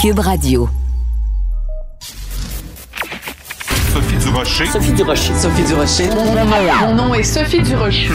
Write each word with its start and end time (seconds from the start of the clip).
Cube 0.00 0.20
Radio. 0.20 0.66
Sophie 3.92 4.16
Durocher. 4.16 4.64
Sophie 4.64 4.92
Durocher. 4.92 5.34
Sophie 5.34 5.62
Durocher. 5.64 6.08
Mon 6.80 6.94
nom 6.94 7.12
est 7.12 7.22
Sophie 7.22 7.60
Durocher. 7.60 8.08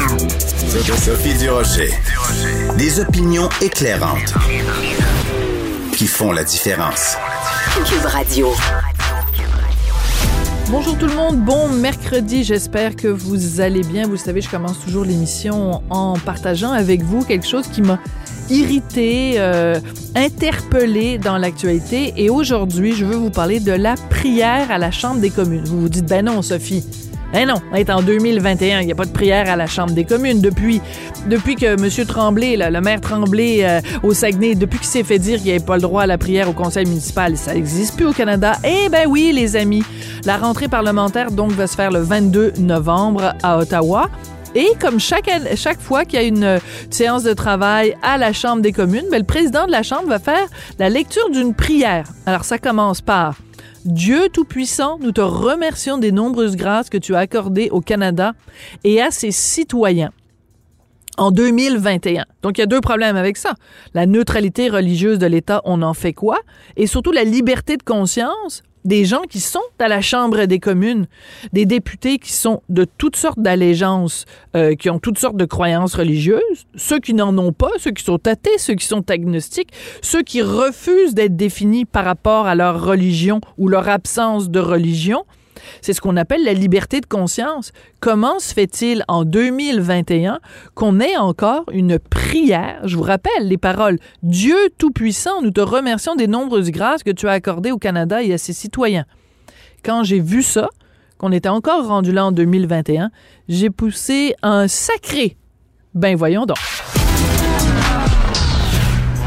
Sophie 0.97 1.37
Durocher. 1.37 1.91
Des 2.79 2.99
opinions 2.99 3.49
éclairantes 3.61 4.33
qui 5.95 6.07
font 6.07 6.31
la 6.31 6.43
différence. 6.43 7.17
Cube 7.85 8.05
Radio. 8.05 8.51
Bonjour 10.71 10.97
tout 10.97 11.05
le 11.05 11.13
monde, 11.13 11.37
bon 11.45 11.69
mercredi, 11.69 12.43
j'espère 12.43 12.95
que 12.95 13.07
vous 13.07 13.61
allez 13.61 13.83
bien. 13.83 14.07
Vous 14.07 14.17
savez, 14.17 14.41
je 14.41 14.49
commence 14.49 14.79
toujours 14.79 15.05
l'émission 15.05 15.83
en 15.91 16.17
partageant 16.17 16.71
avec 16.71 17.03
vous 17.03 17.23
quelque 17.23 17.45
chose 17.45 17.67
qui 17.67 17.83
m'a 17.83 17.99
irrité, 18.49 19.35
euh, 19.37 19.79
interpellé 20.15 21.17
dans 21.17 21.37
l'actualité. 21.37 22.13
Et 22.17 22.29
aujourd'hui, 22.29 22.93
je 22.93 23.05
veux 23.05 23.15
vous 23.15 23.29
parler 23.29 23.59
de 23.59 23.71
la 23.71 23.95
prière 24.09 24.71
à 24.71 24.77
la 24.77 24.91
Chambre 24.91 25.19
des 25.19 25.29
communes. 25.29 25.63
Vous 25.65 25.81
vous 25.81 25.89
dites, 25.89 26.05
ben 26.05 26.25
non, 26.25 26.41
Sophie. 26.41 26.83
Ben 27.33 27.47
non, 27.47 27.55
on 27.71 27.75
est 27.75 27.89
en 27.89 28.01
2021, 28.01 28.79
il 28.79 28.85
n'y 28.85 28.91
a 28.91 28.95
pas 28.95 29.03
de 29.03 29.11
prière 29.11 29.49
à 29.49 29.55
la 29.55 29.67
Chambre 29.67 29.91
des 29.91 30.05
communes. 30.05 30.39
Depuis, 30.39 30.79
que 31.55 31.65
M. 31.65 32.05
Tremblay, 32.07 32.55
le 32.55 32.81
maire 32.81 33.01
Tremblay 33.01 33.59
euh, 33.63 33.81
au 34.03 34.13
Saguenay, 34.13 34.55
depuis 34.55 34.79
qu'il 34.79 34.87
s'est 34.87 35.03
fait 35.03 35.19
dire 35.19 35.37
qu'il 35.37 35.47
n'y 35.47 35.51
avait 35.51 35.65
pas 35.65 35.75
le 35.75 35.81
droit 35.81 36.03
à 36.03 36.07
la 36.07 36.17
prière 36.17 36.47
au 36.47 36.53
conseil 36.53 36.85
municipal, 36.85 37.35
ça 37.35 37.53
n'existe 37.53 37.97
plus 37.97 38.05
au 38.05 38.13
Canada. 38.13 38.53
Eh 38.63 38.87
ben 38.89 39.07
oui, 39.09 39.31
les 39.33 39.55
amis, 39.57 39.83
la 40.23 40.37
rentrée 40.37 40.69
parlementaire 40.69 41.31
donc 41.31 41.51
va 41.51 41.67
se 41.67 41.75
faire 41.75 41.91
le 41.91 41.99
22 41.99 42.53
novembre 42.59 43.33
à 43.43 43.57
Ottawa. 43.57 44.09
Et 44.55 44.69
comme 44.79 45.01
chaque, 45.01 45.29
chaque 45.55 45.81
fois 45.81 46.05
qu'il 46.05 46.19
y 46.19 46.23
a 46.23 46.25
une 46.25 46.59
séance 46.89 47.23
de 47.23 47.33
travail 47.33 47.97
à 48.01 48.17
la 48.17 48.31
Chambre 48.31 48.61
des 48.61 48.71
communes, 48.71 49.05
ben, 49.11 49.19
le 49.19 49.25
président 49.25 49.65
de 49.65 49.71
la 49.71 49.83
Chambre 49.83 50.07
va 50.07 50.17
faire 50.17 50.47
la 50.79 50.89
lecture 50.89 51.29
d'une 51.29 51.53
prière. 51.53 52.07
Alors 52.25 52.45
ça 52.45 52.57
commence 52.57 53.01
par 53.01 53.37
Dieu 53.83 54.29
Tout-Puissant, 54.31 54.97
nous 54.99 55.11
te 55.11 55.21
remercions 55.21 55.97
des 55.97 56.13
nombreuses 56.13 56.55
grâces 56.55 56.89
que 56.89 56.97
tu 56.97 57.15
as 57.15 57.19
accordées 57.19 57.69
au 57.69 57.81
Canada 57.81 58.33
et 58.85 59.01
à 59.01 59.11
ses 59.11 59.31
citoyens 59.31 60.11
en 61.17 61.31
2021. 61.31 62.25
Donc, 62.41 62.57
il 62.57 62.61
y 62.61 62.63
a 62.63 62.67
deux 62.67 62.81
problèmes 62.81 63.15
avec 63.15 63.37
ça. 63.37 63.55
La 63.93 64.05
neutralité 64.05 64.69
religieuse 64.69 65.19
de 65.19 65.27
l'État, 65.27 65.61
on 65.65 65.81
en 65.81 65.93
fait 65.93 66.13
quoi? 66.13 66.39
Et 66.77 66.87
surtout 66.87 67.11
la 67.11 67.23
liberté 67.23 67.77
de 67.77 67.83
conscience 67.83 68.63
des 68.85 69.03
gens 69.03 69.23
qui 69.23 69.39
sont 69.39 69.59
à 69.79 69.87
la 69.87 70.01
Chambre 70.01 70.45
des 70.45 70.59
communes, 70.59 71.07
des 71.51 71.65
députés 71.65 72.19
qui 72.19 72.31
sont 72.31 72.61
de 72.69 72.85
toutes 72.85 73.15
sortes 73.15 73.39
d'allégeances, 73.39 74.25
euh, 74.55 74.75
qui 74.75 74.89
ont 74.89 74.99
toutes 74.99 75.17
sortes 75.17 75.37
de 75.37 75.45
croyances 75.45 75.95
religieuses, 75.95 76.39
ceux 76.75 76.99
qui 76.99 77.13
n'en 77.13 77.37
ont 77.37 77.51
pas, 77.51 77.71
ceux 77.77 77.91
qui 77.91 78.03
sont 78.03 78.27
athées, 78.27 78.57
ceux 78.57 78.75
qui 78.75 78.85
sont 78.85 79.09
agnostiques, 79.09 79.73
ceux 80.01 80.21
qui 80.21 80.41
refusent 80.41 81.15
d'être 81.15 81.35
définis 81.35 81.85
par 81.85 82.05
rapport 82.05 82.45
à 82.45 82.55
leur 82.55 82.83
religion 82.83 83.41
ou 83.57 83.67
leur 83.67 83.89
absence 83.89 84.49
de 84.49 84.59
religion. 84.59 85.25
C'est 85.81 85.93
ce 85.93 86.01
qu'on 86.01 86.17
appelle 86.17 86.43
la 86.43 86.53
liberté 86.53 87.01
de 87.01 87.05
conscience. 87.05 87.71
Comment 87.99 88.39
se 88.39 88.53
fait-il 88.53 89.03
en 89.07 89.23
2021 89.23 90.39
qu'on 90.73 90.99
ait 90.99 91.17
encore 91.17 91.65
une 91.71 91.99
prière? 91.99 92.81
Je 92.85 92.95
vous 92.97 93.03
rappelle 93.03 93.47
les 93.47 93.57
paroles. 93.57 93.99
Dieu 94.23 94.57
Tout-Puissant, 94.77 95.41
nous 95.41 95.51
te 95.51 95.61
remercions 95.61 96.15
des 96.15 96.27
nombreuses 96.27 96.71
grâces 96.71 97.03
que 97.03 97.11
tu 97.11 97.27
as 97.27 97.31
accordées 97.31 97.71
au 97.71 97.77
Canada 97.77 98.21
et 98.21 98.33
à 98.33 98.37
ses 98.37 98.53
citoyens. 98.53 99.05
Quand 99.83 100.03
j'ai 100.03 100.19
vu 100.19 100.41
ça, 100.41 100.69
qu'on 101.17 101.31
était 101.31 101.49
encore 101.49 101.87
rendu 101.87 102.11
là 102.11 102.25
en 102.25 102.31
2021, 102.31 103.11
j'ai 103.47 103.69
poussé 103.69 104.35
un 104.41 104.67
sacré. 104.67 105.37
Ben 105.93 106.15
voyons 106.15 106.45
donc. 106.45 106.57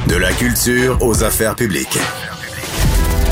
De 0.08 0.16
la 0.16 0.32
culture 0.32 0.98
aux 1.02 1.22
affaires 1.22 1.54
publiques. 1.54 1.98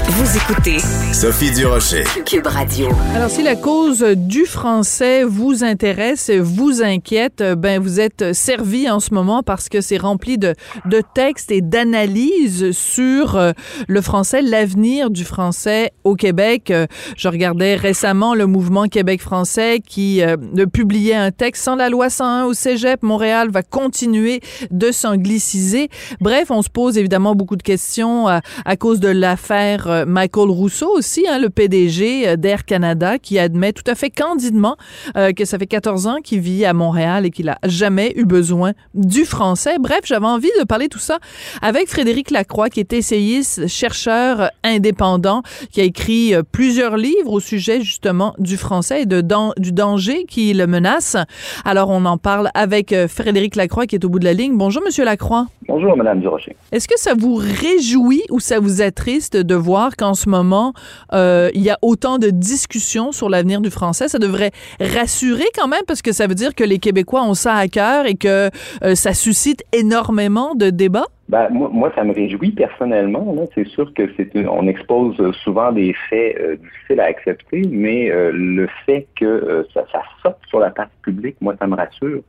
Vous 0.08 0.36
écoutez 0.36 0.78
Sophie 1.12 1.50
Durocher. 1.50 2.04
Cube 2.24 2.46
Radio. 2.46 2.88
Alors, 3.16 3.28
si 3.28 3.42
la 3.42 3.56
cause 3.56 4.02
du 4.02 4.46
français 4.46 5.24
vous 5.24 5.64
intéresse, 5.64 6.30
vous 6.30 6.80
inquiète, 6.80 7.42
ben 7.58 7.82
vous 7.82 7.98
êtes 7.98 8.32
servi 8.32 8.88
en 8.88 9.00
ce 9.00 9.12
moment 9.12 9.42
parce 9.42 9.68
que 9.68 9.80
c'est 9.80 9.96
rempli 9.96 10.38
de, 10.38 10.54
de 10.84 11.02
textes 11.14 11.50
et 11.50 11.60
d'analyses 11.60 12.70
sur 12.70 13.34
euh, 13.34 13.50
le 13.88 14.00
français, 14.00 14.42
l'avenir 14.42 15.10
du 15.10 15.24
français 15.24 15.90
au 16.04 16.14
Québec. 16.14 16.70
Euh, 16.70 16.86
je 17.16 17.26
regardais 17.26 17.74
récemment 17.74 18.36
le 18.36 18.46
mouvement 18.46 18.84
Québec 18.84 19.20
français 19.20 19.80
qui 19.84 20.22
euh, 20.22 20.36
publiait 20.72 21.16
un 21.16 21.32
texte 21.32 21.64
sans 21.64 21.74
la 21.74 21.88
loi 21.88 22.10
101 22.10 22.44
au 22.44 22.54
Cégep. 22.54 23.02
Montréal 23.02 23.50
va 23.50 23.64
continuer 23.64 24.40
de 24.70 24.92
s'angliciser. 24.92 25.88
Bref, 26.20 26.52
on 26.52 26.62
se 26.62 26.70
pose 26.70 26.96
évidemment 26.96 27.34
beaucoup 27.34 27.56
de 27.56 27.64
questions 27.64 28.28
à, 28.28 28.40
à 28.64 28.76
cause 28.76 29.00
de 29.00 29.08
l'affaire 29.08 29.95
euh, 29.96 30.04
Michael 30.06 30.50
Rousseau 30.50 30.90
aussi, 30.96 31.26
hein, 31.28 31.38
le 31.38 31.50
PDG 31.50 32.28
euh, 32.28 32.36
d'Air 32.36 32.64
Canada, 32.64 33.18
qui 33.18 33.38
admet 33.38 33.72
tout 33.72 33.84
à 33.86 33.94
fait 33.94 34.10
candidement 34.10 34.76
euh, 35.16 35.32
que 35.32 35.44
ça 35.44 35.58
fait 35.58 35.66
14 35.66 36.06
ans 36.06 36.16
qu'il 36.22 36.40
vit 36.40 36.64
à 36.64 36.72
Montréal 36.72 37.26
et 37.26 37.30
qu'il 37.30 37.48
a 37.48 37.58
jamais 37.64 38.12
eu 38.16 38.24
besoin 38.24 38.72
du 38.94 39.24
français. 39.24 39.76
Bref, 39.80 40.00
j'avais 40.04 40.26
envie 40.26 40.50
de 40.58 40.64
parler 40.64 40.88
tout 40.88 40.98
ça 40.98 41.18
avec 41.62 41.88
Frédéric 41.88 42.30
Lacroix, 42.30 42.68
qui 42.68 42.80
est 42.80 42.92
essayiste, 42.92 43.66
chercheur 43.66 44.50
indépendant, 44.62 45.42
qui 45.72 45.80
a 45.80 45.84
écrit 45.84 46.34
plusieurs 46.52 46.96
livres 46.96 47.32
au 47.32 47.40
sujet 47.40 47.80
justement 47.80 48.34
du 48.38 48.56
français 48.56 49.02
et 49.02 49.06
de 49.06 49.26
du 49.58 49.72
danger 49.72 50.24
qui 50.24 50.54
le 50.54 50.66
menace. 50.66 51.16
Alors, 51.64 51.90
on 51.90 52.04
en 52.04 52.16
parle 52.16 52.50
avec 52.54 52.94
Frédéric 53.08 53.56
Lacroix, 53.56 53.86
qui 53.86 53.96
est 53.96 54.04
au 54.04 54.08
bout 54.08 54.20
de 54.20 54.24
la 54.24 54.32
ligne. 54.32 54.56
Bonjour, 54.56 54.82
Monsieur 54.84 55.04
Lacroix. 55.04 55.46
Bonjour, 55.68 55.96
Madame 55.96 56.20
Durocher. 56.20 56.56
Est-ce 56.70 56.86
que 56.86 56.98
ça 56.98 57.14
vous 57.14 57.34
réjouit 57.34 58.22
ou 58.30 58.38
ça 58.38 58.60
vous 58.60 58.82
attriste 58.82 59.36
de 59.36 59.54
voir 59.54 59.85
qu'en 59.94 60.14
ce 60.14 60.28
moment, 60.28 60.72
euh, 61.12 61.50
il 61.54 61.62
y 61.62 61.70
a 61.70 61.78
autant 61.82 62.18
de 62.18 62.30
discussions 62.30 63.12
sur 63.12 63.28
l'avenir 63.28 63.60
du 63.60 63.70
français. 63.70 64.08
Ça 64.08 64.18
devrait 64.18 64.50
rassurer 64.80 65.44
quand 65.54 65.68
même 65.68 65.82
parce 65.86 66.02
que 66.02 66.12
ça 66.12 66.26
veut 66.26 66.34
dire 66.34 66.54
que 66.54 66.64
les 66.64 66.78
Québécois 66.78 67.22
ont 67.22 67.34
ça 67.34 67.54
à 67.54 67.68
cœur 67.68 68.06
et 68.06 68.14
que 68.14 68.50
euh, 68.82 68.94
ça 68.94 69.14
suscite 69.14 69.62
énormément 69.72 70.54
de 70.54 70.70
débats. 70.70 71.06
Ben, 71.28 71.48
moi, 71.50 71.92
ça 71.94 72.04
me 72.04 72.14
réjouit 72.14 72.52
personnellement. 72.52 73.34
C'est 73.54 73.66
sûr 73.66 73.92
que 73.94 74.04
on 74.48 74.66
expose 74.68 75.16
souvent 75.44 75.72
des 75.72 75.94
faits 76.08 76.36
euh, 76.40 76.56
difficiles 76.56 77.00
à 77.00 77.04
accepter, 77.04 77.62
mais 77.70 78.10
le 78.12 78.68
fait 78.86 79.06
que 79.16 79.66
ça, 79.74 79.84
ça 79.92 80.02
sorte 80.22 80.38
sur 80.48 80.60
la 80.60 80.70
place 80.70 80.88
publique, 81.02 81.36
moi, 81.40 81.54
ça 81.58 81.66
me 81.66 81.76
rassure 81.76 82.22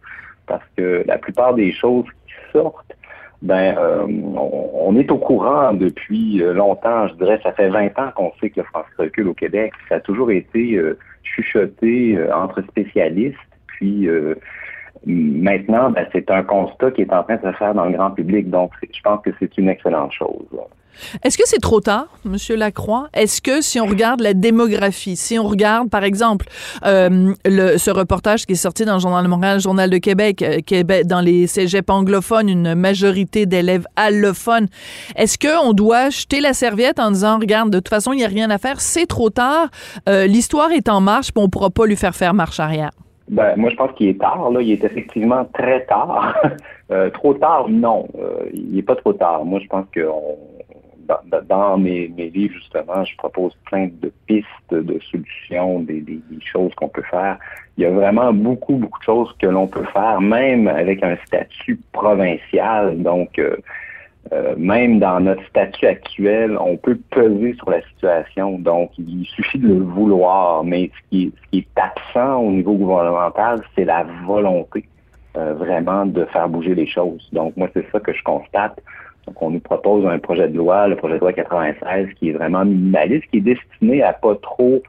parce 0.47 0.63
que 0.75 1.03
la 1.06 1.18
plupart 1.18 1.53
des 1.53 1.72
choses 1.72 2.06
qui 2.25 2.34
sortent 2.51 2.97
ben 3.42 3.75
euh, 3.78 4.06
on, 4.08 4.96
est 4.96 5.12
au 5.12 5.18
courant 5.18 5.74
depuis 5.74 6.42
euh, 6.42 6.53
longtemps, 6.53 7.08
je 7.08 7.14
dirais, 7.16 7.40
ça 7.44 7.52
fait 7.52 7.70
20 7.70 7.98
ans 8.00 8.12
qu'on 8.16 8.31
sait 8.40 8.50
que 8.50 8.62
le 8.62 8.66
français 8.66 8.90
recule 8.98 9.28
au 9.28 9.34
Québec. 9.34 9.74
Ça 9.90 9.96
a 9.96 10.00
toujours 10.00 10.31
été 10.31 10.75
euh, 10.75 10.98
chuchoté 11.24 12.18
entre 12.34 12.62
spécialistes, 12.64 13.38
puis 13.68 14.09
maintenant, 15.06 15.92
ben, 15.92 16.08
c'est 16.12 16.31
un 16.31 16.42
constat 16.42 16.92
qui 16.92 17.02
est 17.02 17.14
en 17.14 17.24
train 17.24 17.36
de 17.36 17.42
se 17.42 17.52
faire 17.58 17.75
dans 17.75 17.86
le 17.86 17.92
grand 17.92 18.12
public. 18.12 18.50
Donc, 18.50 18.72
je 18.81 19.02
pense 19.02 19.22
que 19.22 19.30
c'est 19.40 19.56
une 19.58 19.69
excellente 19.69 20.14
chose. 20.14 20.48
Est-ce 21.24 21.38
que 21.38 21.44
c'est 21.46 21.62
trop 21.62 21.80
tard, 21.80 22.08
Monsieur 22.25 22.56
Lacroix? 22.56 23.08
Est-ce 23.13 23.41
que 23.41 23.62
si 23.62 23.80
on 23.80 23.85
regarde 23.85 24.22
la 24.22 24.34
démographie, 24.34 25.16
si 25.16 25.38
on 25.40 25.47
regarde, 25.47 25.90
par 25.90 26.03
exemple, 26.03 26.47
euh, 26.85 27.34
ce 27.46 27.91
reportage 27.91 28.46
qui 28.46 28.53
est 28.53 28.56
sorti 28.56 28.85
dans 28.85 28.96
le 28.96 29.00
Journal 29.00 29.24
de 29.24 29.30
Montréal, 29.30 29.56
le 29.56 29.62
Journal 29.62 29.90
de 29.90 29.97
Québec, 29.97 30.41
euh, 30.41 31.03
dans 31.06 31.22
les 31.22 31.47
cégeps 31.47 31.90
anglophones, 31.90 32.50
une 32.50 32.75
majorité 32.75 33.46
d'élèves 33.46 33.86
allophones, 33.96 34.68
est-ce 35.16 35.38
qu'on 35.38 35.74
doit 35.74 36.09
jeter 36.09 36.41
la 36.41 36.53
serviette 36.53 37.00
en 37.00 37.12
disant, 37.12 37.40
regarde, 37.40 37.69
de 37.69 37.78
toute 37.78 37.90
façon, 37.90 38.13
il 38.13 38.18
n'y 38.18 38.25
a 38.25 38.30
rien 38.30 38.50
à 38.50 38.57
faire, 38.57 38.81
c'est 38.81 39.06
trop 39.06 39.30
tard, 39.30 39.69
euh, 40.07 40.28
l'histoire 40.28 40.72
est 40.72 40.90
en 40.90 41.02
marche, 41.02 41.31
puis 41.34 41.41
on 41.41 41.46
ne 41.46 41.52
pourra 41.52 41.69
pas 41.69 41.86
lui 41.86 41.96
faire 41.96 42.16
faire 42.16 42.34
marche 42.34 42.59
arrière? 42.59 42.91
Ben, 43.30 43.56
moi, 43.57 43.69
je 43.69 43.75
pense 43.75 43.91
qu'il 43.97 44.07
est 44.07 44.19
tard. 44.19 44.50
Là. 44.52 44.62
Il 44.62 44.72
est 44.72 44.84
effectivement 44.86 45.44
très 45.53 45.86
tard. 45.86 46.34
trop 47.13 47.34
tard, 47.34 47.66
non. 47.68 48.07
il 48.53 48.75
n'est 48.75 48.81
pas 48.81 48.96
trop 48.96 49.12
tard. 49.12 49.44
Moi, 49.44 49.59
je 49.62 49.68
pense 49.68 49.86
qu'on 49.94 50.38
dans, 51.48 51.77
mes, 51.77 52.07
livres, 52.07 52.56
justement, 52.56 53.04
je 53.06 53.15
propose 53.18 53.54
plein 53.65 53.89
de 54.01 54.12
pistes 54.25 54.48
de 54.71 55.00
solutions, 55.12 55.81
des, 55.81 56.04
choses 56.39 56.74
qu'on 56.75 56.89
peut 56.89 57.04
faire. 57.09 57.38
Il 57.77 57.83
y 57.83 57.86
a 57.86 57.92
vraiment 57.92 58.33
beaucoup, 58.33 58.75
beaucoup 58.75 59.00
de 59.00 59.04
choses 59.04 59.36
que 59.39 59.48
l'on 59.48 59.68
peut 59.68 59.86
faire, 59.94 60.19
même 60.21 60.68
avec 60.68 61.04
un 61.04 61.15
statut 61.25 61.80
provincial. 61.92 63.01
Donc, 63.01 63.38
euh, 63.39 63.57
euh, 64.33 64.56
même 64.57 65.00
dans 65.00 65.19
notre 65.19 65.45
statut 65.48 65.86
actuel, 65.86 66.57
on 66.59 66.75
peut 66.75 67.00
peser 67.12 67.54
sur 67.54 67.69
la 67.69 67.81
situation. 67.83 68.59
Donc, 68.59 68.92
il 68.98 69.25
suffit 69.25 69.59
de 69.59 69.68
le 69.68 69.83
vouloir. 69.83 70.63
Mais 70.63 70.89
ce 70.94 71.09
qui, 71.09 71.33
est 71.54 71.68
absent 71.80 72.38
au 72.38 72.51
niveau 72.51 72.74
gouvernemental, 72.74 73.62
c'est 73.75 73.86
la 73.86 74.06
volonté 74.25 74.83
euh, 75.38 75.54
vraiment 75.54 76.06
de 76.06 76.25
faire 76.25 76.50
bouger 76.50 76.75
les 76.75 76.88
choses. 76.88 77.30
Donc, 77.31 77.56
moi, 77.56 77.69
c'est 77.74 77.89
ça 77.92 78.00
que 78.00 78.13
je 78.13 78.24
constate. 78.24 78.80
Donc, 79.27 79.41
on 79.41 79.50
nous 79.50 79.59
propose 79.59 80.06
un 80.06 80.19
projet 80.19 80.47
de 80.47 80.57
loi, 80.57 80.88
le 80.88 80.95
projet 80.95 81.15
de 81.15 81.19
loi 81.19 81.33
96, 81.33 82.07
qui 82.15 82.29
est 82.29 82.33
vraiment 82.33 82.63
minimaliste, 82.63 83.25
qui 83.29 83.38
est 83.38 83.41
destiné 83.41 84.01
à 84.01 84.13
pas 84.13 84.35
trop 84.35 84.81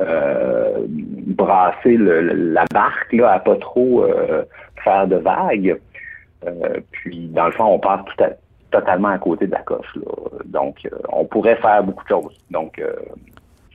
euh, 0.00 0.86
brasser 0.88 1.98
la 1.98 2.64
barque, 2.72 3.12
là, 3.12 3.32
à 3.32 3.38
pas 3.38 3.56
trop 3.56 4.02
euh, 4.02 4.44
faire 4.82 5.06
de 5.06 5.16
vagues. 5.16 5.78
Euh, 6.46 6.80
puis, 6.90 7.28
dans 7.28 7.46
le 7.46 7.52
fond, 7.52 7.66
on 7.66 7.78
passe 7.78 8.00
tout 8.06 8.24
à 8.24 8.30
totalement 8.70 9.08
à 9.08 9.18
côté 9.18 9.46
de 9.46 9.52
la 9.52 9.60
coche. 9.60 9.98
Donc, 10.46 10.88
on 11.10 11.26
pourrait 11.26 11.56
faire 11.56 11.84
beaucoup 11.84 12.04
de 12.04 12.08
choses. 12.08 12.38
Donc, 12.50 12.82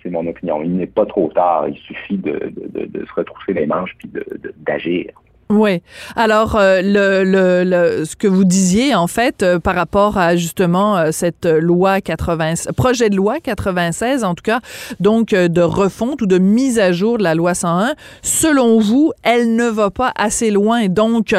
c'est 0.02 0.10
mon 0.10 0.26
opinion. 0.26 0.64
Il 0.64 0.76
n'est 0.76 0.88
pas 0.88 1.06
trop 1.06 1.30
tard. 1.36 1.68
Il 1.68 1.78
suffit 1.78 2.18
de, 2.18 2.52
de 2.52 3.06
se 3.06 3.14
retrousser 3.14 3.54
les 3.54 3.68
manches 3.68 3.96
puis 4.00 4.12
d'agir. 4.58 5.12
Oui. 5.50 5.82
Alors, 6.18 6.58
euh, 6.58 6.82
le, 6.84 7.24
le, 7.24 7.64
le, 7.64 8.04
ce 8.06 8.18
que 8.18 8.28
vous 8.28 8.44
disiez, 8.44 8.94
en 8.96 9.08
fait, 9.08 9.44
euh, 9.44 9.60
par 9.60 9.76
rapport 9.76 10.18
à 10.18 10.36
justement 10.36 10.98
euh, 10.98 11.12
cette 11.12 11.46
loi 11.46 12.02
80, 12.02 12.74
projet 12.76 13.10
de 13.10 13.16
loi 13.16 13.40
96, 13.40 14.26
en 14.26 14.36
tout 14.36 14.44
cas, 14.44 14.60
donc 15.00 15.30
de 15.30 15.62
refonte 15.62 16.22
ou 16.22 16.26
de 16.26 16.38
mise 16.38 16.80
à 16.80 16.92
jour 16.92 17.18
de 17.18 17.24
la 17.24 17.34
loi 17.34 17.54
101, 17.54 17.94
selon 18.22 18.80
vous, 18.80 19.14
elle 19.24 19.56
ne 19.56 19.70
va 19.70 19.90
pas 19.90 20.12
assez 20.18 20.52
loin. 20.52 20.88
Donc, 20.88 21.34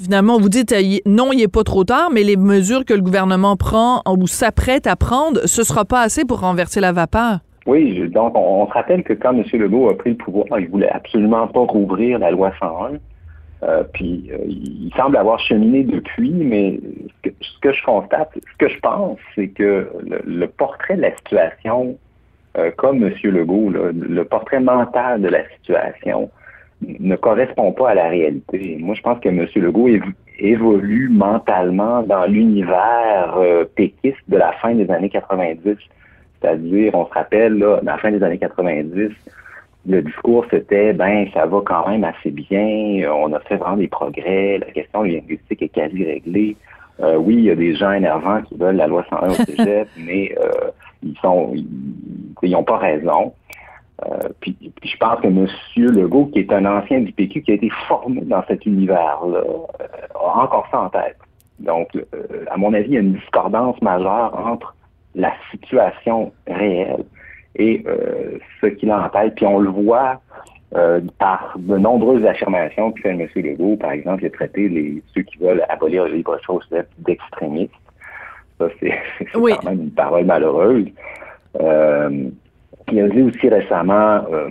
finalement, 0.00 0.38
vous 0.38 0.48
dites 0.48 0.74
non, 1.06 1.32
il 1.32 1.38
n'est 1.38 1.48
pas 1.48 1.62
trop 1.62 1.84
tard, 1.84 2.10
mais 2.12 2.24
les 2.24 2.36
mesures 2.36 2.84
que 2.84 2.94
le 2.94 3.02
gouvernement 3.02 3.56
prend 3.56 4.02
ou 4.08 4.26
s'apprête 4.26 4.88
à 4.88 4.96
prendre, 4.96 5.46
ce 5.46 5.62
sera 5.62 5.84
pas 5.84 6.00
assez 6.00 6.24
pour 6.24 6.40
renverser 6.40 6.80
la 6.80 6.90
vapeur. 6.90 7.38
Oui, 7.66 8.08
donc 8.10 8.36
on, 8.36 8.62
on 8.62 8.66
se 8.66 8.72
rappelle 8.72 9.02
que 9.04 9.12
quand 9.12 9.32
M. 9.32 9.44
Legault 9.52 9.88
a 9.90 9.96
pris 9.96 10.10
le 10.10 10.16
pouvoir, 10.16 10.46
il 10.58 10.68
voulait 10.68 10.90
absolument 10.90 11.46
pas 11.48 11.60
rouvrir 11.60 12.18
la 12.18 12.30
loi 12.30 12.52
101. 12.60 12.98
Euh, 13.62 13.84
puis 13.94 14.30
euh, 14.32 14.36
il 14.46 14.92
semble 14.96 15.16
avoir 15.16 15.38
cheminé 15.40 15.82
depuis, 15.82 16.30
mais 16.30 16.78
ce 17.24 17.30
que, 17.30 17.34
ce 17.40 17.58
que, 17.60 17.72
je 17.72 17.82
constate, 17.84 18.30
ce 18.34 18.56
que 18.58 18.68
je 18.68 18.78
pense, 18.80 19.18
c'est 19.34 19.48
que 19.48 19.90
le, 20.24 20.46
portrait 20.46 20.96
de 20.96 21.02
la 21.02 21.16
situation, 21.16 21.96
euh, 22.58 22.70
comme 22.76 23.02
M. 23.02 23.14
Legault, 23.24 23.70
le 23.70 24.24
portrait 24.24 24.60
mental 24.60 25.22
de 25.22 25.28
la 25.28 25.48
situation 25.56 26.30
ne 26.82 27.16
correspond 27.16 27.72
pas 27.72 27.90
à 27.90 27.94
la 27.94 28.08
réalité. 28.08 28.76
Moi, 28.78 28.94
je 28.94 29.00
pense 29.00 29.18
que 29.20 29.30
M. 29.30 29.46
Legault 29.56 29.88
évolue 30.38 31.08
mentalement 31.08 32.02
dans 32.02 32.26
l'univers 32.26 33.38
péquiste 33.74 34.20
de 34.28 34.36
la 34.36 34.52
fin 34.52 34.74
des 34.74 34.90
années 34.90 35.08
90. 35.08 35.76
C'est-à-dire, 36.40 36.94
on 36.94 37.06
se 37.06 37.12
rappelle, 37.12 37.56
là, 37.56 37.80
dans 37.82 37.92
la 37.92 37.98
fin 37.98 38.10
des 38.10 38.22
années 38.22 38.36
90, 38.36 39.10
le 39.86 40.02
discours, 40.02 40.44
c'était, 40.50 40.92
ben, 40.92 41.28
ça 41.32 41.46
va 41.46 41.60
quand 41.64 41.88
même 41.88 42.04
assez 42.04 42.30
bien, 42.30 43.10
on 43.12 43.32
a 43.32 43.40
fait 43.40 43.56
vraiment 43.56 43.76
des 43.76 43.88
progrès, 43.88 44.58
la 44.58 44.66
question 44.72 45.02
linguistique 45.02 45.62
est 45.62 45.68
quasi 45.68 46.04
réglée. 46.04 46.56
Euh, 47.00 47.16
oui, 47.16 47.34
il 47.34 47.44
y 47.44 47.50
a 47.50 47.54
des 47.54 47.74
gens 47.76 47.92
énervants 47.92 48.42
qui 48.42 48.56
veulent 48.56 48.76
la 48.76 48.86
loi 48.86 49.04
101 49.10 49.28
au 49.28 49.32
cégep, 49.44 49.88
mais 49.98 50.34
euh, 50.40 50.70
ils 51.02 51.16
sont, 51.18 51.54
ils 52.42 52.50
n'ont 52.50 52.64
pas 52.64 52.78
raison. 52.78 53.32
Euh, 54.04 54.28
puis, 54.40 54.56
puis, 54.80 54.90
je 54.90 54.96
pense 54.96 55.20
que 55.20 55.26
M. 55.26 55.46
Legault, 55.76 56.26
qui 56.26 56.40
est 56.40 56.52
un 56.52 56.64
ancien 56.64 57.00
du 57.00 57.12
PQ, 57.12 57.42
qui 57.42 57.52
a 57.52 57.54
été 57.54 57.70
formé 57.86 58.22
dans 58.22 58.44
cet 58.46 58.66
univers-là, 58.66 59.42
a 60.14 60.42
encore 60.42 60.66
ça 60.70 60.80
en 60.80 60.88
tête. 60.90 61.16
Donc, 61.60 61.88
à 62.50 62.56
mon 62.56 62.74
avis, 62.74 62.88
il 62.88 62.94
y 62.94 62.96
a 62.98 63.00
une 63.00 63.14
discordance 63.14 63.80
majeure 63.80 64.34
entre 64.46 64.74
la 65.14 65.32
situation 65.50 66.32
réelle 66.46 67.04
et 67.58 67.82
euh, 67.86 68.38
ce 68.60 68.66
qu'il 68.66 68.90
a 68.90 69.04
en 69.04 69.08
tête. 69.08 69.34
Puis 69.34 69.46
on 69.46 69.58
le 69.58 69.70
voit 69.70 70.20
euh, 70.74 71.00
par 71.18 71.54
de 71.58 71.76
nombreuses 71.76 72.24
affirmations 72.24 72.92
que 72.92 73.02
fait 73.02 73.10
M. 73.10 73.26
Legault. 73.36 73.76
Par 73.76 73.92
exemple, 73.92 74.22
il 74.22 74.26
a 74.26 74.30
traité 74.30 74.68
les, 74.68 75.02
ceux 75.14 75.22
qui 75.22 75.38
veulent 75.38 75.64
abolir 75.68 76.04
le 76.04 76.14
libre-choix 76.14 76.60
d'extrémistes. 76.98 77.72
Ça, 78.58 78.68
c'est 78.80 79.36
oui. 79.36 79.52
quand 79.56 79.70
même 79.70 79.82
une 79.82 79.90
parole 79.90 80.24
malheureuse. 80.24 80.86
Euh, 81.60 82.30
il 82.92 83.00
a 83.00 83.08
dit 83.08 83.22
aussi 83.22 83.48
récemment, 83.48 84.24
euh, 84.32 84.48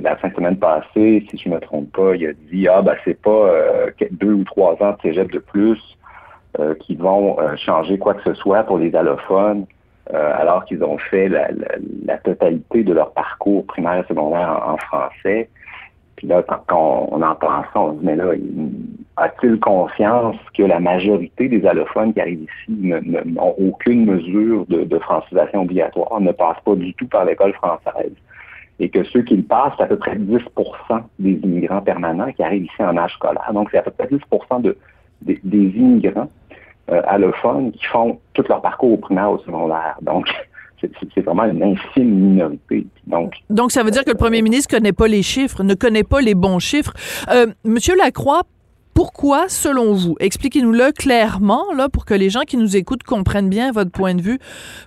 la 0.00 0.16
fin 0.16 0.28
de 0.28 0.34
semaine 0.34 0.58
passée, 0.58 1.24
si 1.30 1.38
je 1.38 1.48
ne 1.48 1.54
me 1.54 1.60
trompe 1.60 1.90
pas, 1.92 2.14
il 2.14 2.26
a 2.26 2.32
dit 2.50 2.68
Ah 2.68 2.82
ben 2.82 2.94
c'est 3.04 3.20
pas 3.20 3.30
euh, 3.30 3.90
deux 4.10 4.32
ou 4.32 4.44
trois 4.44 4.74
ans 4.82 4.92
de 4.92 4.96
cégep 5.02 5.32
de 5.32 5.38
plus 5.38 5.80
euh, 6.58 6.74
qui 6.74 6.94
vont 6.94 7.38
changer 7.56 7.98
quoi 7.98 8.14
que 8.14 8.22
ce 8.22 8.34
soit 8.34 8.64
pour 8.64 8.78
les 8.78 8.94
allophones. 8.94 9.64
Euh, 10.10 10.32
alors 10.36 10.64
qu'ils 10.64 10.82
ont 10.82 10.98
fait 10.98 11.28
la, 11.28 12.18
totalité 12.18 12.82
de 12.82 12.92
leur 12.92 13.12
parcours 13.12 13.64
primaire 13.66 14.02
et 14.04 14.08
secondaire 14.08 14.60
en, 14.66 14.76
français. 14.76 15.48
Puis 16.16 16.26
là, 16.26 16.42
quand 16.42 17.08
on, 17.12 17.22
entend 17.22 17.62
ça, 17.72 17.80
on 17.80 17.94
se 17.94 18.00
dit, 18.00 18.06
mais 18.06 18.16
là, 18.16 18.32
a-t-il 19.16 19.60
conscience 19.60 20.36
que 20.54 20.64
la 20.64 20.80
majorité 20.80 21.48
des 21.48 21.64
allophones 21.64 22.12
qui 22.12 22.20
arrivent 22.20 22.48
ici 22.62 22.92
n'ont 23.26 23.54
aucune 23.58 24.06
mesure 24.06 24.66
de, 24.66 24.82
de, 24.82 24.98
francisation 24.98 25.62
obligatoire, 25.62 26.20
ne 26.20 26.32
passent 26.32 26.62
pas 26.64 26.74
du 26.74 26.92
tout 26.94 27.06
par 27.06 27.24
l'école 27.24 27.52
française? 27.52 28.12
Et 28.80 28.88
que 28.88 29.04
ceux 29.04 29.22
qui 29.22 29.36
le 29.36 29.44
passent, 29.44 29.74
c'est 29.76 29.84
à 29.84 29.86
peu 29.86 29.98
près 29.98 30.16
10% 30.16 30.40
des 31.20 31.32
immigrants 31.44 31.80
permanents 31.80 32.32
qui 32.32 32.42
arrivent 32.42 32.64
ici 32.64 32.82
en 32.82 32.96
âge 32.96 33.14
scolaire. 33.14 33.52
Donc, 33.54 33.68
c'est 33.70 33.78
à 33.78 33.82
peu 33.82 33.92
près 33.92 34.08
10 34.08 34.18
de, 34.62 34.76
des 35.22 35.68
immigrants 35.76 36.28
euh, 36.90 37.02
allophones 37.06 37.72
qui 37.72 37.84
font 37.84 38.18
tout 38.34 38.44
leur 38.48 38.60
parcours 38.60 38.92
au 38.92 38.96
primaire 38.96 39.30
au 39.30 39.38
secondaire. 39.38 39.96
Donc, 40.02 40.28
c'est 41.14 41.20
vraiment 41.20 41.44
une 41.44 41.62
infime 41.62 42.10
minorité. 42.10 42.86
Donc, 43.06 43.34
Donc, 43.50 43.72
ça 43.72 43.82
veut 43.82 43.90
dire 43.90 44.04
que 44.04 44.10
le 44.10 44.16
premier 44.16 44.42
ministre 44.42 44.74
ne 44.74 44.78
connaît 44.78 44.92
pas 44.92 45.08
les 45.08 45.22
chiffres, 45.22 45.62
ne 45.62 45.74
connaît 45.74 46.04
pas 46.04 46.20
les 46.20 46.34
bons 46.34 46.58
chiffres. 46.58 46.92
Euh, 47.30 47.46
Monsieur 47.64 47.96
Lacroix, 47.96 48.42
pourquoi, 48.94 49.48
selon 49.48 49.94
vous, 49.94 50.16
expliquez-nous-le 50.20 50.92
clairement, 50.92 51.64
là, 51.76 51.88
pour 51.88 52.04
que 52.04 52.14
les 52.14 52.30
gens 52.30 52.42
qui 52.42 52.56
nous 52.56 52.76
écoutent 52.76 53.04
comprennent 53.04 53.48
bien 53.48 53.72
votre 53.72 53.90
point 53.90 54.14
de 54.14 54.20
vue, 54.20 54.38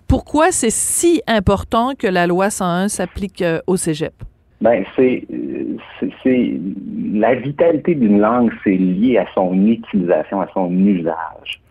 pourquoi 0.08 0.52
c'est 0.52 0.70
si 0.70 1.22
important 1.28 1.94
que 1.98 2.08
la 2.08 2.28
loi 2.28 2.50
101 2.50 2.88
s'applique 2.90 3.42
euh, 3.42 3.60
au 3.68 3.78
cégep? 3.78 4.14
Ben, 4.62 4.86
c'est, 4.96 5.26
c'est, 6.24 6.54
la 7.14 7.36
vitalité 7.36 7.96
d'une 7.96 8.20
langue, 8.20 8.52
c'est 8.64 8.78
lié 8.78 9.18
à 9.18 9.26
son 9.34 9.54
utilisation, 9.66 10.42
à 10.42 10.48
son 10.54 10.72
usage. 10.72 11.62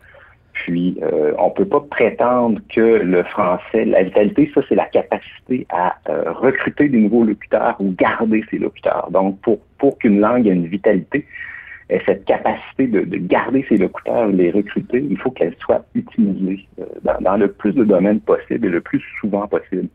Puis, 0.65 0.97
euh, 1.03 1.35
on 1.39 1.51
peut 1.51 1.67
pas 1.67 1.81
prétendre 1.81 2.59
que 2.75 2.81
le 2.81 3.23
français, 3.25 3.85
la 3.85 4.03
vitalité, 4.03 4.51
ça, 4.55 4.63
c'est 4.67 4.75
la 4.75 4.87
capacité 4.87 5.67
à 5.69 5.95
euh, 6.09 6.33
recruter 6.33 6.89
des 6.89 6.97
nouveaux 6.97 7.23
locuteurs 7.23 7.77
ou 7.81 7.91
garder 7.91 8.43
ses 8.51 8.57
locuteurs. 8.57 9.11
Donc, 9.11 9.39
pour, 9.43 9.59
pour 9.77 9.99
qu'une 9.99 10.21
langue 10.21 10.47
ait 10.47 10.53
une 10.53 10.67
vitalité, 10.67 11.27
et 11.91 12.01
cette 12.07 12.25
capacité 12.25 12.87
de, 12.87 13.03
de, 13.03 13.19
garder 13.19 13.63
ses 13.69 13.77
locuteurs, 13.77 14.29
les 14.29 14.51
recruter, 14.53 15.05
il 15.07 15.19
faut 15.19 15.31
qu'elle 15.31 15.55
soit 15.59 15.85
utilisée 15.95 16.67
euh, 16.81 16.87
dans, 17.03 17.21
dans, 17.21 17.37
le 17.37 17.53
plus 17.53 17.73
de 17.75 17.85
domaines 17.85 18.21
possible 18.21 18.67
et 18.67 18.71
le 18.71 18.81
plus 18.81 19.03
souvent 19.21 19.47
possible. 19.47 19.89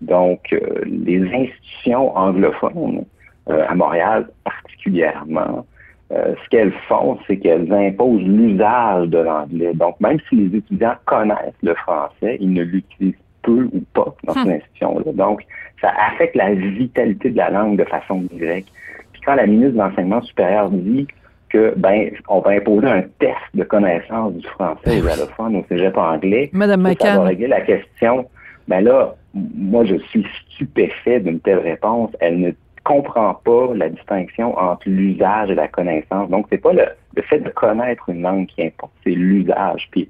Donc, 0.00 0.40
euh, 0.54 0.58
les 0.86 1.20
institutions 1.20 2.16
anglophones, 2.16 3.04
euh, 3.50 3.66
à 3.68 3.74
Montréal 3.74 4.30
particulièrement, 4.42 5.66
euh, 6.10 6.34
ce 6.42 6.48
qu'elles 6.48 6.72
font, 6.88 7.18
c'est 7.26 7.36
qu'elles 7.36 7.72
imposent 7.72 8.22
l'usage 8.22 9.08
de 9.08 9.18
l'anglais. 9.18 9.74
Donc, 9.74 10.00
même 10.00 10.18
si 10.28 10.36
les 10.36 10.58
étudiants 10.58 10.94
connaissent 11.04 11.52
le 11.62 11.74
français, 11.74 12.38
ils 12.40 12.52
ne 12.52 12.62
l'utilisent 12.62 13.14
peu 13.42 13.68
ou 13.72 13.82
pas 13.92 14.14
dans 14.24 14.32
ces 14.32 14.40
hum. 14.40 14.50
institutions-là. 14.50 15.12
Donc, 15.12 15.42
ça 15.80 15.92
affecte 16.10 16.34
la 16.34 16.54
vitalité 16.54 17.30
de 17.30 17.36
la 17.36 17.50
langue 17.50 17.78
de 17.78 17.84
façon 17.84 18.22
directe. 18.32 18.68
Puis 19.12 19.22
quand 19.24 19.34
la 19.34 19.46
ministre 19.46 19.72
de 19.72 19.78
l'Enseignement 19.78 20.22
supérieur 20.22 20.70
dit 20.70 21.06
que 21.50 21.72
ben 21.76 22.10
on 22.28 22.40
va 22.40 22.50
imposer 22.50 22.86
un 22.86 23.02
test 23.18 23.36
de 23.54 23.64
connaissance 23.64 24.34
du 24.34 24.46
français 24.48 25.00
aux 25.00 25.06
allophones 25.06 25.56
au 25.56 25.64
cégep 25.68 25.96
anglais, 25.96 26.50
Madame 26.52 26.86
ça, 26.86 26.94
ça 26.98 27.18
va 27.18 27.24
régler 27.24 27.46
la 27.46 27.62
question. 27.62 28.28
Ben 28.66 28.82
là, 28.82 29.14
moi, 29.34 29.84
je 29.84 29.96
suis 29.96 30.26
stupéfait 30.50 31.20
d'une 31.20 31.40
telle 31.40 31.60
réponse. 31.60 32.10
Elle 32.20 32.40
ne 32.40 32.50
comprend 32.88 33.34
pas 33.44 33.74
la 33.74 33.90
distinction 33.90 34.56
entre 34.58 34.88
l'usage 34.88 35.50
et 35.50 35.54
la 35.54 35.68
connaissance. 35.68 36.30
Donc, 36.30 36.46
c'est 36.50 36.62
pas 36.62 36.72
le, 36.72 36.86
le, 37.14 37.22
fait 37.22 37.40
de 37.40 37.50
connaître 37.50 38.08
une 38.08 38.22
langue 38.22 38.46
qui 38.46 38.62
importe, 38.62 38.92
c'est 39.04 39.10
l'usage. 39.10 39.88
Puis, 39.90 40.08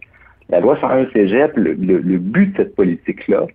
la 0.49 0.61
loi 0.61 0.79
101 0.81 1.11
Cégep, 1.13 1.57
le, 1.57 1.73
le, 1.73 2.19
but 2.19 2.53
de 2.53 2.59
cette 2.59 2.77
politique-là, 2.77 3.47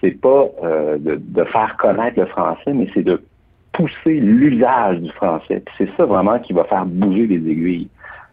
c'est 0.00 0.20
pas 0.20 0.48
euh, 0.64 0.98
de, 0.98 1.14
de, 1.14 1.44
faire 1.44 1.76
connaître 1.78 2.18
le 2.18 2.26
français, 2.26 2.72
mais 2.74 2.88
c'est 2.92 3.04
de 3.04 3.22
pousser 3.72 4.14
l'usage 4.14 4.98
du 4.98 5.10
français. 5.12 5.62
Puis 5.64 5.74
c'est 5.78 5.96
ça 5.96 6.04
vraiment 6.04 6.40
qui 6.40 6.52
va 6.52 6.64
faire 6.64 6.86
bouger 6.86 7.28
les 7.28 7.36
aiguilles. 7.36 7.88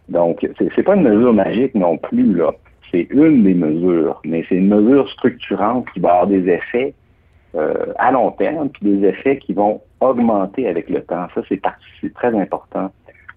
Donc, 0.08 0.46
c'est 0.58 0.82
pas 0.82 0.96
une 0.96 1.04
mesure 1.04 1.32
magique 1.32 1.74
non 1.76 1.96
plus, 1.96 2.34
là. 2.34 2.52
C'est 2.90 3.06
une 3.10 3.44
des 3.44 3.54
mesures, 3.54 4.20
mais 4.24 4.44
c'est 4.48 4.56
une 4.56 4.68
mesure 4.68 5.08
structurante 5.10 5.86
qui 5.92 6.00
va 6.00 6.10
avoir 6.10 6.26
des 6.26 6.48
effets 6.48 6.92
euh, 7.54 7.86
à 7.96 8.10
long 8.10 8.32
terme, 8.32 8.68
puis 8.68 8.96
des 8.96 9.08
effets 9.08 9.38
qui 9.38 9.52
vont 9.52 9.80
augmenter 10.10 10.68
avec 10.68 10.88
le 10.88 11.02
temps. 11.02 11.26
Ça, 11.34 11.42
c'est 11.48 11.60
très 12.14 12.34
important. 12.36 12.90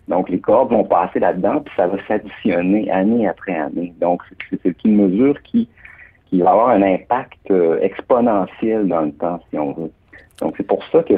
Donc, 0.08 0.30
les 0.30 0.40
corps 0.40 0.68
vont 0.68 0.86
passer 0.86 1.20
là-dedans, 1.20 1.62
puis 1.62 1.74
ça 1.76 1.88
va 1.88 1.98
s'additionner 2.08 2.90
année 2.92 3.28
après 3.28 3.56
année. 3.56 3.94
Donc, 4.00 4.22
c'est 4.50 4.84
une 4.86 4.96
mesure 4.96 5.42
qui, 5.44 5.68
qui 6.28 6.40
va 6.40 6.52
avoir 6.52 6.70
un 6.70 6.82
impact 6.82 7.52
euh, 7.52 7.80
exponentiel 7.82 8.88
dans 8.88 9.02
le 9.02 9.12
temps, 9.12 9.40
si 9.50 9.58
on 9.58 9.74
veut. 9.74 9.92
Donc, 10.40 10.54
c'est 10.56 10.68
pour 10.68 10.84
ça 10.92 11.04
que 11.04 11.14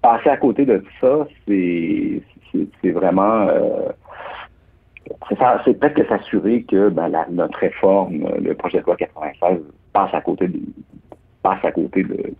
passer 0.00 0.30
à 0.30 0.36
côté 0.36 0.64
de 0.64 0.82
ça, 1.00 1.26
c'est 1.46 2.22
vraiment 2.84 3.48
euh, 3.48 3.88
c'est 5.64 5.78
presque 5.78 6.08
s'assurer 6.08 6.62
que 6.62 6.88
ben, 6.88 7.08
la, 7.08 7.26
notre 7.30 7.58
réforme, 7.58 8.26
le 8.40 8.54
projet 8.54 8.80
de 8.80 8.84
loi 8.86 8.96
96, 8.96 9.58
passe 9.92 10.14
à 10.14 10.20
côté 10.20 10.48
de, 10.48 10.60
passe 11.42 11.64
à 11.64 11.72
côté 11.72 12.02
de, 12.02 12.34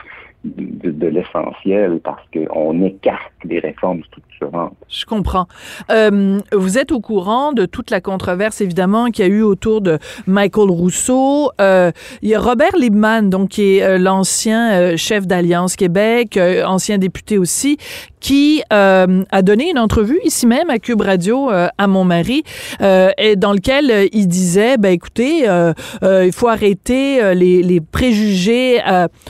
de, 0.47 1.07
l'essentiel 1.07 2.01
parce 2.03 2.23
qu'on 2.33 2.83
écarte 2.83 3.33
des 3.45 3.59
réformes 3.59 4.03
structurantes. 4.05 4.77
Je 4.89 5.05
comprends. 5.05 5.47
Euh, 5.91 6.39
vous 6.53 6.79
êtes 6.79 6.93
au 6.93 7.01
courant 7.01 7.53
de 7.53 7.67
toute 7.67 7.91
la 7.91 8.01
controverse, 8.01 8.61
évidemment, 8.61 9.07
qu'il 9.11 9.27
y 9.27 9.29
a 9.29 9.33
eu 9.33 9.43
autour 9.43 9.81
de 9.81 9.99
Michael 10.27 10.71
Rousseau. 10.71 11.51
Euh, 11.61 11.91
il 12.23 12.29
y 12.29 12.35
a 12.35 12.41
Robert 12.41 12.77
Liebman, 12.77 13.31
donc, 13.31 13.51
qui 13.51 13.77
est 13.77 13.83
euh, 13.83 13.99
l'ancien 13.99 14.97
chef 14.97 15.27
d'Alliance 15.27 15.77
Québec, 15.77 16.39
ancien 16.65 16.99
député 16.99 17.39
aussi, 17.39 17.79
qui 18.21 18.63
euh, 18.73 19.25
a 19.31 19.43
donné 19.43 19.71
une 19.71 19.79
entrevue 19.79 20.19
ici 20.25 20.47
même 20.47 20.71
à 20.71 20.79
Cube 20.79 21.01
Radio 21.01 21.51
euh, 21.51 21.69
à 21.79 21.87
mon 21.87 22.05
mari, 22.05 22.43
euh, 22.81 23.11
et 23.19 23.37
dans 23.37 23.53
lequel 23.53 23.91
euh, 23.91 24.07
il 24.13 24.27
disait, 24.29 24.79
ben 24.79 24.93
écoutez, 24.93 25.49
euh, 25.49 25.73
euh, 26.03 26.27
il 26.27 26.33
faut 26.33 26.49
arrêter 26.49 27.35
les, 27.35 27.63
les 27.63 27.81
préjugés 27.81 28.81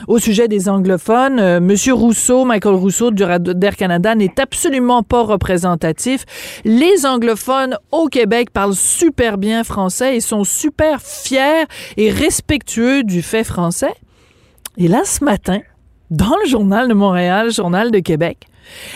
au 0.07 0.19
sujet 0.19 0.47
des 0.47 0.69
anglophones. 0.69 1.59
Monsieur 1.59 1.93
Rousseau, 1.93 2.45
Michael 2.45 2.75
Rousseau 2.75 3.11
d'Air 3.11 3.75
Canada 3.75 4.15
n'est 4.15 4.39
absolument 4.39 5.03
pas 5.03 5.23
représentatif. 5.23 6.25
Les 6.65 7.05
anglophones 7.05 7.77
au 7.91 8.07
Québec 8.07 8.51
parlent 8.51 8.75
super 8.75 9.37
bien 9.37 9.63
français 9.63 10.17
et 10.17 10.21
sont 10.21 10.43
super 10.43 11.01
fiers 11.01 11.65
et 11.97 12.09
respectueux 12.09 13.03
du 13.03 13.21
fait 13.21 13.43
français. 13.43 13.93
Et 14.77 14.87
là, 14.87 15.01
ce 15.05 15.23
matin, 15.23 15.59
dans 16.09 16.35
le 16.43 16.49
journal 16.49 16.87
de 16.87 16.93
Montréal, 16.93 17.51
journal 17.51 17.91
de 17.91 17.99
Québec, 17.99 18.47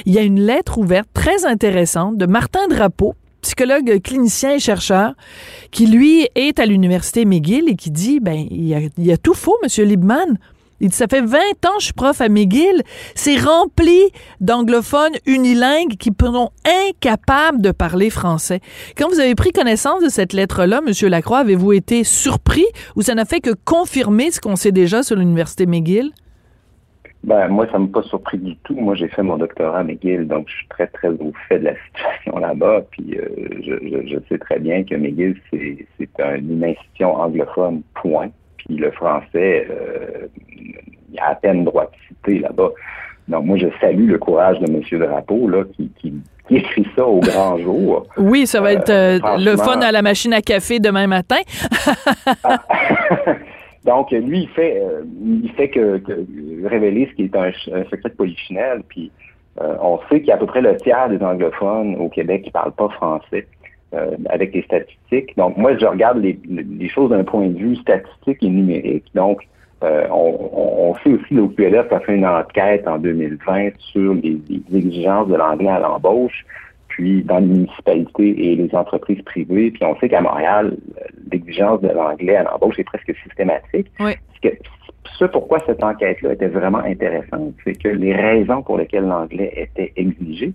il 0.06 0.14
y 0.14 0.18
a 0.18 0.22
une 0.22 0.40
lettre 0.40 0.78
ouverte 0.78 1.10
très 1.14 1.46
intéressante 1.46 2.18
de 2.18 2.26
Martin 2.26 2.68
Drapeau, 2.68 3.16
psychologue 3.42 4.00
clinicien 4.04 4.56
et 4.56 4.60
chercheur, 4.60 5.14
qui 5.72 5.88
lui 5.88 6.28
est 6.36 6.60
à 6.60 6.66
l'université 6.66 7.26
McGill 7.26 7.70
et 7.70 7.76
qui 7.76 7.92
dit, 7.92 8.20
ben, 8.20 8.46
il 8.50 8.68
y 8.98 9.12
a, 9.12 9.18
tout 9.18 9.34
faux, 9.34 9.58
Monsieur 9.64 9.86
Liebman. 9.86 10.38
Il 10.80 10.90
dit, 10.90 10.96
ça 10.96 11.06
fait 11.08 11.22
20 11.22 11.38
ans 11.38 11.76
que 11.76 11.80
je 11.80 11.86
suis 11.86 11.94
prof 11.94 12.22
à 12.22 12.28
McGill. 12.28 12.82
C'est 13.14 13.38
rempli 13.38 14.00
d'anglophones 14.40 15.14
unilingues 15.28 15.96
qui 15.98 16.10
sont 16.20 16.50
incapables 16.66 17.62
de 17.62 17.70
parler 17.70 18.10
français. 18.10 18.62
Quand 18.98 19.08
vous 19.08 19.20
avez 19.20 19.36
pris 19.36 19.52
connaissance 19.52 20.02
de 20.02 20.10
cette 20.10 20.34
lettre-là, 20.34 20.82
Monsieur 20.82 21.08
Lacroix, 21.08 21.40
avez-vous 21.40 21.74
été 21.74 22.04
surpris 22.04 22.66
ou 22.96 23.04
ça 23.04 23.14
n'a 23.14 23.26
fait 23.26 23.42
que 23.42 23.52
confirmer 23.64 24.32
ce 24.32 24.42
qu'on 24.42 24.56
sait 24.56 24.72
déjà 24.72 25.04
sur 25.04 25.16
l'université 25.16 25.68
McGill? 25.68 26.12
Ben, 27.24 27.50
moi, 27.50 27.68
ça 27.72 27.78
ne 27.78 27.86
m'a 27.86 28.02
pas 28.02 28.04
surpris 28.04 28.40
du 28.40 28.56
tout. 28.58 28.76
Moi, 28.76 28.96
j'ai 28.96 29.08
fait 29.08 29.22
mon 29.22 29.38
doctorat 29.38 29.80
à 29.80 29.84
McGill, 29.84 30.28
donc 30.28 30.48
je 30.50 30.56
suis 30.56 30.68
très, 30.70 30.88
très 30.88 31.10
au 31.10 31.32
fait 31.48 31.60
de 31.60 31.66
la 31.66 31.76
situation 31.88 32.38
là-bas. 32.40 32.82
Puis, 32.92 33.16
euh, 33.16 33.28
je, 33.60 33.74
je, 33.88 34.08
je, 34.08 34.18
sais 34.28 34.40
très 34.40 34.60
bien 34.60 34.84
que 34.84 34.96
McGill, 34.96 35.40
c'est, 35.52 35.86
c'est 35.98 36.10
une 36.20 36.64
institution 36.64 37.16
anglophone, 37.16 37.84
point. 37.94 38.30
Puis, 38.58 38.76
le 38.78 38.90
français, 38.92 39.68
euh, 39.70 40.28
il 40.58 41.16
y 41.16 41.20
a 41.20 41.30
à 41.30 41.36
peine 41.36 41.64
droit 41.64 41.86
de 41.86 41.96
citer 42.08 42.40
là-bas. 42.40 42.72
Donc, 43.28 43.46
moi, 43.46 43.58
je 43.58 43.68
salue 43.80 44.10
le 44.10 44.18
courage 44.18 44.60
de 44.60 44.66
M. 44.70 44.82
Drapeau, 45.00 45.48
là, 45.48 45.64
qui, 45.76 45.92
qui, 46.00 46.14
qui 46.48 46.56
écrit 46.56 46.88
ça 46.96 47.06
au 47.06 47.20
grand 47.20 47.58
jour. 47.60 48.08
Oui, 48.18 48.48
ça 48.48 48.62
va 48.62 48.74
être 48.74 48.90
euh, 48.90 49.20
le 49.38 49.58
fun 49.58 49.80
à 49.80 49.92
la 49.92 50.02
machine 50.02 50.34
à 50.34 50.42
café 50.42 50.80
demain 50.80 51.06
matin. 51.06 51.38
Donc, 53.86 54.12
lui, 54.12 54.42
il 54.42 54.50
fait, 54.50 54.80
euh, 54.80 55.04
il 55.44 55.52
fait 55.54 55.70
que, 55.70 56.02
révéler 56.66 57.08
ce 57.10 57.16
qui 57.16 57.24
est 57.24 57.36
un, 57.36 57.52
un 57.74 57.84
secret 57.86 58.12
de. 58.18 58.84
Puis, 58.88 59.12
euh, 59.60 59.76
on 59.82 60.00
sait 60.10 60.20
qu'il 60.20 60.28
y 60.28 60.32
a 60.32 60.36
à 60.36 60.38
peu 60.38 60.46
près 60.46 60.62
le 60.62 60.78
tiers 60.78 61.10
des 61.10 61.22
anglophones 61.24 61.96
au 61.96 62.10
Québec 62.10 62.44
qui 62.44 62.52
parlent 62.52 62.74
pas 62.74 62.90
français 62.90 63.48
euh, 63.94 64.16
avec 64.30 64.54
les 64.54 64.62
statistiques. 64.62 65.36
Donc, 65.36 65.58
moi, 65.58 65.76
je 65.78 65.86
regarde 65.86 66.20
les, 66.20 66.40
les 66.48 66.90
choses 66.90 67.10
d'un 67.10 67.24
point 67.24 67.48
de 67.48 67.58
vue 67.58 67.76
statistique 67.76 68.42
et 68.42 68.50
numérique. 68.50 69.06
Donc, 69.16 69.48
euh, 69.84 70.06
on, 70.12 70.50
on, 70.54 70.96
sait 71.04 71.10
aussi 71.14 71.34
l'OQLF 71.34 71.92
a 71.92 72.00
fait 72.02 72.16
une 72.16 72.26
enquête 72.26 72.88
en 72.88 73.00
2020 73.00 73.72
sur 73.80 74.14
les, 74.14 74.38
les 74.48 74.78
exigences 74.78 75.28
de 75.28 75.36
l'anglais 75.36 75.70
à 75.70 75.80
l'embauche 75.80 76.46
puis 77.02 77.24
dans 77.24 77.40
les 77.40 77.48
municipalités 77.48 78.52
et 78.52 78.56
les 78.56 78.76
entreprises 78.76 79.22
privées. 79.24 79.72
Puis 79.72 79.84
on 79.84 79.98
sait 79.98 80.08
qu'à 80.08 80.22
Montréal, 80.22 80.78
l'exigence 81.32 81.82
de 81.82 81.88
l'anglais 81.88 82.36
à 82.36 82.44
l'embauche 82.44 82.78
est 82.78 82.84
presque 82.84 83.12
systématique. 83.24 83.88
Oui. 84.00 84.12
Que, 84.44 84.50
ce 85.18 85.26
pourquoi 85.26 85.58
cette 85.66 85.84
enquête-là 85.84 86.34
était 86.34 86.48
vraiment 86.48 86.78
intéressante, 86.78 87.54
c'est 87.64 87.74
que 87.74 87.88
les 87.88 88.14
raisons 88.14 88.62
pour 88.62 88.78
lesquelles 88.78 89.06
l'anglais 89.06 89.52
était 89.56 89.92
exigé, 89.96 90.54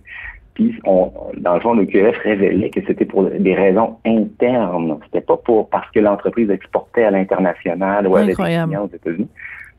puis 0.55 0.79
on, 0.85 1.11
dans 1.37 1.55
le 1.55 1.61
fond, 1.61 1.75
le 1.75 1.85
QF 1.85 2.17
révélait 2.19 2.71
que 2.71 2.81
c'était 2.87 3.05
pour 3.05 3.25
des 3.25 3.55
raisons 3.55 3.97
internes. 4.07 4.99
C'était 5.07 5.21
pas 5.21 5.37
pour 5.37 5.69
parce 5.69 5.91
que 5.91 5.99
l'entreprise 5.99 6.49
exportait 6.49 7.05
à 7.05 7.11
l'international 7.11 8.07
ou 8.07 8.17
à 8.17 8.25
des 8.25 8.35
aux 8.35 8.87
États-Unis. 8.87 9.29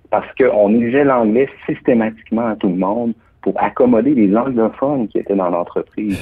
Parce 0.09 0.27
qu'on 0.35 0.75
exigeait 0.75 1.05
l'anglais 1.05 1.49
systématiquement 1.65 2.47
à 2.47 2.55
tout 2.55 2.69
le 2.69 2.75
monde 2.75 3.13
pour 3.41 3.55
accommoder 3.63 4.13
les 4.13 4.35
anglophones 4.35 5.07
qui 5.07 5.17
étaient 5.17 5.35
dans 5.35 5.49
l'entreprise. 5.49 6.19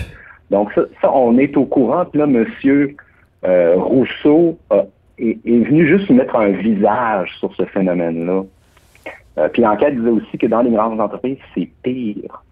Donc 0.51 0.71
ça, 0.73 0.81
ça, 1.01 1.11
on 1.11 1.37
est 1.37 1.55
au 1.57 1.65
courant. 1.65 2.05
Puis 2.05 2.19
là, 2.19 2.27
Monsieur 2.27 2.95
euh, 3.45 3.75
Rousseau 3.77 4.57
a, 4.69 4.83
est, 5.17 5.45
venu 5.45 5.87
juste 5.87 6.09
mettre 6.09 6.35
un 6.35 6.49
visage 6.49 7.31
sur 7.39 7.53
ce 7.55 7.65
phénomène-là. 7.65 8.43
Euh, 9.37 9.49
puis 9.49 9.61
l'enquête 9.61 9.95
disait 9.95 10.09
aussi 10.09 10.37
que 10.37 10.47
dans 10.47 10.61
les 10.61 10.71
grandes 10.71 10.99
entreprises, 10.99 11.37
c'est 11.53 11.69
pire. 11.83 12.43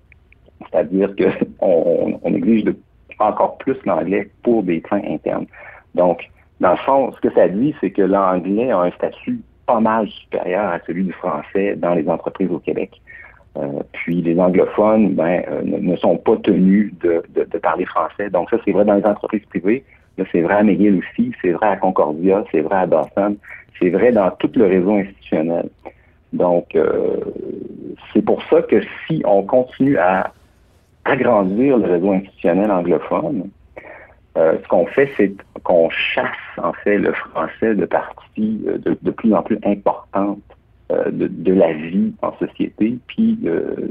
C'est-à-dire 0.69 1.13
qu'on 1.15 2.19
on 2.23 2.33
exige 2.33 2.63
de, 2.65 2.75
encore 3.19 3.57
plus 3.57 3.77
l'anglais 3.85 4.29
pour 4.43 4.63
des 4.63 4.81
fins 4.81 5.01
internes. 5.07 5.45
Donc, 5.95 6.29
dans 6.59 6.71
le 6.71 6.77
fond, 6.77 7.11
ce 7.13 7.19
que 7.21 7.33
ça 7.33 7.47
dit, 7.47 7.75
c'est 7.81 7.91
que 7.91 8.01
l'anglais 8.01 8.71
a 8.71 8.79
un 8.79 8.91
statut 8.91 9.39
pas 9.65 9.79
mal 9.79 10.07
supérieur 10.09 10.71
à 10.71 10.79
celui 10.85 11.03
du 11.03 11.13
français 11.13 11.75
dans 11.77 11.93
les 11.93 12.07
entreprises 12.09 12.51
au 12.51 12.59
Québec. 12.59 13.01
Euh, 13.55 13.83
puis 13.91 14.21
les 14.21 14.39
anglophones 14.39 15.13
ben, 15.13 15.43
euh, 15.47 15.61
ne, 15.63 15.77
ne, 15.77 15.95
sont 15.97 16.17
pas 16.17 16.35
tenus 16.37 16.91
de, 17.01 17.21
de, 17.35 17.43
de, 17.43 17.57
parler 17.59 17.85
français. 17.85 18.29
Donc 18.31 18.49
ça, 18.49 18.57
c'est 18.65 18.71
vrai 18.71 18.83
dans 18.83 18.95
les 18.95 19.05
entreprises 19.05 19.45
privées. 19.45 19.83
Là, 20.17 20.25
c'est 20.31 20.41
vrai 20.41 20.55
à 20.55 20.63
McGill 20.63 20.99
aussi, 20.99 21.31
c'est 21.41 21.51
vrai 21.51 21.67
à 21.67 21.77
Concordia, 21.77 22.43
c'est 22.51 22.61
vrai 22.61 22.77
à 22.77 22.85
Boston, 22.87 23.35
c'est 23.79 23.89
vrai 23.89 24.11
dans 24.11 24.31
tout 24.31 24.49
le 24.55 24.65
réseau 24.65 24.95
institutionnel. 24.95 25.69
Donc, 26.33 26.75
euh, 26.75 27.19
c'est 28.11 28.23
pour 28.23 28.41
ça 28.45 28.63
que 28.63 28.81
si 29.05 29.21
on 29.25 29.43
continue 29.43 29.97
à 29.97 30.31
agrandir 31.05 31.77
le 31.77 31.85
réseau 31.85 32.11
institutionnel 32.11 32.71
anglophone, 32.71 33.49
euh, 34.35 34.57
ce 34.63 34.67
qu'on 34.67 34.87
fait, 34.87 35.11
c'est 35.15 35.31
qu'on 35.63 35.91
chasse 35.91 36.25
en 36.57 36.73
fait 36.73 36.97
le 36.97 37.13
français 37.13 37.75
de 37.75 37.85
partie 37.85 38.63
de, 38.65 38.97
de 38.99 39.11
plus 39.11 39.33
en 39.33 39.43
plus 39.43 39.59
importante 39.63 40.39
euh, 40.49 40.52
de, 40.89 41.27
de, 41.27 41.53
la 41.53 41.73
vie 41.73 42.13
en 42.21 42.33
société, 42.37 42.97
puis 43.07 43.37
de, 43.41 43.89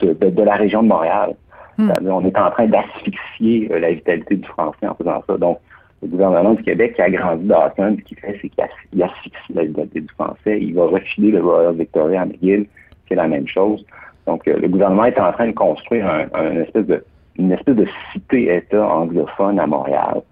de, 0.00 0.12
de 0.12 0.42
la 0.42 0.56
région 0.56 0.82
de 0.82 0.88
Montréal. 0.88 1.34
Mm. 1.80 1.92
On 2.10 2.24
est 2.24 2.38
en 2.38 2.50
train 2.50 2.66
d'asphyxier 2.66 3.68
euh, 3.72 3.78
la 3.78 3.92
vitalité 3.92 4.36
du 4.36 4.48
français 4.48 4.86
en 4.86 4.94
faisant 4.94 5.22
ça. 5.26 5.36
Donc, 5.38 5.58
le 6.02 6.08
gouvernement 6.08 6.54
du 6.54 6.62
Québec 6.62 6.94
qui 6.94 7.02
a 7.02 7.10
grandi 7.10 7.46
Dawson, 7.46 7.96
ce 7.98 8.04
qu'il 8.04 8.18
fait, 8.18 8.38
c'est 8.40 8.48
qu'il 8.48 9.02
asphyxie 9.02 9.52
la 9.54 9.64
vitalité 9.64 10.00
du 10.00 10.08
français. 10.08 10.58
Il 10.60 10.74
va 10.74 10.86
refiler 10.86 11.32
le 11.32 11.42
Royal 11.42 11.74
Victoria 11.74 12.22
à 12.22 12.24
McGill, 12.26 12.66
c'est 13.08 13.14
la 13.14 13.28
même 13.28 13.46
chose. 13.46 13.84
Donc, 14.26 14.46
euh, 14.48 14.58
le 14.58 14.68
gouvernement 14.68 15.04
est 15.04 15.18
en 15.18 15.32
train 15.32 15.48
de 15.48 15.52
construire 15.52 16.06
un, 16.06 16.26
un 16.34 16.56
espèce 16.62 16.86
de, 16.86 17.04
une 17.38 17.52
espèce 17.52 17.76
de 17.76 17.86
cité-État 18.12 18.86
anglophone 18.86 19.58
à 19.58 19.66
Montréal. 19.66 20.22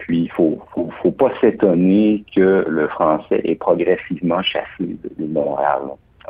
Puis, 0.00 0.22
il 0.22 0.30
faut, 0.30 0.58
faut, 0.74 1.10
pas 1.12 1.30
s'étonner 1.40 2.24
que 2.34 2.64
le 2.68 2.88
français 2.88 3.40
est 3.44 3.54
progressivement 3.54 4.42
chassé 4.42 4.66
de, 4.80 5.10
de 5.18 5.26
Montréal. 5.32 5.80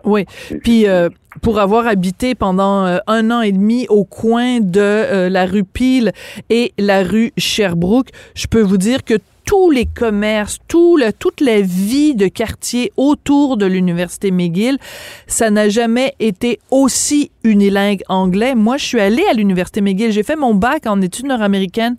Oui. 0.05 0.25
Puis 0.63 0.87
euh, 0.87 1.09
pour 1.43 1.59
avoir 1.59 1.87
habité 1.87 2.35
pendant 2.35 2.87
euh, 2.87 2.99
un 3.07 3.31
an 3.31 3.41
et 3.41 3.53
demi 3.53 3.87
au 3.89 4.05
coin 4.05 4.61
de 4.61 4.81
euh, 4.81 5.29
la 5.29 5.47
rue 5.47 5.65
Peel 5.65 6.13
et 6.49 6.73
la 6.79 7.03
rue 7.03 7.33
Sherbrooke, 7.37 8.09
je 8.35 8.47
peux 8.47 8.63
vous 8.63 8.79
dire 8.79 9.05
que 9.05 9.15
tous 9.45 9.71
les 9.71 9.87
commerces, 9.87 10.59
tout 10.69 10.97
le, 10.97 11.13
toute 11.13 11.41
la 11.41 11.61
vie 11.61 12.15
de 12.15 12.29
quartier 12.29 12.93
autour 12.97 13.57
de 13.57 13.67
l'université 13.67 14.31
McGill, 14.31 14.79
ça 15.27 15.51
n'a 15.51 15.69
jamais 15.69 16.15
été 16.21 16.61
aussi 16.71 17.33
unilingue 17.43 18.03
anglais. 18.09 18.55
Moi, 18.55 18.77
je 18.77 18.85
suis 18.85 19.01
allée 19.01 19.25
à 19.29 19.35
l'université 19.35 19.81
McGill. 19.81 20.13
J'ai 20.13 20.23
fait 20.23 20.37
mon 20.37 20.55
bac 20.55 20.87
en 20.87 21.01
études 21.01 21.27
nord-américaines 21.27 21.97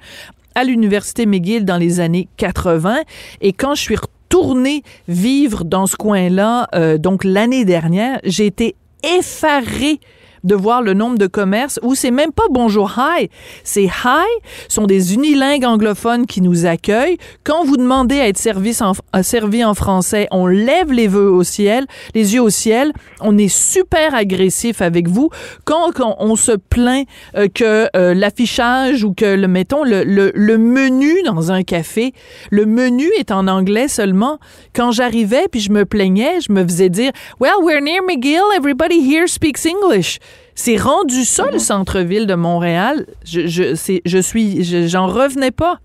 à 0.55 0.63
l'université 0.63 1.25
McGill 1.25 1.65
dans 1.65 1.77
les 1.77 1.99
années 1.99 2.27
80 2.37 3.01
et 3.41 3.53
quand 3.53 3.75
je 3.75 3.81
suis 3.81 3.95
retournée 3.95 4.83
vivre 5.07 5.65
dans 5.65 5.87
ce 5.87 5.95
coin-là, 5.95 6.67
euh, 6.73 6.97
donc 6.97 7.23
l'année 7.23 7.65
dernière, 7.65 8.19
j'ai 8.23 8.45
été 8.45 8.75
effarée 9.03 9.99
de 10.43 10.55
voir 10.55 10.81
le 10.81 10.93
nombre 10.93 11.17
de 11.17 11.27
commerces 11.27 11.79
où 11.83 11.95
c'est 11.95 12.11
même 12.11 12.31
pas 12.31 12.43
bonjour 12.49 12.95
hi, 12.97 13.29
c'est 13.63 13.83
hi, 13.83 14.27
sont 14.67 14.85
des 14.85 15.13
unilingues 15.13 15.65
anglophones 15.65 16.25
qui 16.25 16.41
nous 16.41 16.65
accueillent. 16.65 17.17
Quand 17.43 17.63
vous 17.63 17.77
demandez 17.77 18.19
à 18.19 18.27
être 18.27 18.37
servi 18.37 18.75
en, 18.81 19.73
français, 19.73 20.27
on 20.31 20.47
lève 20.47 20.91
les 20.91 21.07
vœux 21.07 21.31
au 21.31 21.43
ciel, 21.43 21.85
les 22.15 22.33
yeux 22.33 22.41
au 22.41 22.49
ciel. 22.49 22.91
On 23.19 23.37
est 23.37 23.47
super 23.47 24.15
agressif 24.15 24.81
avec 24.81 25.07
vous. 25.07 25.29
Quand, 25.65 25.91
quand 25.93 26.15
on 26.19 26.35
se 26.35 26.51
plaint 26.51 27.07
euh, 27.35 27.47
que 27.53 27.87
euh, 27.95 28.13
l'affichage 28.13 29.03
ou 29.03 29.13
que 29.13 29.25
le 29.35 29.47
mettons 29.47 29.83
le, 29.83 30.03
le 30.03 30.57
menu 30.57 31.21
dans 31.23 31.51
un 31.51 31.63
café, 31.63 32.13
le 32.49 32.65
menu 32.65 33.07
est 33.17 33.31
en 33.31 33.47
anglais 33.47 33.87
seulement. 33.87 34.39
Quand 34.73 34.91
j'arrivais 34.91 35.47
puis 35.49 35.59
je 35.59 35.71
me 35.71 35.85
plaignais, 35.85 36.39
je 36.41 36.51
me 36.51 36.63
faisais 36.63 36.89
dire 36.89 37.11
Well, 37.39 37.61
we're 37.61 37.81
near 37.81 38.01
McGill, 38.03 38.55
everybody 38.55 39.01
here 39.01 39.27
speaks 39.27 39.65
English. 39.65 40.19
C'est 40.55 40.77
rendu 40.77 41.23
ça 41.23 41.45
le 41.51 41.59
centre-ville 41.59 42.27
de 42.27 42.35
Montréal. 42.35 43.05
Je, 43.25 43.47
je, 43.47 43.99
je 44.05 44.17
suis, 44.19 44.63
je- 44.63 44.87
j'en 44.87 45.07
revenais 45.07 45.51
pas. 45.51 45.77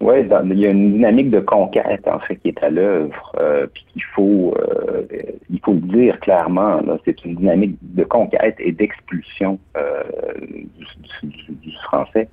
Oui, 0.00 0.14
il 0.44 0.58
y 0.60 0.66
a 0.66 0.70
une 0.70 0.92
dynamique 0.92 1.30
de 1.30 1.40
conquête 1.40 2.06
en 2.06 2.20
fait 2.20 2.36
qui 2.36 2.48
est 2.48 2.62
à 2.62 2.70
l'œuvre, 2.70 3.32
euh, 3.40 3.66
puis 3.74 3.84
qu'il 3.92 4.04
faut, 4.14 4.54
euh, 4.56 5.02
il 5.50 5.58
faut 5.64 5.72
le 5.72 5.80
dire 5.80 6.20
clairement. 6.20 6.80
C'est 7.04 7.24
une 7.24 7.34
dynamique 7.34 7.76
de 7.82 8.04
conquête 8.04 8.54
et 8.60 8.70
d'expulsion 8.70 9.58
euh, 9.76 10.04
du, 10.40 11.28
du- 11.28 11.52
du 11.52 11.72
français. 11.82 12.28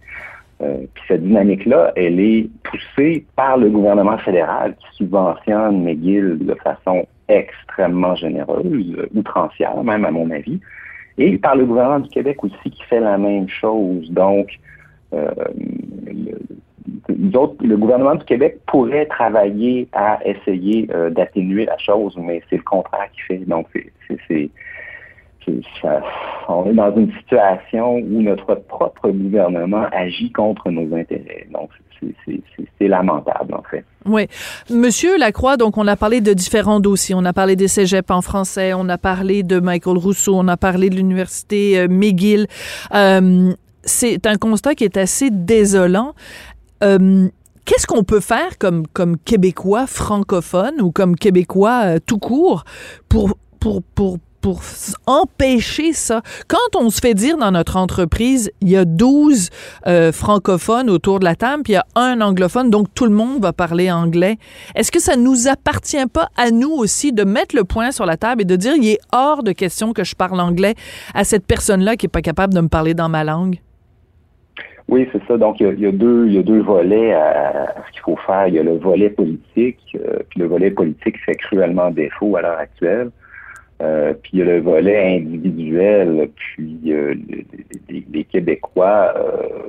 Euh, 0.62 0.78
puis 0.94 1.04
cette 1.08 1.24
dynamique-là, 1.24 1.92
elle 1.96 2.20
est 2.20 2.48
poussée 2.64 3.26
par 3.36 3.58
le 3.58 3.70
gouvernement 3.72 4.20
fédéral 4.20 4.76
qui 4.80 4.98
subventionne 4.98 5.84
McGill 5.84 6.38
de 6.40 6.54
façon 6.64 7.08
extrêmement 7.28 8.14
généreuse, 8.16 8.96
outrancière 9.16 9.84
même 9.84 10.06
à 10.06 10.12
mon 10.12 10.30
avis, 10.30 10.60
et 11.17 11.38
par 11.38 11.55
le 11.55 11.65
gouvernement 11.65 12.00
du 12.00 12.10
Québec 12.10 12.43
aussi 12.43 12.72
qui 12.72 12.84
fait 12.84 13.00
la 13.00 13.17
même 13.17 13.48
chose. 13.48 14.10
Donc, 14.12 14.60
euh, 15.13 15.31
le, 16.05 16.38
le 17.62 17.77
gouvernement 17.77 18.15
du 18.15 18.25
Québec 18.25 18.60
pourrait 18.67 19.05
travailler 19.05 19.88
à 19.93 20.19
essayer 20.25 20.88
euh, 20.93 21.10
d'atténuer 21.10 21.65
la 21.65 21.77
chose, 21.77 22.17
mais 22.22 22.41
c'est 22.50 22.57
le 22.57 22.63
contraire 22.63 23.10
qu'il 23.13 23.24
fait. 23.24 23.45
Donc, 23.45 23.67
c'est- 24.27 24.50
on 26.48 26.66
est 26.66 26.74
dans 26.74 26.96
une 26.96 27.12
situation 27.20 27.96
où 27.96 28.22
notre 28.22 28.56
propre 28.56 29.10
gouvernement 29.10 29.86
agit 29.92 30.32
contre 30.32 30.70
nos 30.70 30.96
intérêts. 30.96 31.48
Donc, 31.52 31.70
c'est, 32.25 32.88
lamentable, 32.88 33.54
en 33.54 33.64
fait. 33.64 33.84
Oui. 34.06 34.28
Monsieur 34.70 35.18
Lacroix, 35.18 35.58
donc 35.58 35.78
on 35.78 35.88
a 35.88 35.96
parlé 35.96 36.22
de 36.22 36.34
différents 36.34 36.80
dossiers. 36.80 37.16
On 37.16 37.25
a 37.25 37.34
parlé 37.34 37.56
des 37.56 37.68
cégeps 37.68 38.12
en 38.12 38.22
français, 38.22 38.74
on 38.74 38.88
a 38.90 38.98
parlé 38.98 39.42
de 39.44 39.60
Michael 39.60 39.98
Rousseau, 39.98 40.36
on 40.36 40.48
a 40.48 40.58
parlé 40.58 40.90
de 40.90 40.96
l'université 40.96 41.80
euh, 41.80 41.88
McGill. 41.90 42.48
Euh, 42.94 43.54
c'est 43.84 44.28
un 44.28 44.36
constat 44.36 44.75
qui 44.75 44.84
est 44.84 44.98
assez 44.98 45.30
désolant. 45.32 46.14
Euh, 46.84 47.28
Qu'est-ce 47.66 47.88
qu'on 47.88 48.04
peut 48.04 48.20
faire 48.20 48.60
comme, 48.60 48.86
Québécois 49.25 49.88
francophone 49.88 50.82
ou 50.82 50.92
comme 50.92 51.16
Québécois 51.16 52.00
tout 52.00 52.20
court 52.20 52.64
pour, 53.10 53.40
pour, 53.60 53.82
pour, 53.82 54.20
pour 54.46 54.62
empêcher 55.08 55.92
ça? 55.94 56.22
Quand 56.48 56.80
on 56.80 56.92
se 56.92 57.02
fait 57.02 57.16
dire 57.16 57.36
dans 57.36 57.50
notre 57.50 57.78
entreprise, 57.78 58.52
il 58.62 58.70
y 58.70 58.78
a 58.78 58.86
12 58.86 59.50
euh, 59.88 60.12
francophones 60.12 60.88
autour 60.92 61.18
de 61.18 61.24
la 61.24 61.34
table, 61.34 61.64
puis 61.64 61.74
il 61.74 61.78
y 61.78 61.80
a 61.80 61.86
un 61.96 62.22
anglophone, 62.22 62.70
donc 62.70 62.86
tout 62.94 63.06
le 63.06 63.12
monde 63.12 63.42
va 63.42 63.54
parler 63.54 63.92
anglais, 63.92 64.36
est-ce 64.75 64.92
que 64.92 65.02
ça 65.02 65.16
nous 65.16 65.48
appartient 65.48 66.06
pas 66.14 66.28
à 66.38 66.52
nous 66.52 66.70
aussi 66.70 67.12
de 67.12 67.24
mettre 67.24 67.56
le 67.56 67.64
point 67.64 67.90
sur 67.90 68.06
la 68.06 68.18
table 68.18 68.44
et 68.44 68.46
de 68.46 68.56
dire, 68.56 68.74
il 68.78 68.88
est 68.88 69.00
hors 69.12 69.42
de 69.42 69.52
question 69.52 69.94
que 69.94 70.04
je 70.04 70.14
parle 70.14 70.40
anglais 70.40 70.75
à 71.16 71.24
cette 71.24 71.48
personne-là 71.48 71.96
qui 71.96 72.06
est 72.06 72.10
pas 72.10 72.22
capable 72.22 72.54
de 72.54 72.62
me 72.62 72.68
parler 72.68 72.94
dans 72.94 73.10
ma 73.10 73.24
langue? 73.24 73.56
Oui, 74.88 75.10
c'est 75.12 75.25
ça. 75.28 75.38
Donc, 75.38 75.60
il 75.60 75.80
y, 75.80 75.88
a, 75.88 75.92
deux, 75.92 76.28
il 76.28 76.36
y 76.36 76.38
a 76.38 76.44
deux 76.44 76.62
volets 76.62 77.14
à, 77.14 77.64
à 77.64 77.84
ce 77.88 77.92
qu'il 77.94 78.02
faut 78.02 78.20
faire. 78.28 78.48
Il 78.48 78.54
y 78.54 78.60
a 78.60 78.64
le 78.64 78.78
volet 78.78 79.10
politique, 79.10 79.80
euh, 79.96 80.20
puis 80.30 80.42
le 80.42 80.46
volet 80.46 80.70
politique 80.70 81.16
fait 81.25 81.34
cruellement 81.34 81.90
défaut 81.90 82.36
à 82.36 82.44
l'heure 82.44 82.60
actuelle. 82.60 83.10
Euh, 83.82 84.13
puis 84.24 84.38
le 84.38 84.60
volet 84.62 85.17
individuel, 85.17 86.29
puis 86.36 86.79
euh, 86.88 87.13
les, 87.89 88.05
les- 88.10 88.24
Québécois 88.24 89.13
euh, 89.17 89.67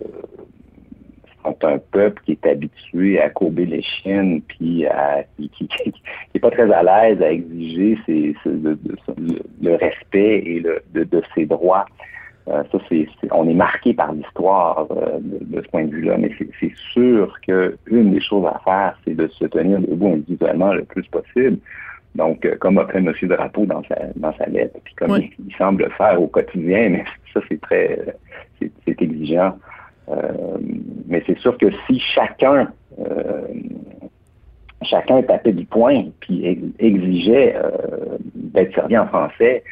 sont 1.43 1.57
un 1.65 1.79
peuple 1.79 2.23
qui 2.25 2.33
est 2.33 2.47
habitué 2.47 3.21
à 3.21 3.31
courber 3.31 3.67
les 3.67 3.83
chiennes, 3.83 4.43
puis 4.43 4.87
à, 4.87 5.25
qui, 5.37 5.49
qui, 5.49 5.67
qui, 5.67 5.91
qui 5.93 6.01
est 6.37 6.39
pas 6.39 6.53
très 6.53 6.71
à 6.73 6.83
l'aise 6.85 7.21
à 7.21 7.33
exiger 7.33 7.99
ses, 8.07 8.37
ses- 8.45 8.51
le, 8.51 9.75
respect 9.75 10.39
et 10.47 10.61
le, 10.61 10.83
de, 10.95 11.23
ses 11.35 11.47
droits. 11.47 11.87
Euh, 12.49 12.63
ça, 12.71 12.79
c'est, 12.89 13.09
on 13.33 13.49
est 13.49 13.55
marqué 13.55 13.93
par 13.93 14.13
l'histoire 14.13 14.87
euh, 14.93 15.19
de, 15.21 15.61
ce 15.63 15.69
point 15.69 15.85
de 15.85 15.91
vue-là, 15.91 16.17
mais 16.17 16.31
c'est 16.61 16.73
sûr 16.93 17.37
qu'une 17.41 18.13
des 18.13 18.21
choses 18.21 18.47
à 18.47 18.61
faire, 18.65 18.97
c'est 19.05 19.17
de 19.17 19.27
se 19.27 19.47
tenir 19.47 19.81
debout 19.81 20.13
individuellement 20.13 20.73
le 20.73 20.85
plus 20.85 21.03
possible. 21.09 21.59
Donc, 22.17 22.45
euh, 22.47 22.57
comme 22.59 22.79
a 22.79 22.87
fait 22.87 22.99
M. 22.99 23.13
Drapeau 23.23 23.67
dans 23.67 23.83
sa, 23.85 23.97
dans 24.17 24.33
sa 24.37 24.47
lettre, 24.47 24.79
puis 24.85 24.95
comme 24.95 25.13
Oui. 25.13 25.31
il, 25.39 25.47
il 25.49 25.55
semble 25.57 25.85
le 25.85 25.91
faire 25.91 26.21
au 26.21 26.27
quotidien, 26.27 26.89
mais 26.91 27.05
ça, 27.33 27.41
c'est 27.49 27.61
très, 27.61 27.99
c'est, 28.59 28.71
exigeant. 29.01 29.57
Euh, 30.09 30.33
mais 31.07 31.23
c'est 31.27 31.39
sûr 31.39 31.57
que 31.59 31.67
si 31.87 31.99
chacun, 32.01 32.69
euh, 33.01 33.43
chacun 34.83 35.21
tapait 35.23 35.53
du 35.53 35.65
poing 35.67 36.05
puis 36.21 36.47
ex- 36.47 36.63
exigeait 36.79 37.57
euh, 37.57 38.17
d'être 38.35 38.75
servi 38.75 38.97
en 38.97 39.09
français, 39.09 39.63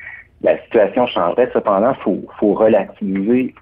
la 0.43 0.59
situation 0.65 1.07
changerait. 1.07 1.49
Cependant, 1.55 1.93
il 1.93 2.03
faut, 2.03 2.21
faut 2.39 2.53
relativiser, 2.55 3.55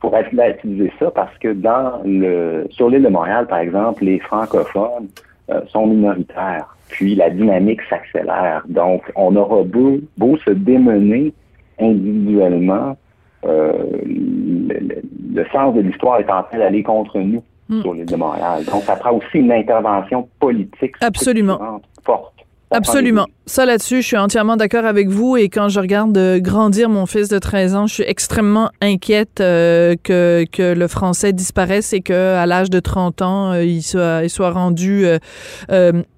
faut 0.00 0.10
relativiser 0.10 0.92
ça 0.98 1.10
parce 1.10 1.36
que 1.38 1.52
dans 1.52 2.02
le, 2.04 2.66
sur 2.70 2.90
l'île 2.90 3.02
de 3.02 3.08
Montréal, 3.08 3.46
par 3.48 3.58
exemple, 3.58 4.04
les 4.04 4.20
francophones 4.20 5.08
euh, 5.50 5.60
sont 5.68 5.86
minoritaires. 5.86 6.74
Puis 6.88 7.14
la 7.14 7.30
dynamique 7.30 7.80
s'accélère. 7.88 8.62
Donc, 8.68 9.02
on 9.16 9.34
aura 9.36 9.62
beau, 9.62 9.98
beau 10.16 10.36
se 10.38 10.50
démener 10.50 11.32
individuellement, 11.80 12.96
euh, 13.44 13.72
le, 14.04 14.78
le- 14.78 15.02
le 15.34 15.44
sens 15.52 15.74
de 15.74 15.80
l'histoire 15.80 16.18
est 16.20 16.30
en 16.30 16.42
train 16.42 16.58
d'aller 16.58 16.82
contre 16.82 17.18
nous 17.18 17.42
Hmm. 17.70 17.82
sur 17.82 17.92
l'île 17.92 18.06
de 18.06 18.16
Montréal. 18.16 18.64
Donc, 18.64 18.82
ça 18.84 18.96
prend 18.96 19.12
aussi 19.12 19.40
une 19.40 19.52
intervention 19.52 20.26
politique 20.40 20.94
Absolument. 21.02 21.82
forte. 22.02 22.32
Absolument. 22.70 23.26
Ça 23.46 23.64
là-dessus, 23.64 24.02
je 24.02 24.06
suis 24.06 24.16
entièrement 24.16 24.56
d'accord 24.56 24.84
avec 24.84 25.08
vous. 25.08 25.36
Et 25.36 25.48
quand 25.48 25.68
je 25.68 25.80
regarde 25.80 26.16
euh, 26.18 26.38
grandir 26.38 26.88
mon 26.88 27.06
fils 27.06 27.28
de 27.28 27.38
13 27.38 27.74
ans, 27.74 27.86
je 27.86 27.94
suis 27.94 28.04
extrêmement 28.06 28.70
inquiète 28.82 29.40
euh, 29.40 29.96
que, 30.02 30.44
que 30.52 30.74
le 30.74 30.88
français 30.88 31.32
disparaisse 31.32 31.92
et 31.92 32.00
qu'à 32.00 32.44
l'âge 32.44 32.68
de 32.68 32.80
30 32.80 33.22
ans, 33.22 33.52
euh, 33.52 33.64
il, 33.64 33.82
soit, 33.82 34.20
il 34.22 34.30
soit 34.30 34.50
rendu 34.50 35.06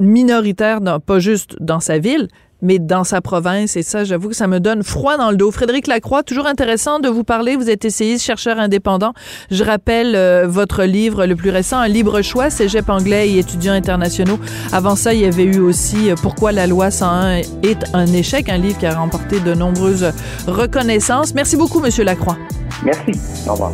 minoritaire, 0.01 0.81
dans, 0.81 0.99
pas 0.99 1.19
juste 1.19 1.57
dans 1.61 1.81
sa 1.81 1.99
ville, 1.99 2.29
mais 2.63 2.79
dans 2.79 3.05
sa 3.05 3.21
province. 3.21 3.77
Et 3.77 3.83
ça, 3.83 4.05
j'avoue 4.05 4.29
que 4.29 4.37
ça 4.37 4.47
me 4.47 4.61
donne 4.61 4.83
froid 4.83 5.17
dans 5.17 5.31
le 5.31 5.37
dos. 5.37 5.51
Frédéric 5.51 5.87
Lacroix, 5.87 6.23
toujours 6.23 6.47
intéressant 6.47 6.99
de 6.99 7.09
vous 7.09 7.25
parler. 7.25 7.57
Vous 7.57 7.71
êtes 7.71 7.85
essayiste, 7.85 8.25
chercheur 8.25 8.59
indépendant. 8.59 9.13
Je 9.51 9.65
rappelle 9.65 10.15
euh, 10.15 10.47
votre 10.49 10.85
livre 10.85 11.27
le 11.27 11.37
plus 11.37 11.51
récent, 11.51 11.79
Un 11.79 11.89
libre 11.89 12.23
choix, 12.23 12.51
Cégep 12.51 12.89
anglais 12.89 13.31
et 13.31 13.39
étudiants 13.39 13.73
internationaux. 13.73 14.39
Avant 14.73 14.97
ça, 14.97 15.15
il 15.15 15.21
y 15.21 15.25
avait 15.25 15.45
eu 15.45 15.61
aussi 15.61 16.11
euh, 16.11 16.15
Pourquoi 16.21 16.53
la 16.53 16.67
loi 16.67 16.91
101 16.91 17.39
est 17.63 17.95
un 17.95 18.07
échec, 18.07 18.49
un 18.49 18.59
livre 18.59 18.79
qui 18.79 18.87
a 18.87 18.95
remporté 18.95 19.41
de 19.41 19.55
nombreuses 19.55 20.13
reconnaissances. 20.47 21.35
Merci 21.35 21.57
beaucoup, 21.57 21.81
Monsieur 21.81 22.05
Lacroix. 22.05 22.37
Merci. 22.85 23.13
Au 23.47 23.53
revoir. 23.53 23.73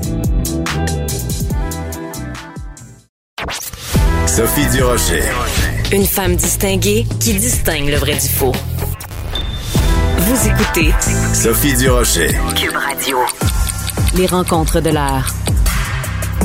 Sophie 4.26 4.66
Durocher. 4.66 5.22
Une 5.92 6.04
femme 6.04 6.36
distinguée 6.36 7.06
qui 7.20 7.32
distingue 7.32 7.88
le 7.88 7.96
vrai 7.96 8.14
du 8.14 8.28
faux. 8.28 8.52
Vous 10.26 10.48
écoutez 10.48 10.92
Sophie 11.32 11.76
Durocher. 11.76 12.36
Cube 12.56 12.74
Radio. 12.74 13.18
Les 14.16 14.26
rencontres 14.26 14.80
de 14.80 14.90
l'heure. 14.90 15.32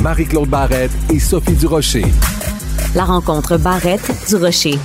Marie-Claude 0.00 0.48
Barrette 0.48 0.92
et 1.12 1.18
Sophie 1.18 1.56
Durocher. 1.56 2.04
La 2.94 3.04
rencontre 3.04 3.56
Barrette 3.56 4.08
du 4.28 4.36
Rocher. 4.36 4.78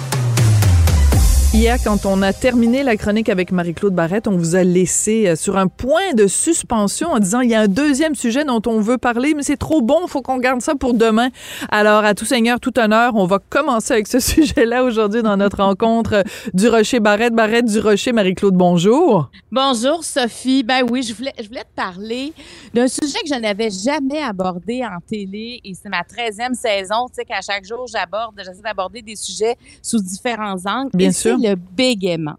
Hier, 1.53 1.77
quand 1.81 2.05
on 2.05 2.21
a 2.21 2.33
terminé 2.33 2.83
la 2.83 2.97
chronique 2.97 3.29
avec 3.29 3.53
Marie-Claude 3.53 3.95
Barrette, 3.95 4.27
on 4.27 4.35
vous 4.35 4.55
a 4.55 4.63
laissé 4.63 5.27
euh, 5.27 5.35
sur 5.37 5.57
un 5.57 5.67
point 5.67 6.13
de 6.13 6.27
suspension 6.27 7.13
en 7.13 7.19
disant 7.19 7.39
il 7.39 7.49
y 7.49 7.55
a 7.55 7.61
un 7.61 7.67
deuxième 7.69 8.15
sujet 8.15 8.43
dont 8.43 8.61
on 8.67 8.81
veut 8.81 8.97
parler, 8.97 9.33
mais 9.33 9.43
c'est 9.43 9.55
trop 9.57 9.81
bon, 9.81 10.01
il 10.03 10.09
faut 10.09 10.21
qu'on 10.21 10.37
garde 10.37 10.61
ça 10.61 10.75
pour 10.75 10.93
demain. 10.93 11.29
Alors, 11.71 12.03
à 12.03 12.15
tout 12.15 12.25
seigneur, 12.25 12.59
tout 12.59 12.77
honneur, 12.77 13.15
on 13.15 13.25
va 13.25 13.39
commencer 13.39 13.93
avec 13.93 14.07
ce 14.07 14.19
sujet-là 14.33 14.83
aujourd'hui 14.83 15.23
dans 15.23 15.37
notre 15.37 15.63
rencontre 15.63 16.23
du 16.53 16.67
Rocher 16.67 16.99
Barrette. 16.99 17.33
Barrette 17.33 17.65
du 17.65 17.79
Rocher, 17.79 18.11
Marie-Claude, 18.11 18.53
bonjour. 18.53 19.31
Bonjour 19.49 20.03
Sophie. 20.03 20.63
Ben 20.63 20.83
oui, 20.87 21.01
je 21.01 21.13
voulais, 21.13 21.33
je 21.41 21.47
voulais 21.47 21.63
te 21.63 21.75
parler 21.75 22.33
d'un 22.73 22.89
sujet 22.89 23.19
que 23.23 23.33
je 23.33 23.39
n'avais 23.39 23.69
jamais 23.69 24.21
abordé 24.21 24.83
en 24.83 24.99
télé 24.99 25.61
et 25.63 25.73
c'est 25.73 25.89
ma 25.89 26.01
13e 26.01 26.53
saison. 26.53 27.07
Tu 27.07 27.15
sais 27.15 27.25
qu'à 27.25 27.41
chaque 27.41 27.65
jour, 27.65 27.87
j'aborde, 27.87 28.35
j'essaie 28.37 28.61
d'aborder 28.61 29.01
des 29.01 29.15
sujets 29.15 29.55
sous 29.81 30.01
différents 30.01 30.57
angles. 30.65 30.91
Bien 30.93 31.13
sûr. 31.13 31.36
C'est 31.41 31.49
le 31.49 31.55
bégaiement. 31.55 32.35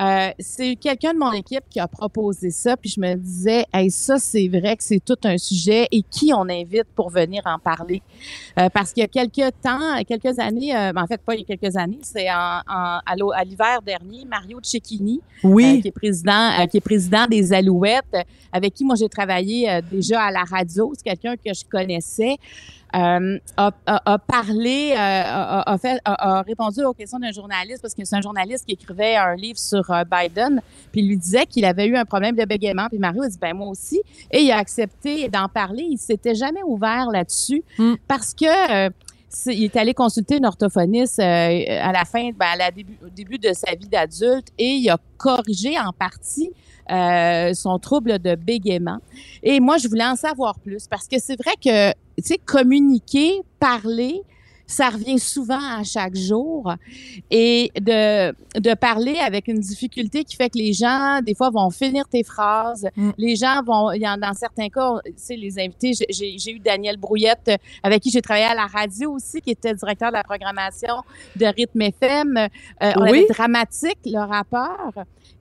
Euh, 0.00 0.30
c'est 0.40 0.74
quelqu'un 0.74 1.14
de 1.14 1.18
mon 1.20 1.30
équipe 1.30 1.62
qui 1.70 1.78
a 1.78 1.86
proposé 1.86 2.50
ça, 2.50 2.76
puis 2.76 2.90
je 2.90 3.00
me 3.00 3.14
disais, 3.14 3.64
hey, 3.72 3.92
ça, 3.92 4.18
c'est 4.18 4.48
vrai 4.48 4.76
que 4.76 4.82
c'est 4.82 4.98
tout 4.98 5.14
un 5.22 5.38
sujet 5.38 5.86
et 5.92 6.02
qui 6.02 6.32
on 6.34 6.48
invite 6.48 6.86
pour 6.96 7.10
venir 7.10 7.42
en 7.44 7.60
parler? 7.60 8.02
Euh, 8.58 8.68
parce 8.70 8.92
qu'il 8.92 9.02
y 9.02 9.04
a 9.04 9.08
quelques 9.08 9.54
temps, 9.62 10.02
quelques 10.04 10.36
années, 10.40 10.74
euh, 10.76 10.90
en 10.96 11.06
fait, 11.06 11.20
pas 11.20 11.36
il 11.36 11.44
y 11.48 11.52
a 11.52 11.56
quelques 11.56 11.76
années, 11.76 12.00
c'est 12.02 12.28
en, 12.28 12.60
en, 12.68 12.98
à 13.06 13.44
l'hiver 13.44 13.82
dernier, 13.86 14.24
Mario 14.24 14.58
Cecchini, 14.64 15.20
Oui. 15.44 15.76
euh, 15.78 15.82
qui 15.82 15.88
est 15.88 15.92
président, 15.92 16.66
qui 16.68 16.76
est 16.78 16.80
président 16.80 17.26
des 17.28 17.52
Alouettes, 17.52 18.16
avec 18.52 18.74
qui 18.74 18.84
moi 18.84 18.96
j'ai 18.96 19.08
travaillé 19.08 19.80
déjà 19.92 20.22
à 20.22 20.32
la 20.32 20.42
radio. 20.42 20.92
C'est 20.96 21.04
quelqu'un 21.04 21.36
que 21.36 21.54
je 21.54 21.64
connaissais. 21.70 22.36
Euh, 22.94 23.38
a, 23.56 23.70
a- 23.86 24.12
a 24.12 24.18
parlé, 24.18 24.92
euh, 24.92 24.96
a, 24.98 25.72
a 25.72 25.78
fait, 25.78 26.00
a, 26.04 26.38
a 26.38 26.42
répondu 26.42 26.82
aux 26.84 26.92
questions 26.94 27.18
d'un 27.18 27.32
journaliste 27.32 27.82
parce 27.82 27.94
que 27.94 28.04
c'est 28.04 28.16
un 28.16 28.20
journaliste 28.20 28.66
qui 28.66 28.72
écrivait 28.74 29.16
un 29.16 29.34
livre 29.34 29.58
sur 29.58 29.90
euh, 29.90 30.02
Biden, 30.04 30.60
puis 30.92 31.00
il 31.02 31.08
lui 31.08 31.16
disait 31.16 31.46
qu'il 31.46 31.64
avait 31.64 31.86
eu 31.86 31.96
un 31.96 32.04
problème 32.04 32.36
de 32.36 32.44
bégaiement. 32.44 32.86
Puis 32.88 32.98
Mario 32.98 33.22
a 33.22 33.28
dit 33.28 33.38
ben 33.40 33.54
moi 33.54 33.68
aussi, 33.68 34.00
et 34.30 34.40
il 34.40 34.50
a 34.52 34.58
accepté 34.58 35.28
d'en 35.28 35.48
parler. 35.48 35.86
Il 35.90 35.98
s'était 35.98 36.34
jamais 36.34 36.62
ouvert 36.64 37.08
là-dessus 37.10 37.62
Mm. 37.78 37.94
parce 38.06 38.32
que 38.34 38.46
c'est- 39.28 39.54
il 39.56 39.64
est 39.64 39.76
allé 39.76 39.94
consulter 39.94 40.36
une 40.36 40.46
orthophoniste 40.46 41.18
à 41.18 41.92
la 41.92 42.04
fin, 42.04 42.30
ben, 42.38 42.46
à 42.52 42.56
la 42.56 42.70
début, 42.70 42.96
au 43.04 43.08
début 43.08 43.38
de 43.38 43.52
sa 43.52 43.74
vie 43.74 43.88
d'adulte 43.88 44.48
et 44.58 44.74
il 44.76 44.88
a 44.90 44.98
corrigé 45.16 45.78
en 45.80 45.92
partie 45.92 46.50
euh, 46.90 47.54
son 47.54 47.78
trouble 47.78 48.18
de 48.18 48.34
bégaiement. 48.34 48.98
Et 49.42 49.60
moi, 49.60 49.78
je 49.78 49.88
voulais 49.88 50.06
en 50.06 50.16
savoir 50.16 50.58
plus 50.58 50.86
parce 50.86 51.08
que 51.08 51.16
c'est 51.18 51.40
vrai 51.40 51.54
que, 51.62 51.90
tu 51.92 52.24
sais, 52.24 52.38
communiquer, 52.38 53.40
parler, 53.58 54.22
ça 54.66 54.88
revient 54.88 55.18
souvent 55.18 55.60
à 55.60 55.82
chaque 55.84 56.16
jour. 56.16 56.72
Et 57.30 57.70
de, 57.80 58.32
de 58.58 58.74
parler 58.74 59.16
avec 59.16 59.48
une 59.48 59.58
difficulté 59.60 60.24
qui 60.24 60.36
fait 60.36 60.48
que 60.50 60.58
les 60.58 60.72
gens, 60.72 61.20
des 61.22 61.34
fois, 61.34 61.50
vont 61.50 61.70
finir 61.70 62.08
tes 62.08 62.24
phrases. 62.24 62.88
Mm. 62.96 63.10
Les 63.18 63.36
gens 63.36 63.62
vont, 63.64 63.92
il 63.92 64.02
y 64.02 64.08
en, 64.08 64.16
dans 64.16 64.32
certains 64.34 64.68
cas, 64.68 64.94
tu 65.04 65.12
sais, 65.16 65.36
les 65.36 65.58
invités, 65.58 65.92
j'ai- 66.08 66.52
eu 66.52 66.58
Daniel 66.58 66.96
Brouillette, 66.96 67.48
euh, 67.48 67.56
avec 67.82 68.02
qui 68.02 68.10
j'ai 68.10 68.22
travaillé 68.22 68.46
à 68.46 68.54
la 68.54 68.66
radio 68.66 69.12
aussi, 69.12 69.40
qui 69.40 69.50
était 69.50 69.74
directeur 69.74 70.08
de 70.10 70.14
la 70.14 70.22
programmation 70.24 70.96
de 71.36 71.46
Rythme 71.46 71.82
FM. 71.82 72.36
Euh, 72.36 72.92
on 72.96 73.02
Oui. 73.02 73.08
avait 73.10 73.26
Dramatique, 73.28 73.98
le 74.06 74.18
rappeur. 74.20 74.92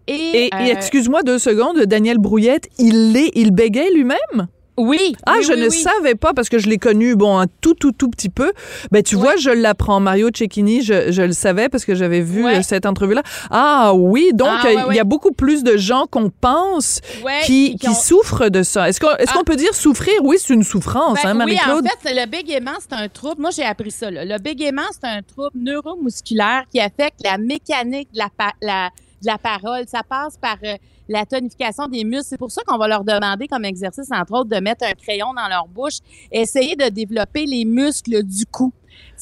Et, 0.07 0.13
Et, 0.13 0.45
et 0.47 0.53
euh, 0.53 0.73
excuse-moi 0.73 1.23
deux 1.23 1.39
secondes, 1.39 1.77
Daniel 1.85 2.17
Brouillette, 2.17 2.67
il 2.77 3.13
l'est, 3.13 3.31
il 3.35 3.51
bégayait 3.51 3.91
lui-même? 3.93 4.47
Oui. 4.77 5.15
Ah, 5.25 5.33
oui, 5.37 5.43
je 5.43 5.53
oui, 5.53 5.59
ne 5.61 5.67
oui. 5.69 5.77
savais 5.77 6.15
pas 6.15 6.33
parce 6.33 6.49
que 6.49 6.57
je 6.59 6.67
l'ai 6.67 6.77
connu, 6.77 7.15
bon, 7.15 7.37
un 7.37 7.45
tout, 7.61 7.73
tout, 7.75 7.91
tout 7.91 8.09
petit 8.09 8.29
peu. 8.29 8.51
Ben, 8.91 9.03
tu 9.03 9.15
vois, 9.15 9.35
je 9.35 9.49
l'apprends. 9.49 9.99
Mario 9.99 10.29
Cecchini, 10.33 10.81
je, 10.81 11.11
je 11.11 11.21
le 11.21 11.33
savais 11.33 11.69
parce 11.69 11.85
que 11.85 11.93
j'avais 11.95 12.21
vu 12.21 12.45
euh, 12.45 12.61
cette 12.63 12.85
entrevue-là. 12.85 13.21
Ah 13.51 13.93
oui, 13.93 14.31
donc 14.33 14.47
Ah, 14.49 14.65
ouais, 14.65 14.73
il 14.73 14.83
ouais. 14.89 14.95
y 14.95 14.99
a 14.99 15.03
beaucoup 15.03 15.31
plus 15.31 15.63
de 15.63 15.77
gens 15.77 16.05
qu'on 16.09 16.29
pense 16.29 17.01
Ouais, 17.23 17.41
qui, 17.45 17.75
qui 17.77 17.93
souffrent 17.93 18.49
de 18.49 18.63
ça. 18.63 18.89
Est-ce 18.89 18.99
qu'on 18.99 19.11
est 19.11 19.25
Ah. 19.27 19.33
qu'on 19.33 19.43
peut 19.43 19.55
dire 19.55 19.73
souffrir? 19.75 20.13
Oui, 20.23 20.37
c'est 20.39 20.53
une 20.53 20.63
souffrance, 20.63 21.19
Ben 21.23 21.29
hein, 21.29 21.45
oui, 21.45 21.57
en 21.59 21.65
Marie-Claude? 21.65 21.87
fait, 22.01 22.13
le 22.13 22.25
bégaiement, 22.29 22.71
c'est 22.79 22.95
un 22.95 23.07
trouble. 23.09 23.41
Moi, 23.41 23.51
j'ai 23.51 23.63
appris 23.63 23.91
ça. 23.91 24.09
là. 24.09 24.25
Le 24.25 24.37
bégaiement, 24.39 24.81
c'est 24.91 25.07
un 25.07 25.21
trouble 25.21 25.51
neuromusculaire 25.55 26.63
qui 26.71 26.79
affecte 26.79 27.21
la 27.23 27.37
mécanique 27.37 28.09
de 28.13 28.19
la, 28.19 28.29
pa- 28.35 28.53
la- 28.61 28.89
de 29.21 29.27
la 29.27 29.37
parole. 29.37 29.83
Ça 29.87 30.01
passe 30.07 30.37
par 30.37 30.57
euh, 30.63 30.75
la 31.07 31.25
tonification 31.25 31.87
des 31.87 32.03
muscles. 32.03 32.27
C'est 32.29 32.37
pour 32.37 32.51
ça 32.51 32.61
qu'on 32.65 32.77
va 32.77 32.87
leur 32.87 33.03
demander 33.03 33.47
comme 33.47 33.65
exercice, 33.65 34.09
entre 34.11 34.33
autres, 34.33 34.49
de 34.49 34.59
mettre 34.59 34.85
un 34.85 34.93
crayon 34.93 35.33
dans 35.33 35.47
leur 35.47 35.67
bouche, 35.67 35.99
essayer 36.31 36.75
de 36.75 36.89
développer 36.89 37.45
les 37.45 37.65
muscles 37.65 38.23
du 38.23 38.45
cou. 38.45 38.71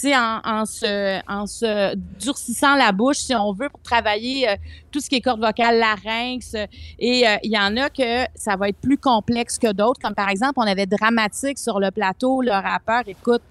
En, 0.04 0.39
en, 0.44 0.65
se, 0.65 1.22
en 1.32 1.46
se 1.46 1.96
durcissant 1.96 2.76
la 2.76 2.91
bouche, 2.91 3.17
si 3.17 3.36
on 3.36 3.54
veut, 3.54 3.70
pour 3.70 3.82
travailler 3.82 4.50
euh, 4.50 4.56
tout 4.89 5.00
ce 5.00 5.08
qui 5.08 5.15
est 5.15 5.22
corde 5.22 5.39
vocale, 5.39 5.78
larynx. 5.78 6.56
euh, 6.56 6.65
et 6.98 7.28
euh, 7.28 7.36
il 7.44 7.52
y 7.52 7.58
en 7.58 7.78
a 7.78 7.89
que 7.89 8.26
ça 8.34 8.56
va 8.56 8.70
être 8.70 8.80
plus 8.80 8.98
complexe 8.98 9.60
que 9.60 9.72
d'autres. 9.72 10.00
Comme 10.02 10.15
par 10.15 10.30
exemple, 10.30 10.54
on 10.58 10.67
avait 10.67 10.88
Dramatique 10.88 11.60
sur 11.60 11.80
le 11.80 11.91
plateau, 11.91 12.41
le 12.41 12.52
rappeur, 12.52 13.04
écoute, 13.06 13.44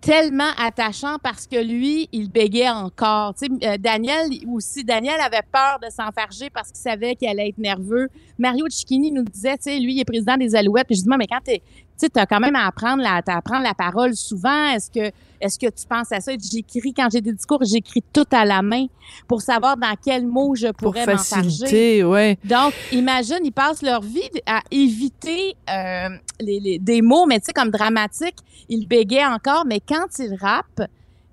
tellement 0.00 0.50
attachant 0.58 1.16
parce 1.22 1.46
que 1.46 1.62
lui, 1.62 2.08
il 2.12 2.30
bégait 2.30 2.68
encore. 2.68 3.34
Euh, 3.42 3.76
Daniel 3.78 4.28
aussi, 4.48 4.84
Daniel 4.84 5.20
avait 5.20 5.42
peur 5.50 5.78
de 5.82 5.90
s'enfarger 5.90 6.50
parce 6.50 6.68
qu'il 6.68 6.80
savait 6.80 7.14
qu'il 7.16 7.28
allait 7.28 7.48
être 7.48 7.58
nerveux. 7.58 8.08
Mario 8.38 8.66
Cicchini 8.68 9.12
nous 9.12 9.24
disait, 9.24 9.56
lui, 9.66 9.94
il 9.94 10.00
est 10.00 10.04
président 10.04 10.36
des 10.36 10.54
Alouettes. 10.54 10.86
Puis 10.86 10.96
je 10.96 11.02
dis, 11.02 11.08
mais 11.18 11.26
quand 11.26 11.40
t'es, 11.42 11.62
tu 11.98 12.06
sais, 12.06 12.08
t'as 12.08 12.26
quand 12.26 12.40
même 12.40 12.56
à 12.56 12.66
apprendre 12.66 13.02
la, 13.02 13.20
à 13.26 13.36
apprendre 13.36 13.62
la 13.62 13.74
parole 13.74 14.14
souvent. 14.16 14.66
Est-ce 14.70 14.90
que, 14.90 15.12
est-ce 15.40 15.58
que 15.58 15.66
tu 15.66 15.86
penses 15.88 16.10
à 16.12 16.20
ça? 16.20 16.32
J'écris, 16.32 16.92
quand 16.92 17.08
j'ai 17.12 17.20
des 17.20 17.32
discours, 17.32 17.60
j'écris 17.64 18.02
tout 18.12 18.24
à 18.32 18.44
la 18.44 18.62
main 18.62 18.86
pour 19.28 19.42
savoir 19.42 19.76
dans 19.76 19.94
quel 20.04 20.26
mot 20.26 20.54
je 20.54 20.68
Pour 20.68 20.92
pourrais 20.92 21.06
m'enfarger. 21.06 21.42
faciliter, 21.42 22.04
ouais. 22.04 22.38
Donc, 22.44 22.72
imagine, 22.92 23.38
ils 23.44 23.52
passent 23.52 23.82
leur 23.82 24.02
vie 24.02 24.20
à 24.46 24.60
éviter 24.70 25.54
euh, 25.70 26.08
les, 26.40 26.60
les- 26.60 26.78
des 26.78 27.00
mots, 27.02 27.26
mais 27.26 27.38
tu 27.38 27.46
sais, 27.46 27.52
comme 27.52 27.70
dramatique, 27.70 28.36
ils 28.68 28.86
bégaient 28.88 29.24
encore, 29.24 29.64
mais 29.66 29.80
quand 29.80 30.06
ils 30.18 30.34
rappent, 30.40 30.82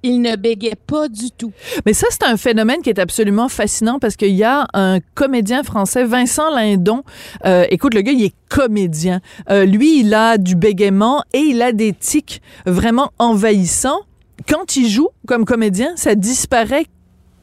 ils 0.03 0.21
ne 0.21 0.35
bégaient 0.35 0.77
pas 0.87 1.07
du 1.07 1.31
tout. 1.31 1.51
Mais 1.85 1.93
ça, 1.93 2.07
c'est 2.09 2.23
un 2.23 2.37
phénomène 2.37 2.81
qui 2.81 2.89
est 2.89 2.99
absolument 2.99 3.49
fascinant 3.49 3.99
parce 3.99 4.15
qu'il 4.15 4.35
y 4.35 4.43
a 4.43 4.67
un 4.73 4.99
comédien 5.15 5.63
français, 5.63 6.03
Vincent 6.03 6.49
Lindon. 6.49 7.03
Euh, 7.45 7.65
écoute, 7.69 7.93
le 7.93 8.01
gars, 8.01 8.11
il 8.11 8.23
est 8.23 8.35
comédien. 8.49 9.21
Euh, 9.49 9.65
lui, 9.65 9.99
il 9.99 10.13
a 10.13 10.37
du 10.37 10.55
bégaiement 10.55 11.23
et 11.33 11.39
il 11.39 11.61
a 11.61 11.71
des 11.71 11.93
tics 11.93 12.41
vraiment 12.65 13.11
envahissants. 13.19 14.01
Quand 14.47 14.75
il 14.75 14.89
joue 14.89 15.09
comme 15.27 15.45
comédien, 15.45 15.91
ça 15.95 16.15
disparaît 16.15 16.85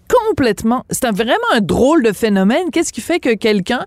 complètement. 0.09 0.85
C'est 0.91 1.11
vraiment 1.11 1.37
un 1.53 1.61
drôle 1.61 2.03
de 2.03 2.13
phénomène. 2.13 2.71
Qu'est-ce 2.73 2.93
qui 2.93 3.01
fait 3.01 3.21
que 3.21 3.35
quelqu'un 3.35 3.85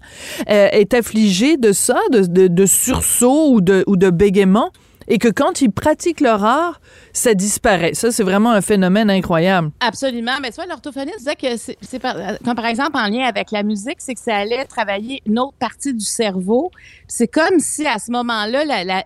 euh, 0.50 0.68
est 0.72 0.94
affligé 0.94 1.58
de 1.58 1.72
ça, 1.72 2.00
de, 2.12 2.22
de, 2.22 2.48
de 2.48 2.66
sursaut 2.66 3.52
ou 3.52 3.62
de, 3.62 3.84
ou 3.88 3.98
de 3.98 4.10
bégaiement, 4.10 4.72
et 5.14 5.18
que 5.20 5.28
quand 5.28 5.60
il 5.62 5.72
pratique 5.72 6.22
leur 6.22 6.42
art, 6.46 6.80
ça 7.12 7.34
disparaît. 7.34 7.94
Ça, 7.94 8.12
c'est 8.12 8.24
vraiment 8.24 8.52
un 8.52 8.62
phénomène 8.62 9.10
incroyable. 9.10 9.72
Absolument. 9.82 10.38
Mais 10.42 10.52
tu 10.52 10.56
vois, 10.56 10.66
l'orthophoniste 10.68 11.20
disait 11.20 11.36
que 11.36 11.58
c'est 11.82 12.00
par, 12.00 12.16
comme 12.46 12.56
par 12.56 12.66
exemple 12.66 12.98
en 12.98 13.08
lien 13.10 13.26
avec 13.26 13.52
la 13.52 13.62
musique, 13.64 13.98
c'est 14.00 14.14
que 14.14 14.22
ça 14.22 14.38
allait 14.38 14.64
travailler 14.64 15.22
une 15.26 15.38
autre 15.38 15.58
partie 15.60 15.94
du 15.94 16.06
cerveau. 16.06 16.72
C'est 17.10 17.28
comme 17.28 17.60
si 17.60 17.86
à 17.86 18.00
ce 18.00 18.10
moment-là, 18.12 18.64
la- 18.64 18.86
la- 18.86 19.04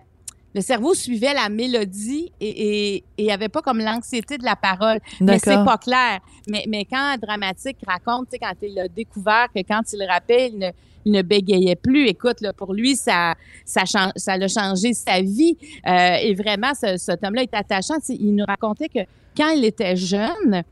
le 0.54 0.60
cerveau 0.60 0.94
suivait 0.94 1.34
la 1.34 1.48
mélodie 1.48 2.30
et 2.40 3.02
il 3.18 3.24
n'y 3.24 3.32
avait 3.32 3.48
pas 3.48 3.60
comme 3.60 3.78
l'anxiété 3.80 4.38
de 4.38 4.44
la 4.44 4.54
parole. 4.54 5.00
Mais 5.20 5.40
c'est 5.40 5.50
D'accord. 5.50 5.64
pas 5.66 5.78
clair. 5.78 6.20
Mais, 6.48 6.64
mais 6.68 6.84
quand 6.86 7.16
Dramatique 7.20 7.78
raconte, 7.86 8.28
tu 8.30 8.34
sais, 8.34 8.38
quand 8.38 8.54
il 8.62 8.78
a 8.78 8.86
découvert 8.86 9.48
que 9.52 9.60
quand 9.68 9.82
il 9.92 10.02
rappelle, 10.08 10.52
il 10.54 10.58
ne, 10.60 10.70
il 11.06 11.12
ne 11.12 11.22
bégayait 11.22 11.76
plus. 11.76 12.08
Écoute, 12.08 12.40
là, 12.40 12.52
pour 12.52 12.74
lui, 12.74 12.96
ça, 12.96 13.34
ça, 13.64 13.84
ça 14.16 14.36
l'a 14.36 14.48
changé 14.48 14.92
sa 14.92 15.22
vie. 15.22 15.56
Euh, 15.86 16.16
et 16.20 16.34
vraiment, 16.34 16.72
ce, 16.74 16.96
cet 16.96 17.24
homme-là 17.24 17.44
est 17.44 17.54
attachant. 17.54 17.94
Il 18.08 18.34
nous 18.34 18.44
racontait 18.44 18.88
que 18.88 18.98
quand 19.36 19.50
il 19.50 19.64
était 19.64 19.94
jeune, 19.94 20.64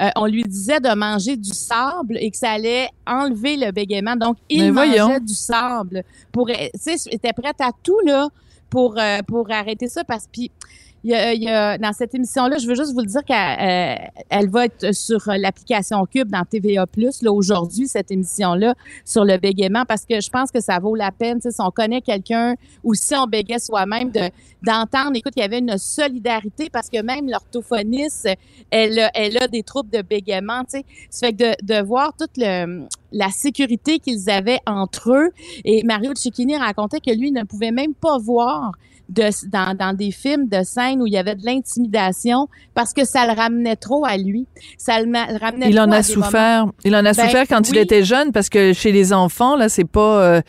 euh, 0.00 0.08
on 0.16 0.26
lui 0.26 0.44
disait 0.44 0.80
de 0.80 0.94
manger 0.94 1.36
du 1.36 1.50
sable 1.50 2.16
et 2.18 2.30
que 2.30 2.36
ça 2.38 2.52
allait 2.52 2.88
enlever 3.06 3.58
le 3.58 3.70
bégaiement. 3.70 4.16
Donc, 4.16 4.38
il 4.48 4.72
mangeait 4.72 5.20
du 5.20 5.34
sable. 5.34 6.02
Pour, 6.32 6.46
tu 6.46 6.54
sais, 6.74 6.96
il 7.06 7.16
était 7.16 7.34
prêt 7.34 7.52
à 7.60 7.70
tout, 7.82 8.00
là, 8.06 8.28
pour, 8.70 8.98
euh, 8.98 9.18
pour 9.28 9.50
arrêter 9.50 9.88
ça. 9.88 10.04
Parce 10.04 10.26
que, 10.26 10.46
il 11.04 11.42
y 11.42 11.48
a, 11.48 11.78
dans 11.78 11.92
cette 11.92 12.14
émission-là, 12.14 12.58
je 12.58 12.66
veux 12.66 12.74
juste 12.74 12.92
vous 12.92 13.00
le 13.00 13.06
dire 13.06 13.24
qu'elle 13.24 13.36
euh, 13.36 14.22
elle 14.30 14.48
va 14.48 14.66
être 14.66 14.94
sur 14.94 15.20
l'application 15.26 16.04
Cube 16.06 16.30
dans 16.30 16.44
TVA+, 16.44 16.86
là, 17.22 17.32
aujourd'hui, 17.32 17.88
cette 17.88 18.10
émission-là, 18.10 18.74
sur 19.04 19.24
le 19.24 19.36
bégaiement, 19.38 19.84
parce 19.86 20.04
que 20.06 20.20
je 20.20 20.30
pense 20.30 20.50
que 20.50 20.60
ça 20.60 20.78
vaut 20.78 20.94
la 20.94 21.10
peine, 21.10 21.40
si 21.40 21.48
on 21.58 21.70
connaît 21.70 22.02
quelqu'un 22.02 22.54
ou 22.84 22.94
si 22.94 23.14
on 23.14 23.26
bégait 23.26 23.58
soi-même, 23.58 24.10
de 24.10 24.30
d'entendre, 24.64 25.16
écoute, 25.16 25.32
il 25.36 25.40
y 25.40 25.44
avait 25.44 25.58
une 25.58 25.76
solidarité, 25.76 26.70
parce 26.70 26.88
que 26.88 27.02
même 27.02 27.28
l'orthophoniste, 27.28 28.28
elle, 28.70 29.10
elle 29.12 29.36
a 29.38 29.48
des 29.48 29.64
troubles 29.64 29.90
de 29.90 30.02
bégaiement, 30.02 30.62
tu 30.62 30.78
sais. 30.78 30.84
Ça 31.10 31.26
fait 31.26 31.32
que 31.32 31.50
de, 31.50 31.80
de 31.80 31.82
voir 31.84 32.12
toute 32.16 32.36
le, 32.36 32.86
la 33.12 33.28
sécurité 33.30 33.98
qu'ils 33.98 34.30
avaient 34.30 34.60
entre 34.66 35.12
eux, 35.12 35.30
et 35.64 35.82
Mario 35.84 36.12
Cecchini 36.14 36.56
racontait 36.56 37.00
que 37.00 37.12
lui 37.16 37.32
ne 37.32 37.44
pouvait 37.44 37.70
même 37.72 37.94
pas 37.94 38.18
voir 38.18 38.72
de, 39.08 39.24
dans, 39.50 39.76
dans 39.76 39.94
des 39.94 40.10
films 40.10 40.48
de 40.48 40.62
scène 40.62 41.02
où 41.02 41.06
il 41.06 41.12
y 41.12 41.18
avait 41.18 41.34
de 41.34 41.44
l'intimidation 41.44 42.48
parce 42.72 42.94
que 42.94 43.04
ça 43.04 43.26
le 43.26 43.32
ramenait 43.34 43.76
trop 43.76 44.06
à 44.06 44.16
lui. 44.16 44.46
Ça 44.78 45.02
le, 45.02 45.38
ramenait 45.38 45.68
Il 45.68 45.78
en 45.78 45.82
à 45.82 45.84
a 45.84 45.86
moments- 45.88 46.02
souffert. 46.02 46.66
Il 46.84 46.94
en 46.94 47.00
a 47.00 47.12
Ben, 47.12 47.14
souffert 47.14 47.46
quand 47.46 47.68
il 47.68 47.76
était 47.76 48.04
jeune 48.04 48.32
parce 48.32 48.48
que 48.48 48.72
chez 48.72 48.90
les 48.90 49.12
enfants 49.12 49.56
là, 49.56 49.68
c'est 49.68 49.84
pas, 49.84 50.22
euh, 50.22 50.40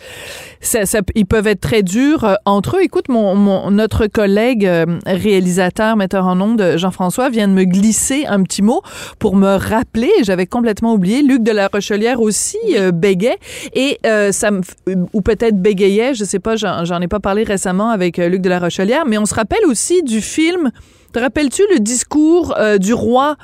ça, 0.61 0.85
ça- 0.85 1.01
ils 1.15 1.25
peuvent 1.25 1.47
être 1.47 1.59
très 1.59 1.83
durs 1.83 2.23
euh, 2.23 2.35
entre 2.45 2.77
eux. 2.77 2.83
Écoute, 2.83 3.09
mon, 3.09 3.35
mon 3.35 3.69
notre 3.69 4.07
collègue 4.07 4.65
euh, 4.65 4.85
réalisateur, 5.05 5.97
metteur 5.97 6.25
en 6.25 6.39
ondes, 6.39 6.75
Jean-François, 6.77 7.29
vient 7.29 7.49
de 7.49 7.53
me 7.53 7.65
glisser 7.65 8.25
un 8.27 8.43
petit 8.43 8.61
mot 8.61 8.81
pour 9.19 9.35
me 9.35 9.55
rappeler. 9.57 10.11
J'avais 10.21 10.45
complètement 10.45 10.93
oublié. 10.93 11.21
Luc 11.21 11.43
de 11.43 11.51
la 11.51 11.67
Rochelière 11.67 12.21
aussi 12.21 12.52
euh, 12.75 12.91
bégait 12.91 13.37
et 13.73 13.99
euh, 14.05 14.31
ça 14.31 14.51
f- 14.51 15.05
ou 15.13 15.21
peut-être 15.21 15.61
bégayait. 15.61 16.13
Je 16.13 16.23
sais 16.23 16.39
pas. 16.39 16.55
J'en 16.55 17.01
ai 17.01 17.07
pas 17.07 17.19
parlé 17.19 17.43
récemment 17.43 17.89
avec 17.89 18.19
euh, 18.19 18.29
Luc 18.29 18.41
de 18.41 18.49
la 18.49 18.59
Rochelière, 18.59 19.05
mais 19.05 19.17
on 19.17 19.25
se 19.25 19.35
rappelle 19.35 19.65
aussi 19.67 20.03
du 20.03 20.21
film. 20.21 20.71
Te 21.13 21.19
rappelles-tu 21.19 21.61
le 21.73 21.79
discours 21.79 22.55
euh, 22.57 22.77
du 22.77 22.93
roi? 22.93 23.35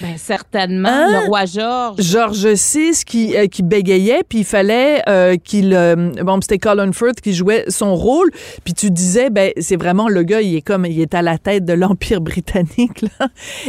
Ben, 0.00 0.16
certainement. 0.16 0.88
Hein? 0.88 1.22
Le 1.22 1.26
roi 1.26 1.44
Georges. 1.46 2.00
George 2.00 2.46
VI 2.46 3.04
qui, 3.06 3.36
euh, 3.36 3.46
qui 3.46 3.62
bégayait, 3.62 4.22
puis 4.28 4.40
il 4.40 4.44
fallait 4.44 5.02
euh, 5.08 5.36
qu'il... 5.36 5.72
euh, 5.72 6.12
bon, 6.22 6.38
c'était 6.40 6.58
Colin 6.58 6.92
Firth 6.92 7.20
qui 7.20 7.32
jouait 7.32 7.64
son 7.68 7.94
rôle, 7.94 8.30
puis 8.64 8.74
tu 8.74 8.90
disais, 8.90 9.30
ben 9.30 9.52
c'est 9.58 9.76
vraiment 9.76 10.08
le 10.08 10.22
gars, 10.22 10.40
il 10.40 10.56
est 10.56 10.62
comme, 10.62 10.84
il 10.86 11.00
est 11.00 11.14
à 11.14 11.22
la 11.22 11.38
tête 11.38 11.64
de 11.64 11.72
l'Empire 11.72 12.20
britannique, 12.26 13.02
là. 13.02 13.28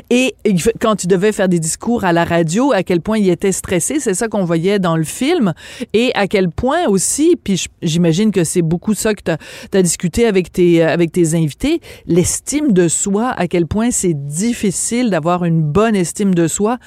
Et 0.10 0.36
il 0.46 0.62
quand 0.82 0.96
tu 0.96 1.08
devais 1.08 1.32
faire 1.32 1.50
des 1.50 1.60
discours 1.60 2.04
à 2.04 2.14
la 2.14 2.26
radio, 2.26 2.72
à 2.72 2.84
quel 2.84 3.02
point 3.02 3.18
il 3.18 3.30
était 3.30 3.52
stressé, 3.52 4.00
c'est 4.00 4.14
ça 4.14 4.28
qu'on 4.28 4.44
voyait 4.44 4.80
dans 4.80 4.98
le 4.98 5.04
film, 5.04 5.54
et 5.94 6.12
à 6.16 6.28
quel 6.28 6.50
point 6.50 6.88
aussi, 6.88 7.38
puis 7.42 7.66
j'imagine 7.82 8.32
que 8.32 8.44
c'est 8.44 8.62
beaucoup 8.62 8.94
ça 8.94 9.14
que 9.14 9.22
tu 9.24 9.78
as, 9.78 9.82
discuté 9.82 10.26
avec 10.26 10.52
tes, 10.52 10.84
avec 10.84 11.12
tes 11.12 11.36
invités, 11.36 11.80
l'estime 12.06 12.72
de 12.74 12.88
soi, 12.88 13.30
à 13.30 13.48
quel 13.48 13.68
point 13.68 13.92
c'est 13.92 14.14
difficile 14.14 15.10
d'avoir 15.10 15.46
une 15.46 15.62
bonne 15.62 15.96
estime 16.00 16.34
de 16.36 16.48
soi 16.48 16.78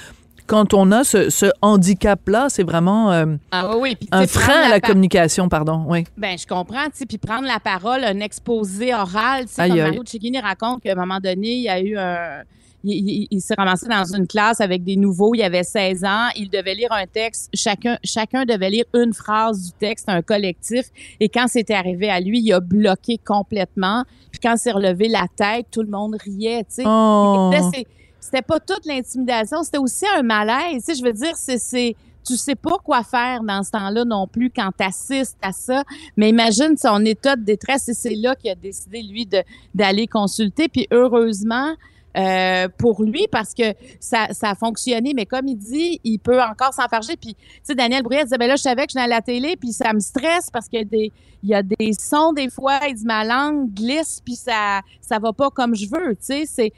quand 0.46 0.74
on 0.74 0.90
a 0.90 1.04
ce, 1.04 1.30
ce 1.30 1.46
handicap-là, 1.62 2.48
c'est 2.48 2.64
vraiment 2.64 3.12
euh, 3.12 3.24
Ah 3.52 3.76
oui, 3.76 3.96
oui. 4.00 4.08
Un 4.10 4.26
frein 4.26 4.62
à 4.64 4.68
la 4.68 4.80
communication, 4.80 5.48
pardon. 5.48 5.84
Oui. 5.86 6.04
Ben, 6.16 6.36
je 6.36 6.44
comprends, 6.44 6.86
puis 7.08 7.18
prendre 7.18 7.46
la 7.46 7.60
parole, 7.60 8.02
un 8.02 8.18
exposé 8.18 8.92
oral, 8.92 9.44
Aïe, 9.58 9.70
comme. 9.70 9.78
Mario 9.78 10.02
Cecchini 10.04 10.40
raconte 10.40 10.82
qu'à 10.82 10.90
un 10.90 10.96
moment 10.96 11.20
donné, 11.22 11.52
il 11.52 11.62
y 11.62 11.68
a 11.68 11.80
eu 11.80 11.96
un... 11.96 12.42
Il, 12.82 12.94
il- 12.94 13.28
il 13.30 13.40
s'est 13.42 13.54
ramassé 13.56 13.86
dans 13.86 14.04
une 14.16 14.26
classe 14.26 14.60
avec 14.60 14.82
des 14.82 14.96
nouveaux, 14.96 15.34
il 15.36 15.42
avait 15.42 15.62
16 15.62 16.02
ans, 16.02 16.28
il 16.34 16.48
devait 16.50 16.74
lire 16.74 16.90
un 16.90 17.06
texte, 17.06 17.50
chacun, 17.54 17.96
chacun 18.02 18.44
devait 18.44 18.70
lire 18.70 18.86
une 18.94 19.12
phrase 19.12 19.66
du 19.66 19.72
texte, 19.78 20.08
un 20.08 20.22
collectif, 20.22 20.86
et 21.20 21.28
quand 21.28 21.46
c'était 21.46 21.74
arrivé 21.74 22.10
à 22.10 22.18
lui, 22.20 22.40
il 22.40 22.52
a 22.54 22.58
bloqué 22.58 23.18
complètement, 23.24 24.04
puis 24.32 24.40
quand 24.42 24.56
s'est 24.56 24.72
relevé 24.72 25.06
la 25.08 25.26
tête, 25.36 25.66
tout 25.70 25.82
le 25.82 25.90
monde 25.90 26.16
riait, 26.24 26.60
tu 26.64 26.76
sais. 26.76 26.82
Oh. 26.86 27.50
C'était 28.20 28.42
pas 28.42 28.60
toute 28.60 28.86
l'intimidation, 28.86 29.62
c'était 29.62 29.78
aussi 29.78 30.04
un 30.16 30.22
malaise. 30.22 30.84
Tu 30.84 30.92
sais, 30.92 30.94
je 30.94 31.04
veux 31.04 31.12
dire, 31.12 31.32
c'est, 31.36 31.96
tu 32.26 32.36
sais 32.36 32.54
pas 32.54 32.76
quoi 32.84 33.02
faire 33.02 33.42
dans 33.42 33.62
ce 33.62 33.70
temps-là 33.70 34.04
non 34.04 34.26
plus 34.26 34.50
quand 34.50 34.70
tu 34.76 34.84
assistes 34.84 35.38
à 35.42 35.52
ça. 35.52 35.84
Mais 36.16 36.28
imagine 36.28 36.76
son 36.76 37.04
état 37.04 37.36
de 37.36 37.42
détresse 37.42 37.88
et 37.88 37.94
c'est 37.94 38.14
là 38.14 38.34
qu'il 38.34 38.50
a 38.50 38.54
décidé, 38.54 39.02
lui, 39.02 39.28
d'aller 39.74 40.06
consulter. 40.06 40.68
Puis 40.68 40.86
heureusement, 40.92 41.74
euh, 42.16 42.68
pour 42.76 43.04
lui, 43.04 43.28
parce 43.30 43.54
que 43.54 43.74
ça, 44.00 44.28
ça 44.32 44.50
a 44.50 44.54
fonctionné. 44.54 45.12
Mais 45.14 45.26
comme 45.26 45.46
il 45.46 45.56
dit, 45.56 46.00
il 46.02 46.18
peut 46.18 46.42
encore 46.42 46.74
s'enfarger. 46.74 47.16
Puis, 47.16 47.34
tu 47.34 47.60
sais, 47.62 47.74
Daniel 47.74 48.02
Bruyère 48.02 48.24
disait, 48.24 48.38
ben 48.38 48.48
là, 48.48 48.56
je 48.56 48.62
savais 48.62 48.86
que 48.86 48.92
je 48.92 48.98
à 48.98 49.06
la 49.06 49.22
télé, 49.22 49.56
puis 49.56 49.72
ça 49.72 49.92
me 49.92 50.00
stresse 50.00 50.50
parce 50.52 50.68
qu'il 50.68 50.80
y 50.80 50.82
a 50.82 50.84
des, 50.84 51.12
il 51.42 51.50
y 51.50 51.54
a 51.54 51.62
des 51.62 51.92
sons 51.98 52.32
des 52.32 52.50
fois, 52.50 52.78
il 52.88 52.94
dit 52.94 53.04
ma 53.04 53.24
langue 53.24 53.72
glisse, 53.72 54.20
puis 54.24 54.34
ça, 54.34 54.80
ça 55.00 55.18
va 55.18 55.32
pas 55.32 55.50
comme 55.50 55.74
je 55.74 55.86
veux, 55.86 56.10
tu 56.14 56.16
sais. 56.20 56.44
C'est, 56.46 56.72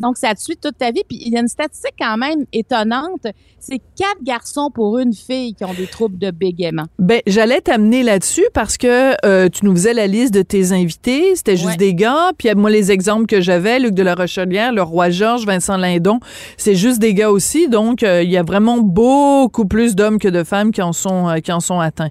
donc, 0.00 0.16
ça 0.16 0.34
te 0.34 0.40
suit 0.40 0.56
toute 0.56 0.78
ta 0.78 0.90
vie. 0.90 1.02
Puis, 1.08 1.18
il 1.20 1.32
y 1.32 1.36
a 1.36 1.40
une 1.40 1.48
statistique 1.48 1.94
quand 1.98 2.16
même 2.16 2.44
étonnante. 2.52 3.26
C'est 3.58 3.78
quatre 3.96 4.22
garçons 4.22 4.70
pour 4.72 4.98
une 4.98 5.12
fille 5.12 5.54
qui 5.54 5.64
ont 5.64 5.74
des 5.74 5.86
troubles 5.86 6.18
de 6.18 6.30
bégaiement. 6.30 6.86
Ben, 6.98 7.20
j'allais 7.26 7.60
t'amener 7.60 8.02
là-dessus 8.02 8.44
parce 8.54 8.78
que 8.78 9.14
euh, 9.26 9.48
tu 9.50 9.66
nous 9.66 9.72
faisais 9.72 9.92
la 9.92 10.06
liste 10.06 10.32
de 10.32 10.42
tes 10.42 10.72
invités. 10.72 11.34
C'était 11.36 11.56
juste 11.56 11.70
Ouais. 11.70 11.76
des 11.76 11.94
gars. 11.94 12.30
Puis 12.38 12.48
moi, 12.54 12.70
les 12.70 12.90
exemples 12.90 13.26
que 13.26 13.40
j'avais, 13.40 13.78
Luc 13.78 13.92
de 13.94 14.02
la 14.02 14.14
Rochelière, 14.14 14.72
le 14.72 14.82
roi 14.82 15.10
Georges, 15.10 15.44
Vincent 15.46 15.76
Lindon, 15.76 16.20
c'est 16.56 16.74
juste 16.74 16.98
des 17.00 17.12
gars 17.14 17.30
aussi. 17.30 17.68
Donc, 17.68 18.02
euh, 18.02 18.22
il 18.22 18.30
y 18.30 18.38
a 18.38 18.42
vraiment 18.42 18.78
beaucoup 18.78 19.66
plus 19.66 19.94
d'hommes 19.94 20.18
que 20.18 20.28
de 20.28 20.42
femmes 20.42 20.72
qui 20.72 20.80
en 20.82 20.92
sont, 20.92 21.28
euh, 21.28 21.36
qui 21.38 21.52
en 21.52 21.60
sont 21.60 21.80
atteints. 21.80 22.10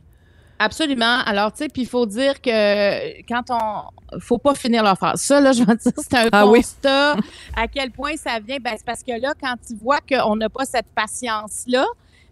Absolument. 0.60 1.20
Alors, 1.26 1.52
tu 1.54 1.60
sais, 1.60 1.70
puis 1.70 1.84
il 1.84 1.88
faut 1.88 2.06
dire 2.06 2.42
que 2.42 3.22
quand 3.28 3.44
on. 3.50 4.20
faut 4.20 4.38
pas 4.38 4.54
finir 4.56 4.84
leur 4.84 4.98
phrase. 4.98 5.22
Ça, 5.22 5.40
là, 5.40 5.54
je 5.54 5.64
vais 5.64 5.76
te 5.78 5.84
dire, 5.84 5.94
c'est 5.98 6.14
un 6.16 6.28
Ah 6.32 6.46
oui. 6.46 6.60
constat. 6.60 7.16
À 7.56 7.68
quel 7.68 7.92
point 7.92 8.16
ça 8.18 8.40
vient? 8.40 8.58
Ben, 8.62 8.74
c'est 8.78 8.86
parce 8.86 9.02
que 9.04 9.20
là, 9.20 9.34
quand 9.42 9.56
ils 9.70 9.78
voient 9.78 10.02
qu'on 10.08 10.36
n'a 10.36 10.50
pas 10.50 10.66
cette 10.66 10.88
patience-là, 10.94 11.86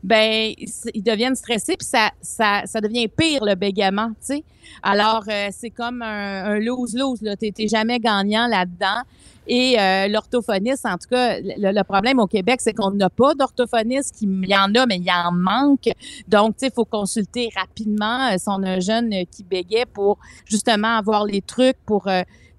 ben, 0.03 0.53
ils 0.93 1.03
deviennent 1.03 1.35
stressés, 1.35 1.75
puis 1.77 1.87
ça, 1.87 2.11
ça, 2.21 2.63
ça 2.65 2.81
devient 2.81 3.07
pire, 3.07 3.43
le 3.43 3.55
bégaiement, 3.55 4.09
tu 4.09 4.35
sais. 4.35 4.43
Alors, 4.83 5.23
euh, 5.29 5.47
c'est 5.51 5.69
comme 5.69 6.01
un 6.01 6.45
un 6.45 6.59
lose-lose, 6.59 7.21
là. 7.21 7.35
T'es 7.35 7.67
jamais 7.67 7.99
gagnant 7.99 8.47
là-dedans. 8.47 9.03
Et 9.47 9.79
euh, 9.79 10.07
l'orthophoniste, 10.09 10.85
en 10.85 10.97
tout 10.97 11.07
cas, 11.09 11.39
le, 11.39 11.83
problème 11.83 12.19
au 12.19 12.27
Québec, 12.27 12.59
c'est 12.61 12.73
qu'on 12.73 12.91
n'a 12.91 13.09
pas 13.09 13.33
d'orthophoniste. 13.33 14.21
Il 14.21 14.45
y 14.45 14.55
en 14.55 14.73
a, 14.75 14.85
mais 14.85 14.97
il 14.97 15.09
en 15.09 15.31
manque. 15.31 15.89
Donc, 16.27 16.57
tu 16.57 16.59
sais, 16.59 16.67
il 16.67 16.73
faut 16.73 16.85
consulter 16.85 17.49
rapidement 17.55 18.27
euh, 18.27 18.37
si 18.37 18.45
on 18.47 18.61
a 18.63 18.71
un 18.71 18.79
jeune 18.79 19.13
euh, 19.13 19.23
qui 19.31 19.43
bégait 19.43 19.85
pour 19.85 20.17
justement 20.45 20.97
avoir 20.97 21.25
les 21.25 21.41
trucs 21.41 21.77
pour... 21.85 22.07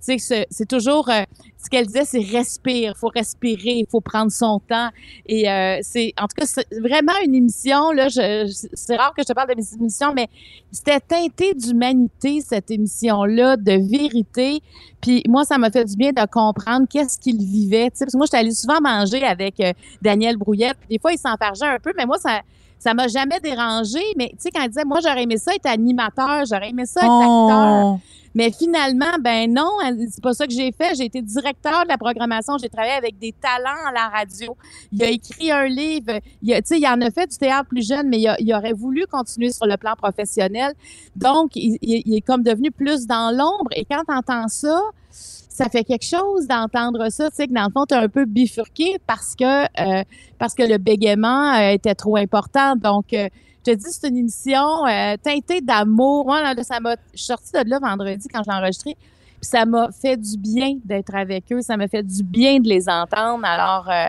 tu 0.04 0.18
sais, 0.18 0.46
c'est- 0.50 0.66
toujours... 0.66 1.08
euh, 1.08 1.22
ce 1.62 1.68
qu'elle 1.68 1.86
disait, 1.86 2.04
c'est 2.04 2.20
respire. 2.20 2.94
Faut 2.96 3.08
respirer, 3.14 3.78
il 3.80 3.86
faut 3.90 4.00
prendre 4.00 4.30
son 4.30 4.60
temps. 4.60 4.90
Et 5.26 5.50
euh, 5.50 5.78
c'est... 5.82 6.12
En 6.18 6.26
tout 6.28 6.36
cas, 6.36 6.46
c'est 6.46 6.66
vraiment 6.80 7.12
une 7.24 7.34
émission, 7.34 7.90
là, 7.90 8.08
c'est 8.08 8.96
rare 8.96 9.12
que 9.14 9.22
je 9.22 9.26
te 9.26 9.32
parle 9.32 9.48
de 9.50 9.54
mes 9.56 9.74
émissions, 9.74 10.12
mais 10.14 10.28
c'était 10.70 11.00
teinté 11.00 11.54
d'humanité, 11.54 12.40
cette 12.40 12.70
émission-là, 12.70 13.56
de 13.56 13.72
vérité. 13.72 14.60
Puis 15.00 15.22
moi, 15.28 15.44
ça 15.44 15.58
m'a 15.58 15.70
fait 15.70 15.84
du 15.84 15.96
bien 15.96 16.12
de 16.12 16.24
comprendre 16.30 16.86
qu'est-ce 16.88 17.18
qu'il 17.18 17.38
vivait. 17.42 17.90
tu 17.90 17.96
sais, 17.98 18.04
Parce 18.04 18.12
que 18.12 18.18
moi, 18.18 18.26
j'étais 18.26 18.38
allée 18.38 18.52
souvent 18.52 18.80
manger 18.80 19.24
avec 19.24 19.58
euh, 19.60 19.72
Daniel 20.00 20.36
Brouillette. 20.36 20.76
Puis 20.80 20.88
des 20.96 20.98
fois, 21.00 21.12
il 21.12 21.18
s'enfargeait 21.18 21.66
un 21.66 21.78
peu, 21.82 21.92
mais 21.96 22.06
moi, 22.06 22.18
ça 22.18 22.40
ça 22.80 22.94
m'a 22.94 23.08
jamais 23.08 23.40
dérangé. 23.40 23.98
Mais 24.16 24.28
tu 24.28 24.36
sais, 24.38 24.50
quand 24.52 24.62
il 24.62 24.68
disait, 24.68 24.84
moi, 24.84 25.00
j'aurais 25.02 25.24
aimé 25.24 25.36
ça 25.36 25.52
être 25.52 25.66
animateur, 25.66 26.44
j'aurais 26.48 26.70
aimé 26.70 26.86
ça 26.86 27.00
être 27.00 27.10
acteur. 27.10 27.98
Mais 28.38 28.52
finalement, 28.52 29.18
ben 29.20 29.52
non, 29.52 29.68
c'est 30.12 30.22
pas 30.22 30.32
ça 30.32 30.46
que 30.46 30.52
j'ai 30.52 30.70
fait. 30.70 30.94
J'ai 30.94 31.06
été 31.06 31.20
directeur 31.20 31.82
de 31.82 31.88
la 31.88 31.98
programmation. 31.98 32.56
J'ai 32.56 32.68
travaillé 32.68 32.92
avec 32.92 33.18
des 33.18 33.32
talents 33.32 33.84
à 33.88 33.90
la 33.92 34.06
radio. 34.16 34.56
Il 34.92 35.02
a 35.02 35.08
écrit 35.10 35.50
un 35.50 35.66
livre. 35.66 36.20
Il, 36.40 36.54
a- 36.54 36.60
il 36.70 36.86
en 36.86 37.00
a 37.00 37.10
fait 37.10 37.26
du 37.26 37.36
théâtre 37.36 37.68
plus 37.68 37.84
jeune, 37.84 38.08
mais 38.08 38.20
il, 38.20 38.54
aurait 38.54 38.74
voulu 38.74 39.06
continuer 39.10 39.50
sur 39.50 39.66
le 39.66 39.76
plan 39.76 39.96
professionnel. 39.96 40.72
Donc, 41.16 41.50
il, 41.56 42.14
est 42.14 42.20
comme 42.20 42.44
devenu 42.44 42.70
plus 42.70 43.08
dans 43.08 43.36
l'ombre. 43.36 43.70
Et 43.74 43.84
quand 43.84 44.04
tu 44.06 44.14
entends 44.14 44.46
ça, 44.46 44.82
ça 45.10 45.68
fait 45.68 45.82
quelque 45.82 46.06
chose 46.06 46.46
d'entendre 46.46 47.08
ça, 47.10 47.30
tu 47.30 47.36
sais, 47.38 47.48
que 47.48 47.52
dans 47.52 47.64
le 47.64 47.72
fond, 47.72 47.86
tu 47.86 47.94
un 47.94 48.08
peu 48.08 48.24
bifurqué 48.24 48.98
parce 49.08 49.34
que, 49.34 49.64
euh, 49.64 50.04
parce 50.38 50.54
que 50.54 50.62
le 50.62 50.78
bégaiement 50.78 51.54
euh, 51.54 51.70
était 51.70 51.96
trop 51.96 52.16
important. 52.16 52.76
Donc, 52.76 53.12
euh, 53.14 53.28
te 53.70 53.76
dis, 53.76 53.86
c'est 53.90 54.08
une 54.08 54.16
émission 54.16 54.86
euh, 54.86 55.16
teintée 55.22 55.60
d'amour. 55.60 56.26
Moi, 56.26 56.54
ça 56.62 56.80
m'a, 56.80 56.96
je 57.14 57.22
suis 57.22 57.34
de 57.34 57.70
là 57.70 57.78
vendredi 57.78 58.28
quand 58.32 58.42
je 58.44 58.50
l'ai 58.50 58.56
enregistré. 58.56 58.96
Puis 59.40 59.48
ça 59.48 59.64
m'a 59.64 59.90
fait 59.92 60.16
du 60.16 60.36
bien 60.36 60.78
d'être 60.84 61.14
avec 61.14 61.44
eux. 61.52 61.60
Ça 61.60 61.76
m'a 61.76 61.88
fait 61.88 62.02
du 62.02 62.22
bien 62.22 62.58
de 62.58 62.68
les 62.68 62.88
entendre. 62.88 63.44
Alors, 63.44 63.88
euh, 63.88 64.08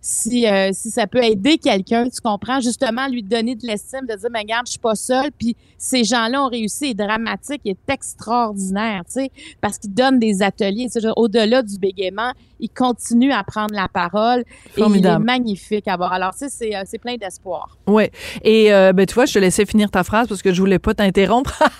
si, 0.00 0.46
euh, 0.46 0.70
si 0.72 0.90
ça 0.90 1.06
peut 1.06 1.22
aider 1.22 1.58
quelqu'un, 1.58 2.08
tu 2.08 2.20
comprends, 2.20 2.60
justement, 2.60 3.08
lui 3.08 3.22
donner 3.22 3.54
de 3.54 3.66
l'estime, 3.66 4.06
de 4.08 4.14
dire, 4.14 4.28
mais 4.32 4.40
regarde, 4.40 4.66
je 4.66 4.72
suis 4.72 4.78
pas 4.78 4.94
seule. 4.94 5.30
Puis 5.36 5.56
ces 5.76 6.04
gens-là 6.04 6.44
ont 6.44 6.48
réussi. 6.48 6.86
Est 6.86 6.94
dramatique, 6.94 7.60
est 7.64 7.78
extraordinaire, 7.90 9.02
tu 9.06 9.14
sais, 9.14 9.30
parce 9.60 9.78
qu'ils 9.78 9.92
donnent 9.92 10.18
des 10.18 10.42
ateliers. 10.42 10.88
Au-delà 11.16 11.62
du 11.62 11.78
bégaiement, 11.78 12.32
il 12.60 12.68
continue 12.70 13.32
à 13.32 13.42
prendre 13.44 13.74
la 13.74 13.88
parole. 13.88 14.40
Et 14.40 14.44
il 14.76 14.80
est 14.80 14.82
Formidable. 14.82 15.24
magnifique 15.24 15.88
à 15.88 15.96
voir. 15.96 16.12
Alors, 16.12 16.32
tu 16.32 16.38
sais, 16.38 16.48
c'est, 16.48 16.76
euh, 16.76 16.82
c'est 16.86 16.98
plein 16.98 17.16
d'espoir. 17.16 17.76
Ouais. 17.86 18.10
Et 18.42 18.72
euh, 18.72 18.92
ben 18.92 19.06
tu 19.06 19.14
vois, 19.14 19.26
je 19.26 19.34
te 19.34 19.38
laissais 19.38 19.66
finir 19.66 19.90
ta 19.90 20.04
phrase 20.04 20.28
parce 20.28 20.42
que 20.42 20.52
je 20.52 20.60
voulais 20.60 20.78
pas 20.78 20.94
t'interrompre. 20.94 21.62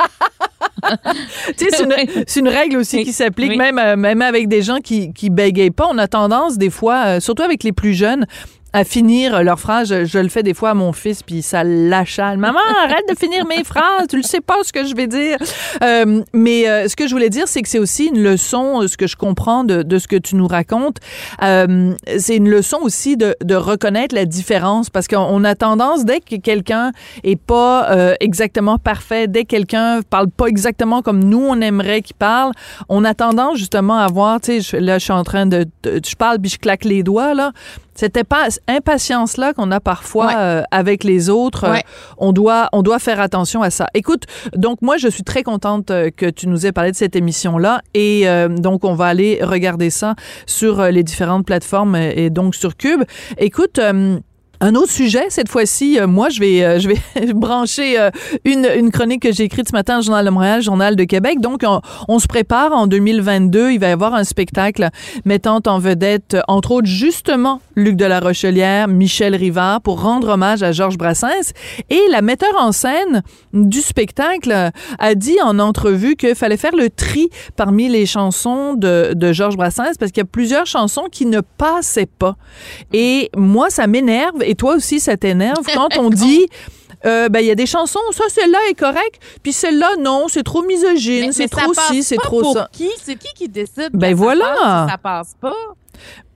tu 1.56 1.64
sais, 1.64 1.84
c'est 2.26 2.40
une, 2.40 2.48
règle 2.48 2.76
aussi 2.76 3.04
qui 3.04 3.12
s'applique 3.12 3.50
Oui. 3.50 3.56
même 3.56 3.78
euh, 3.78 3.96
même 3.96 4.22
avec 4.22 4.48
des 4.48 4.62
gens 4.62 4.78
qui 4.78 5.12
qui 5.12 5.30
bégayent 5.30 5.70
pas. 5.70 5.86
On 5.90 5.98
a 5.98 6.08
tendance 6.08 6.58
des 6.58 6.70
fois, 6.70 7.04
euh, 7.06 7.20
surtout 7.20 7.42
avec 7.42 7.64
les 7.64 7.72
plus 7.72 7.94
jeunes, 7.94 8.26
à 8.72 8.84
finir 8.84 9.42
leur 9.42 9.58
phrase. 9.58 9.88
Je, 10.04 10.18
le 10.18 10.28
fais 10.28 10.42
des 10.42 10.54
fois 10.54 10.70
à 10.70 10.74
mon 10.74 10.92
fils, 10.92 11.22
puis 11.22 11.42
ça 11.42 11.64
l'achale. 11.64 12.36
Maman, 12.38 12.58
arrête 12.84 13.08
de 13.08 13.16
finir 13.18 13.46
mes 13.46 13.64
phrases. 13.64 14.06
Tu 14.10 14.16
le 14.16 14.22
sais 14.22 14.40
pas 14.40 14.56
ce 14.62 14.72
que 14.72 14.84
je 14.86 14.94
vais 14.94 15.06
dire. 15.06 15.38
Euh, 15.82 16.22
mais 16.34 16.68
euh, 16.68 16.86
ce 16.88 16.94
que 16.96 17.06
je 17.08 17.12
voulais 17.14 17.30
dire, 17.30 17.48
c'est 17.48 17.62
que 17.62 17.68
c'est 17.68 17.78
aussi 17.78 18.06
une 18.06 18.22
leçon, 18.22 18.82
euh, 18.82 18.88
ce 18.88 18.96
que 18.96 19.06
je 19.06 19.16
comprends 19.16 19.64
de, 19.64 19.82
de 19.82 19.98
ce 19.98 20.06
que 20.06 20.16
tu 20.16 20.36
nous 20.36 20.46
racontes. 20.46 20.98
Euh, 21.42 21.94
c'est 22.18 22.36
une 22.36 22.48
leçon 22.50 22.78
aussi 22.82 23.16
de, 23.16 23.34
de 23.42 23.54
reconnaître 23.54 24.14
la 24.14 24.24
différence 24.26 24.90
parce 24.90 25.08
qu'on 25.08 25.18
on 25.18 25.44
a 25.44 25.54
tendance, 25.54 26.04
dès 26.04 26.20
que 26.20 26.36
quelqu'un 26.36 26.92
est 27.24 27.40
pas 27.40 27.90
euh, 27.90 28.14
exactement 28.20 28.78
parfait, 28.78 29.28
dès 29.28 29.44
que 29.44 29.48
quelqu'un 29.48 30.00
parle 30.08 30.28
pas 30.30 30.46
exactement 30.46 31.02
comme 31.02 31.24
nous 31.24 31.40
on 31.48 31.60
aimerait 31.60 32.02
qu'il 32.02 32.16
parle, 32.16 32.52
on 32.88 33.04
a 33.04 33.14
tendance 33.14 33.56
justement 33.58 33.98
à 33.98 34.06
voir, 34.08 34.40
tu 34.40 34.60
sais, 34.62 34.80
là 34.80 34.98
je 34.98 35.04
suis 35.04 35.12
en 35.12 35.24
train 35.24 35.46
de, 35.46 35.64
de- 35.82 36.00
je 36.06 36.14
parle 36.16 36.38
puis 36.38 36.50
je 36.50 36.58
claque 36.58 36.84
les 36.84 37.02
doigts 37.02 37.34
là. 37.34 37.52
Cette 37.98 38.16
impa- 38.16 38.56
impatience-là 38.68 39.52
qu'on 39.54 39.72
a 39.72 39.80
parfois 39.80 40.26
Ouais. 40.26 40.32
euh, 40.36 40.62
avec 40.70 41.02
les 41.02 41.30
autres, 41.30 41.64
euh, 41.64 41.72
Ouais. 41.72 41.82
on, 42.16 42.32
doit, 42.32 42.68
on 42.72 42.82
doit 42.82 43.00
faire 43.00 43.20
attention 43.20 43.60
à 43.60 43.70
ça. 43.70 43.88
Écoute, 43.92 44.22
donc 44.54 44.82
moi, 44.82 44.98
je 44.98 45.08
suis 45.08 45.24
très 45.24 45.42
contente 45.42 45.90
euh, 45.90 46.10
que 46.16 46.26
tu 46.30 46.46
nous 46.46 46.64
aies 46.64 46.70
parlé 46.72 46.92
de 46.92 46.96
cette 46.96 47.16
émission-là 47.16 47.80
et 47.94 48.28
euh, 48.28 48.46
donc 48.48 48.84
on 48.84 48.94
va 48.94 49.06
aller 49.06 49.40
regarder 49.42 49.90
ça 49.90 50.14
sur 50.46 50.78
euh, 50.78 50.90
les 50.90 51.02
différentes 51.02 51.44
plateformes 51.44 51.96
et 51.96 52.30
donc 52.30 52.54
sur 52.54 52.76
Cube. 52.76 53.02
Écoute, 53.38 53.80
Un 54.60 54.74
autre 54.74 54.90
sujet, 54.90 55.26
cette 55.28 55.48
fois-ci, 55.48 56.00
euh, 56.00 56.08
moi, 56.08 56.30
je 56.30 56.40
vais, 56.40 56.64
euh, 56.64 56.80
je 56.80 56.88
vais 56.88 57.32
brancher 57.32 57.96
euh, 57.96 58.10
une, 58.44 58.66
une 58.76 58.90
chronique 58.90 59.22
que 59.22 59.30
j'ai 59.32 59.44
écrite 59.44 59.68
ce 59.68 59.72
matin 59.72 60.00
au 60.00 60.02
Journal 60.02 60.24
de 60.24 60.30
Montréal, 60.30 60.62
Journal 60.62 60.96
de 60.96 61.04
Québec. 61.04 61.40
Donc, 61.40 61.60
on, 61.64 61.80
on 62.08 62.18
se 62.18 62.26
prépare 62.26 62.72
en 62.72 62.88
2022. 62.88 63.70
Il 63.70 63.78
va 63.78 63.86
y 63.88 63.92
avoir 63.92 64.14
un 64.14 64.24
spectacle 64.24 64.88
mettant 65.24 65.60
en 65.66 65.78
vedette, 65.78 66.36
entre 66.48 66.72
autres, 66.72 66.88
justement, 66.88 67.60
Luc 67.78 67.94
de 67.96 68.04
la 68.04 68.18
Rochelière, 68.20 68.88
Michel 68.88 69.34
Rivard, 69.36 69.80
pour 69.80 70.02
rendre 70.02 70.28
hommage 70.30 70.62
à 70.64 70.72
Georges 70.72 70.98
Brassens. 70.98 71.52
Et 71.90 72.00
la 72.10 72.22
metteur 72.22 72.52
en 72.58 72.72
scène 72.72 73.22
du 73.52 73.80
spectacle 73.80 74.70
a 74.98 75.14
dit 75.14 75.36
en 75.42 75.58
entrevue 75.60 76.16
qu'il 76.16 76.34
fallait 76.34 76.56
faire 76.56 76.74
le 76.76 76.90
tri 76.90 77.30
parmi 77.56 77.88
les 77.88 78.04
chansons 78.04 78.74
de, 78.74 79.12
de 79.14 79.32
Georges 79.32 79.56
Brassens 79.56 79.94
parce 79.98 80.10
qu'il 80.10 80.20
y 80.20 80.26
a 80.26 80.28
plusieurs 80.30 80.66
chansons 80.66 81.06
qui 81.10 81.24
ne 81.24 81.40
passaient 81.40 82.06
pas. 82.06 82.36
Et 82.92 83.30
moi, 83.36 83.70
ça 83.70 83.86
m'énerve 83.86 84.42
et 84.42 84.56
toi 84.56 84.74
aussi, 84.74 84.98
ça 84.98 85.16
t'énerve 85.16 85.64
quand 85.72 85.96
on 85.98 86.10
dit. 86.10 86.46
euh, 87.06 87.28
ben, 87.28 87.38
il 87.38 87.46
y 87.46 87.50
a 87.52 87.54
des 87.54 87.66
chansons, 87.66 88.00
ça, 88.10 88.24
celle-là 88.28 88.58
est 88.70 88.74
correcte, 88.74 89.22
puis 89.44 89.52
celle-là, 89.52 89.90
non, 90.00 90.26
c'est 90.26 90.42
trop 90.42 90.62
misogyne, 90.62 91.30
c'est 91.30 91.46
trop 91.46 91.72
ci, 91.72 92.02
c'est 92.02 92.16
trop 92.16 92.40
pour 92.40 92.54
ça. 92.54 92.68
Qui? 92.72 92.90
C'est 93.00 93.14
qui 93.14 93.32
qui 93.36 93.48
décide? 93.48 93.90
Ben 93.92 94.12
que 94.12 94.18
ça 94.18 94.24
voilà. 94.24 94.44
passe 94.56 94.90
ça 94.90 94.98
passe 94.98 95.36
pas? 95.40 95.54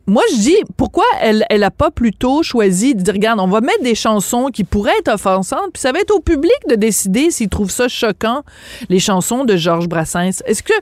Moi, 0.09 0.23
je 0.33 0.37
dis, 0.37 0.57
pourquoi 0.77 1.05
elle, 1.21 1.45
elle 1.49 1.63
a 1.63 1.71
pas 1.71 1.93
plutôt 1.93 2.43
choisi 2.43 2.97
de 2.97 3.03
dire, 3.03 3.15
regarde, 3.15 3.39
on 3.39 3.47
va 3.47 3.61
mettre 3.61 3.83
des 3.83 3.95
chansons 3.95 4.47
qui 4.53 4.65
pourraient 4.65 4.99
être 4.99 5.13
offensantes, 5.13 5.71
puis 5.73 5.81
ça 5.81 5.93
va 5.93 6.01
être 6.01 6.11
au 6.11 6.19
public 6.19 6.57
de 6.69 6.75
décider 6.75 7.31
s'il 7.31 7.49
trouve 7.49 7.71
ça 7.71 7.87
choquant, 7.87 8.43
les 8.89 8.99
chansons 8.99 9.45
de 9.45 9.57
Georges 9.57 9.89
Brassens. 9.89 10.43
Est-ce 10.45 10.65
que, 10.65 10.73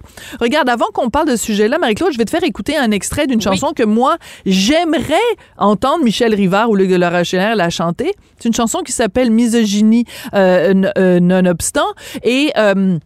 regarde, 0.41 0.71
avant 0.71 0.87
qu'on 0.95 1.11
parle 1.11 1.29
de 1.29 1.37
ce 1.37 1.45
sujet-là, 1.45 1.79
Marie-Claude, 1.79 2.13
je 2.13 2.19
vais 2.19 2.25
te 2.25 2.31
faire 2.31 2.45
écouter 2.45 2.79
un 2.79 2.91
extrait 2.93 3.27
d'une 3.27 3.43
chanson 3.43 3.73
que 3.77 3.83
moi, 3.83 4.17
j'aimerais 4.47 5.15
entendre 5.59 6.03
Michel 6.03 6.35
Rivard 6.35 6.71
ou 6.71 6.75
Luc 6.75 6.89
de 6.89 6.97
la 6.97 7.11
Rochelière 7.11 7.57
la 7.57 7.69
chanter. 7.69 8.13
C'est 8.39 8.49
une 8.49 8.55
chanson 8.55 8.79
qui 8.81 8.93
s'appelle 8.93 9.31
Misogynie 9.31 10.07
euh, 10.35 10.91
euh, 10.97 11.21
nonobstant. 11.21 11.89
Et... 12.23 12.53
euh, 12.57 12.99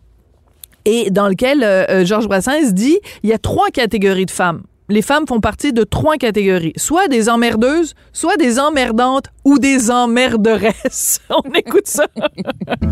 et 0.87 1.11
dans 1.11 1.29
lequel 1.29 2.05
Georges 2.05 2.29
Brassens 2.29 2.73
dit 2.73 2.99
il 3.23 3.31
y 3.31 3.33
a 3.33 3.39
trois 3.39 3.71
catégories 3.71 4.27
de 4.27 4.31
femmes. 4.31 4.65
Les 4.91 5.01
femmes 5.01 5.27
font 5.27 5.41
partie 5.41 5.73
de 5.73 5.83
trois 5.83 6.17
catégories, 6.17 6.75
soit 6.77 7.09
des 7.09 7.31
emmerdeuses, 7.31 7.95
soit 8.13 8.37
des 8.37 8.59
emmerdantes 8.59 9.29
ou 9.47 9.59
des 9.59 9.91
emmerderesses. 9.91 11.21
On 11.31 11.51
écoute 11.55 11.87
ça. 11.87 12.05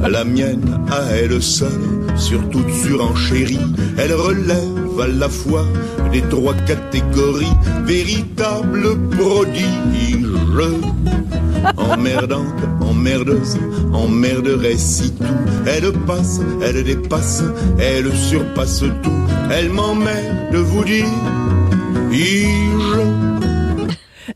La 0.00 0.24
mienne, 0.24 0.80
à 0.90 1.14
elle 1.14 1.42
seule, 1.42 1.68
sur 2.16 2.48
toute 2.48 2.72
surenchérie, 2.72 3.60
elle 3.98 4.14
relève 4.14 5.00
à 5.02 5.06
la 5.06 5.28
fois 5.28 5.66
les 6.14 6.22
trois 6.22 6.54
catégories, 6.54 7.52
véritable 7.84 8.96
prodige. 9.10 9.92
Emmerdante, 11.76 12.64
emmerdeuse, 12.80 13.58
emmerderesse 13.92 14.80
si 14.80 15.12
tout. 15.12 15.24
Elle 15.66 15.92
passe, 16.06 16.40
elle 16.62 16.82
dépasse, 16.84 17.42
elle 17.78 18.10
surpasse 18.16 18.84
tout. 19.02 19.10
Elle 19.50 19.68
m'emmerde, 19.70 20.54
vous 20.54 20.84
dire, 20.84 21.04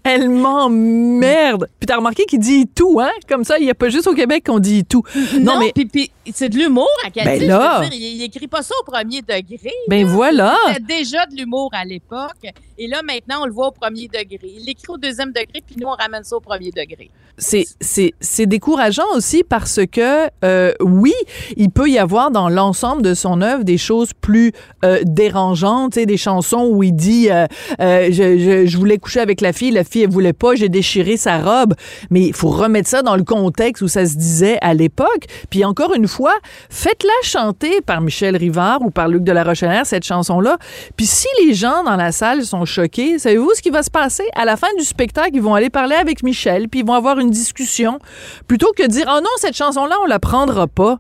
Elle 0.03 0.29
m'emmerde. 0.31 1.69
Puis 1.79 1.87
t'as 1.87 1.97
remarqué 1.97 2.25
qu'il 2.25 2.39
dit 2.41 2.67
tout, 2.67 3.01
hein? 3.01 3.11
Comme 3.29 3.45
ça, 3.45 3.59
il 3.59 3.65
n'y 3.65 3.71
a 3.71 3.75
pas 3.75 3.89
juste 3.89 4.07
au 4.07 4.15
Québec 4.15 4.45
qu'on 4.47 4.59
dit 4.59 4.85
tout. 4.85 5.03
Non, 5.41 5.59
mais 5.59 5.73
puis, 5.73 6.11
c'est 6.33 6.49
de 6.49 6.57
l'humour 6.57 6.89
à 7.05 7.11
quel 7.11 7.25
Ben 7.25 7.47
là. 7.47 7.79
je 7.79 7.85
veux 7.85 7.91
dire, 7.91 7.99
il, 7.99 8.17
il 8.17 8.23
écrit 8.25 8.47
pas 8.49 8.63
ça 8.63 8.75
au 8.81 8.85
premier 8.91 9.23
degré. 9.23 9.73
ben 9.89 10.07
voilà. 10.07 10.57
C'était 10.69 10.99
déjà 10.99 11.27
de 11.27 11.37
l'humour 11.37 11.71
à 11.73 11.85
l'époque. 11.85 12.31
Et 12.79 12.89
là, 12.89 13.01
maintenant, 13.03 13.43
on 13.43 13.47
le 13.47 13.53
voit 13.53 13.69
au 13.69 13.73
premier 13.73 14.09
degré. 14.09 14.53
Il 14.57 14.65
l'écrit 14.67 14.89
au 14.89 14.99
deuxième 14.99 15.29
degré, 15.29 15.63
puis 15.67 15.77
nous, 15.81 15.87
on 15.87 15.95
ramène 15.95 16.25
ça 16.25 16.37
au 16.37 16.41
premier 16.41 16.71
degré. 16.71 17.11
c'est 17.39 18.47
décourageant 18.47 19.07
aussi 19.15 19.45
parce 19.45 19.81
que 19.91 20.29
euh, 20.45 20.73
oui, 20.81 21.15
il 21.57 21.71
peut 21.71 21.89
y 21.89 21.99
avoir 21.99 22.31
dans 22.31 22.49
l'ensemble 22.49 23.03
de 23.03 23.15
son 23.15 23.41
œuvre 23.41 23.65
des 23.65 23.79
choses 23.79 24.13
plus 24.13 24.53
euh, 24.85 25.01
dérangeantes, 25.05 25.99
des 25.99 26.17
chansons 26.17 26.69
où 26.71 26.83
il 26.83 26.93
dit 26.93 27.31
euh, 27.31 27.47
euh, 27.81 28.09
je, 28.11 28.67
je, 28.67 28.79
voulais 28.79 28.99
coucher 28.99 29.21
avec 29.21 29.41
la 29.41 29.53
fille, 29.53 29.71
la 29.71 29.85
fille 29.85 30.03
elle 30.03 30.11
voulait 30.11 30.33
pas, 30.33 30.55
j'ai 30.55 30.69
déchiré 30.69 31.17
sa 31.17 31.39
robe, 31.39 31.75
mais 32.11 32.23
il 32.23 32.35
faut 32.35 32.51
remettre 32.51 32.89
ça 32.89 33.03
dans 33.03 33.17
le 33.17 33.25
contexte 33.25 33.83
où 33.83 33.89
ça 33.89 34.05
se 34.05 34.17
disait 34.17 34.59
à 34.61 34.75
l'époque. 34.75 35.27
Puis 35.49 35.65
encore 35.65 35.95
une 35.95 36.09
fois, 36.09 36.35
faites-la 36.69 37.13
chanter 37.23 37.81
par 37.81 38.01
Michel 38.01 38.37
Rivard 38.37 38.83
ou 38.83 38.91
par 38.91 39.09
Luc 39.09 39.25
de 39.25 39.33
la 39.33 39.45
Rochelière 39.45 39.87
cette 39.87 40.05
chanson 40.05 40.41
là. 40.41 40.59
Puis 40.97 41.07
si 41.07 41.29
les 41.45 41.55
gens 41.55 41.83
dans 41.85 41.97
la 41.97 42.13
salle 42.13 42.45
sont 42.45 42.66
choqués, 42.67 43.19
savez-vous 43.19 43.53
ce 43.55 43.63
qui 43.63 43.71
va 43.71 43.83
se 43.83 43.91
passer? 43.91 44.25
À 44.35 44.45
la 44.45 44.57
fin 44.57 44.69
du 44.79 44.85
spectacle, 44.85 45.31
ils 45.35 45.41
vont 45.43 45.55
aller 45.55 45.71
parler 45.71 45.97
avec 45.97 46.23
Michel, 46.23 46.69
puis 46.69 46.81
ils 46.81 46.87
vont 46.87 46.93
avoir 46.95 47.19
une 47.19 47.31
discussion 47.31 47.99
plutôt 48.47 48.73
que 48.77 48.83
de 48.83 48.89
dire 48.89 49.07
"Oh 49.09 49.21
non, 49.23 49.31
cette 49.39 49.57
chanson 49.57 49.87
là, 49.87 49.97
on 50.03 50.07
la 50.07 50.19
prendra 50.19 50.67
pas." 50.67 50.99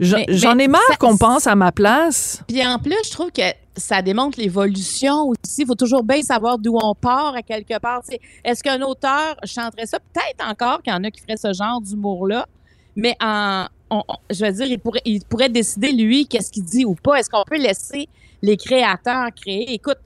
J'en 0.00 0.56
ai 0.58 0.68
marre 0.68 0.98
qu'on 1.00 1.16
pense 1.16 1.48
à 1.48 1.56
ma 1.56 1.72
place. 1.72 2.42
Puis 2.46 2.64
en 2.64 2.78
plus, 2.78 2.94
je 3.04 3.10
trouve 3.10 3.32
que 3.32 3.42
ça 3.76 4.00
démontre 4.00 4.38
l'évolution 4.38 5.24
aussi. 5.28 5.62
Il 5.62 5.66
faut 5.66 5.74
toujours 5.74 6.04
bien 6.04 6.22
savoir 6.22 6.56
d'où 6.58 6.78
on 6.80 6.94
part 6.94 7.34
à 7.34 7.42
quelque 7.42 7.78
part. 7.80 8.02
Est-ce 8.44 8.62
qu'un 8.62 8.80
auteur 8.82 9.34
chanterait 9.44 9.86
ça? 9.86 9.98
Peut-être 9.98 10.48
encore 10.48 10.82
qu'il 10.82 10.92
y 10.92 10.96
en 10.96 11.02
a 11.02 11.10
qui 11.10 11.20
feraient 11.20 11.36
ce 11.36 11.52
genre 11.52 11.80
d'humour-là, 11.80 12.46
mais 12.94 13.16
en, 13.20 13.66
on- 13.90 14.04
on- 14.06 14.16
je 14.30 14.44
veux 14.44 14.52
dire, 14.52 14.66
il 14.66 14.78
pourrait, 14.78 15.02
il 15.04 15.24
pourrait 15.24 15.48
décider, 15.48 15.90
lui, 15.90 16.28
qu'est-ce 16.28 16.52
qu'il 16.52 16.64
dit 16.64 16.84
ou 16.84 16.94
pas. 16.94 17.16
Est-ce 17.16 17.28
qu'on 17.28 17.42
peut 17.44 17.58
laisser 17.58 18.08
les 18.40 18.56
créateurs 18.56 19.30
créer? 19.34 19.72
Écoute, 19.74 19.98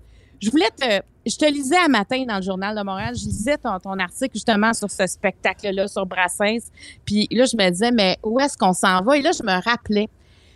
je 0.43 0.51
voulais 0.51 0.71
te... 0.77 1.01
Je 1.25 1.37
te 1.37 1.45
lisais 1.45 1.79
un 1.79 1.87
matin 1.87 2.25
dans 2.27 2.35
le 2.35 2.43
Journal 2.43 2.77
de 2.77 2.83
Montréal, 2.83 3.15
je 3.17 3.25
lisais 3.27 3.57
ton, 3.57 3.97
article 4.01 4.35
justement 4.35 4.73
sur 4.73 4.91
ce 4.91 5.07
spectacle-là, 5.07 5.87
sur 5.87 6.05
Brassens. 6.05 6.73
Puis 7.05 7.29
là, 7.31 7.45
je 7.45 7.57
me 7.57 7.71
disais, 7.71 7.93
mais 7.93 8.19
où 8.25 8.41
est-ce 8.41 8.59
qu'on 8.59 8.73
s'en 8.73 9.03
va? 9.03 9.17
Et 9.17 9.23
là, 9.23 9.31
je 9.31 9.45
me 9.45 9.63
rappelais 9.63 10.09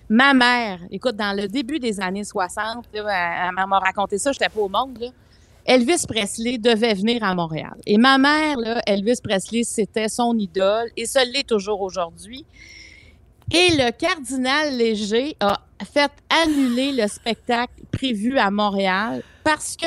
Ma 0.08 0.34
mère, 0.34 0.80
écoute, 0.90 1.16
dans 1.16 1.36
le 1.36 1.48
début 1.48 1.80
des 1.80 2.00
années 2.00 2.22
60, 2.22 2.86
là, 2.94 3.48
elle, 3.48 3.66
m'a 3.66 3.78
raconté 3.78 4.18
ça, 4.18 4.30
j'étais 4.30 4.48
pas 4.48 4.60
au 4.60 4.68
monde. 4.68 5.12
Elvis 5.64 6.04
Presley 6.08 6.58
devait 6.58 6.94
venir 6.94 7.24
à 7.24 7.34
Montréal. 7.34 7.74
Et 7.86 7.98
ma 7.98 8.16
mère, 8.16 8.56
Elvis 8.86 9.20
Presley, 9.22 9.64
c'était 9.64 10.08
son 10.08 10.38
idole 10.38 10.90
et 10.96 11.06
ce 11.06 11.18
l'est 11.32 11.46
toujours 11.46 11.80
aujourd'hui. 11.80 12.44
Et 13.52 13.76
le 13.76 13.90
cardinal 13.92 14.76
Léger 14.76 15.36
a 15.40 15.58
fait 15.92 16.10
annuler 16.28 16.92
le 16.92 17.06
spectacle 17.06 17.72
prévu 17.92 18.38
à 18.38 18.50
Montréal 18.50 19.22
parce 19.44 19.76
que 19.76 19.86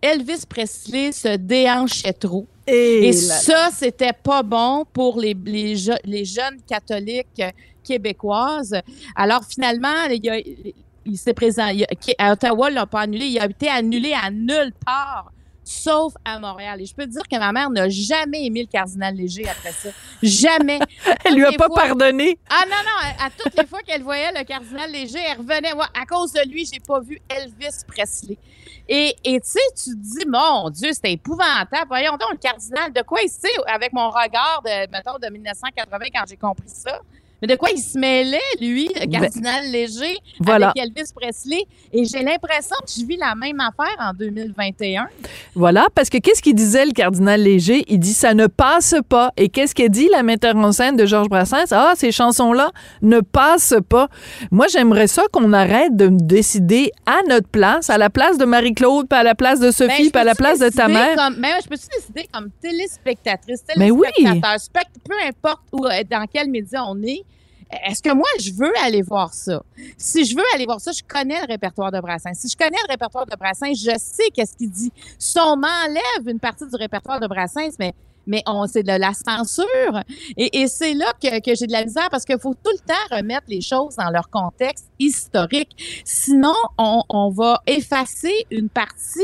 Elvis 0.00 0.44
Presley 0.48 1.12
se 1.12 1.36
déhanchait 1.36 2.12
trop. 2.12 2.46
Et, 2.66 3.12
ça, 3.12 3.70
c'était 3.72 4.12
pas 4.12 4.42
bon 4.42 4.84
pour 4.92 5.18
les, 5.20 5.34
les, 5.44 5.76
je- 5.76 5.92
les 6.04 6.24
jeunes 6.24 6.60
catholiques 6.68 7.42
québécoises. 7.82 8.76
Alors, 9.16 9.42
finalement, 9.44 10.04
il, 10.10 10.28
a- 10.30 10.38
il 11.04 11.18
s'est 11.18 11.34
présent. 11.34 11.68
il 11.68 11.84
a- 11.84 11.86
à 12.28 12.32
Ottawa, 12.32 12.68
il 12.70 12.74
l'a 12.74 12.86
pas 12.86 13.00
annulé. 13.00 13.26
Il 13.26 13.38
a 13.40 13.46
été 13.46 13.68
annulé 13.68 14.12
à 14.12 14.30
nulle 14.30 14.72
part, 14.84 15.32
sauf 15.64 16.14
à 16.24 16.38
Montréal. 16.38 16.80
Et 16.80 16.86
je 16.86 16.94
peux 16.94 17.04
te 17.04 17.10
dire 17.10 17.22
que 17.30 17.38
ma 17.38 17.52
mère 17.52 17.70
n'a 17.70 17.88
jamais 17.88 18.44
aimé 18.46 18.62
le 18.62 18.68
cardinal 18.68 19.14
Léger 19.14 19.48
après 19.48 19.72
ça. 19.72 19.88
Jamais. 20.22 20.78
elle 21.24 21.34
lui 21.34 21.44
a 21.44 21.52
pas 21.52 21.66
fois- 21.66 21.82
pardonné. 21.82 22.38
Ah 22.50 22.64
non, 22.68 22.76
non, 22.76 23.22
à, 23.22 23.26
à 23.26 23.30
toutes 23.30 23.56
les 23.58 23.66
fois 23.66 23.80
qu'elle 23.80 24.02
voyait 24.02 24.32
le 24.32 24.44
cardinal 24.44 24.90
Léger, 24.90 25.18
elle 25.30 25.38
revenait. 25.38 25.72
Ouais, 25.72 25.84
à 26.00 26.04
cause 26.06 26.32
de 26.32 26.48
lui, 26.48 26.66
j'ai 26.70 26.80
pas 26.80 27.00
vu 27.00 27.20
Elvis 27.28 27.84
Presley. 27.86 28.38
Et 28.88 29.14
et 29.24 29.40
tu 29.40 29.48
sais, 29.50 29.60
tu 29.76 29.90
te 29.90 29.96
dis, 29.96 30.26
mon 30.26 30.68
Dieu, 30.70 30.90
c'était 30.92 31.12
épouvantable. 31.12 31.86
Voyons 31.88 32.12
donc, 32.12 32.32
le 32.32 32.38
cardinal, 32.38 32.92
de 32.92 33.02
quoi 33.02 33.20
il 33.22 33.28
sait, 33.28 33.48
avec 33.66 33.92
mon 33.92 34.08
regard, 34.10 34.62
de, 34.64 34.90
mettons, 34.90 35.18
de 35.18 35.28
1980, 35.32 36.06
quand 36.14 36.24
j'ai 36.28 36.36
compris 36.36 36.68
ça, 36.68 37.00
mais 37.42 37.48
de 37.48 37.56
quoi 37.56 37.68
il 37.74 37.80
se 37.80 37.98
mêlait, 37.98 38.38
lui, 38.60 38.88
le 38.94 39.06
cardinal 39.10 39.64
Léger, 39.70 40.16
Ben, 40.40 40.46
Voilà. 40.46 40.70
avec 40.70 40.82
Elvis 40.84 41.10
Presley? 41.14 41.64
Et 41.92 42.04
j'ai 42.04 42.22
l'impression 42.22 42.76
que 42.86 42.90
je 42.96 43.04
vis 43.04 43.16
la 43.16 43.34
même 43.34 43.58
affaire 43.60 43.94
en 43.98 44.12
2021. 44.14 45.08
Voilà, 45.54 45.88
parce 45.94 46.08
que 46.08 46.18
qu'est-ce 46.18 46.40
qu'il 46.40 46.54
disait 46.54 46.86
le 46.86 46.92
cardinal 46.92 47.42
Léger? 47.42 47.84
Il 47.88 47.98
dit 47.98 48.14
ça 48.14 48.32
ne 48.34 48.46
passe 48.46 48.94
pas. 49.08 49.32
Et 49.36 49.48
qu'est-ce 49.48 49.74
qu'il 49.74 49.90
dit 49.90 50.08
la 50.08 50.22
metteur 50.22 50.56
en 50.56 50.72
scène 50.72 50.96
de 50.96 51.04
Georges 51.04 51.28
Brassens? 51.28 51.72
Ah, 51.72 51.92
ces 51.96 52.12
chansons-là 52.12 52.70
ne 53.02 53.20
passent 53.20 53.74
pas. 53.88 54.08
Moi, 54.50 54.66
j'aimerais 54.68 55.06
ça 55.08 55.24
qu'on 55.32 55.52
arrête 55.52 55.96
de 55.96 56.08
décider 56.10 56.92
à 57.06 57.18
notre 57.28 57.48
place, 57.48 57.90
à 57.90 57.98
la 57.98 58.08
place 58.10 58.38
de 58.38 58.44
Marie-Claude, 58.44 59.08
puis 59.08 59.18
à 59.18 59.22
la 59.22 59.34
place 59.34 59.58
de 59.58 59.66
Ben, 59.66 59.72
Sophie, 59.72 60.04
je 60.04 60.10
puis 60.10 60.20
à 60.20 60.24
la 60.24 60.34
place 60.34 60.58
de 60.60 60.68
ta 60.68 60.88
mère. 60.88 61.16
Comme, 61.16 61.34
ben, 61.40 61.54
je 61.62 61.68
peux-tu 61.68 61.86
décider 61.96 62.28
comme 62.32 62.50
téléspectatrice, 62.60 63.62
Mais 63.76 63.90
oui. 63.90 64.06
téléspectateur, 64.16 64.60
spect- 64.60 64.90
peu 65.08 65.14
importe 65.26 65.62
où, 65.72 65.84
euh, 65.86 65.90
dans 66.10 66.24
quel 66.32 66.48
média 66.50 66.84
on 66.86 67.00
est, 67.02 67.22
est-ce 67.86 68.02
que 68.02 68.12
moi, 68.12 68.28
je 68.38 68.52
veux 68.52 68.72
aller 68.84 69.02
voir 69.02 69.32
ça? 69.32 69.62
Si 69.96 70.24
je 70.24 70.36
veux 70.36 70.44
aller 70.54 70.66
voir 70.66 70.80
ça, 70.80 70.92
je 70.92 71.02
connais 71.02 71.40
le 71.40 71.46
répertoire 71.46 71.90
de 71.90 72.00
Brassens. 72.00 72.34
Si 72.34 72.48
je 72.48 72.56
connais 72.56 72.76
le 72.86 72.90
répertoire 72.90 73.26
de 73.26 73.34
Brassens, 73.36 73.74
je 73.74 73.96
sais 73.98 74.28
qu'est-ce 74.34 74.56
qu'il 74.56 74.70
dit. 74.70 74.92
Si 75.18 75.38
on 75.38 75.56
m'enlève 75.56 76.28
une 76.28 76.38
partie 76.38 76.66
du 76.66 76.76
répertoire 76.76 77.18
de 77.18 77.26
Brassens, 77.26 77.76
mais 77.78 77.94
mais 78.26 78.42
on 78.46 78.66
c'est 78.66 78.82
de 78.82 78.92
la 78.92 79.12
censure. 79.12 80.02
Et, 80.36 80.66
c'est 80.66 80.94
là 80.94 81.12
que, 81.20 81.40
que 81.40 81.54
j'ai 81.54 81.66
de 81.66 81.72
la 81.72 81.84
misère 81.84 82.08
parce 82.10 82.24
qu'il 82.24 82.38
faut 82.38 82.54
tout 82.54 82.70
le 82.72 82.78
temps 82.78 83.16
remettre 83.16 83.46
les 83.48 83.60
choses 83.60 83.96
dans 83.96 84.10
leur 84.10 84.30
contexte 84.30 84.86
historique. 84.98 86.02
Sinon, 86.04 86.54
on, 86.78 87.30
va 87.30 87.60
effacer 87.66 88.46
une 88.50 88.68
partie 88.68 89.20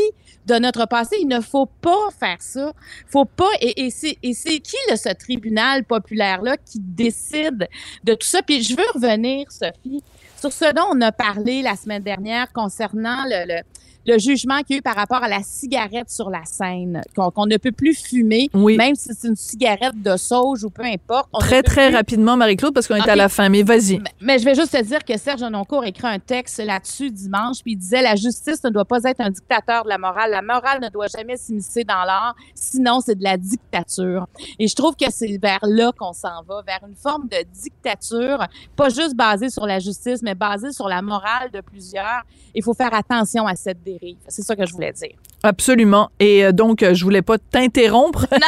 de 0.47 0.55
notre 0.55 0.87
passé. 0.87 1.17
Il 1.21 1.29
ne 1.29 1.41
faut 1.41 1.67
pas 1.67 2.09
faire 2.19 2.41
ça. 2.41 2.73
Faut 3.07 3.25
pas. 3.25 3.51
Et, 3.61 3.87
et 3.87 3.91
c'est 3.91 4.15
qui 4.61 4.77
là, 4.89 4.97
ce 4.97 5.11
tribunal 5.11 5.85
populaire 5.85 6.43
là 6.43 6.57
qui 6.57 6.79
décide 6.81 7.69
de 8.05 8.15
tout 8.15 8.27
ça? 8.27 8.43
Puis 8.43 8.63
je 8.63 8.77
veux 8.77 8.91
revenir, 8.95 9.51
Sophie, 9.51 10.03
sur 10.37 10.53
ce 10.53 10.73
dont 10.73 10.87
on 10.93 11.01
a 11.01 11.13
parlé 11.13 11.63
la 11.63 11.77
semaine 11.77 12.03
dernière 12.03 12.53
concernant 12.53 13.25
le 13.27 13.63
le 14.09 14.19
jugement 14.19 14.59
qu'il 14.63 14.71
y 14.71 14.75
a 14.75 14.79
eu 14.79 14.83
par 14.83 14.97
rapport 14.97 15.23
à 15.23 15.29
la 15.29 15.43
cigarette 15.43 16.11
sur 16.11 16.31
la 16.31 16.45
scène, 16.45 17.03
qu'on 17.15 17.47
ne 17.47 17.57
peut 17.59 17.73
plus 17.73 17.95
fumer, 17.95 18.49
Oui. 18.55 18.77
même 18.77 18.95
si 18.95 19.11
c'est 19.15 19.29
une 19.29 19.37
cigarette 19.37 20.01
de 20.03 20.17
sauge 20.17 20.65
ou 20.65 20.71
peu 20.71 20.83
importe. 20.85 21.29
on 21.33 21.39
Très, 21.39 21.63
très 21.63 21.89
plus- 21.89 21.97
rapidement, 21.97 22.37
Marie-Claude, 22.37 22.73
parce 22.73 22.89
qu'on 22.89 22.95
est 22.97 23.09
à 23.09 23.17
la 23.17 23.29
fin, 23.29 23.49
mais 23.49 23.63
vas-y. 23.63 23.99
Mais- 23.99 24.11
Mais 24.21 24.39
je 24.39 24.45
vais 24.45 24.55
juste 24.55 24.73
te 24.73 24.83
dire 24.83 25.05
que 25.05 25.17
Serge 25.19 25.43
Noncourt 25.43 25.83
a 25.83 25.89
écrit 25.89 26.07
un 26.07 26.19
texte 26.19 26.59
là-dessus 26.59 27.11
dimanche, 27.11 27.63
puis 27.63 27.73
il 27.73 27.77
disait 27.77 28.03
la 28.03 28.17
justice 28.17 28.63
ne 28.65 28.71
doit 28.71 28.85
pas 28.85 29.03
être 29.05 29.21
un 29.21 29.31
dictateur 29.31 29.85
de 29.85 29.89
la 29.91 29.99
morale. 29.99 30.31
La 30.31 30.43
morale 30.43 30.81
ne 30.83 30.89
doit 30.89 31.07
jamais 31.09 31.37
s'immiscer 31.37 31.85
dans 31.85 32.05
l'art, 32.05 32.35
sinon 32.55 33.01
c'est 33.01 33.15
de 33.17 33.25
la 33.25 33.37
dictature. 33.37 34.27
Et 34.59 34.69
je 34.69 34.75
trouve 34.75 34.97
que 34.97 35.11
c'est 35.11 35.39
vers 35.39 35.61
là 35.63 35.93
qu'on 35.99 36.13
s'en 36.13 36.43
va, 36.49 36.63
vers 36.67 36.81
une 36.89 36.97
forme 36.97 37.29
de 37.29 37.37
dictature, 37.53 38.47
pas 38.77 38.89
juste 38.89 39.15
basée 39.15 39.51
sur 39.51 39.67
la 39.67 39.79
justice, 39.79 40.23
mais 40.23 40.35
basée 40.35 40.73
sur 40.73 40.89
la 40.89 41.03
morale 41.03 41.51
de 41.53 41.61
plusieurs. 41.61 42.23
Il 42.55 42.63
faut 42.63 42.75
faire 42.75 42.95
attention 42.95 43.47
à 43.47 43.55
cette 43.55 43.83
dérive. 43.83 43.98
C'est 44.29 44.43
ça 44.43 44.55
que 44.57 44.67
je 44.67 44.73
voulais 44.73 44.93
dire. 44.93 45.17
Absolument. 45.43 46.11
Et 46.19 46.45
euh, 46.45 46.53
donc, 46.53 46.83
euh, 46.83 46.95
je 46.95 47.05
voulais 47.05 47.23
pas 47.23 47.39
t'interrompre. 47.39 48.27
non, 48.33 48.39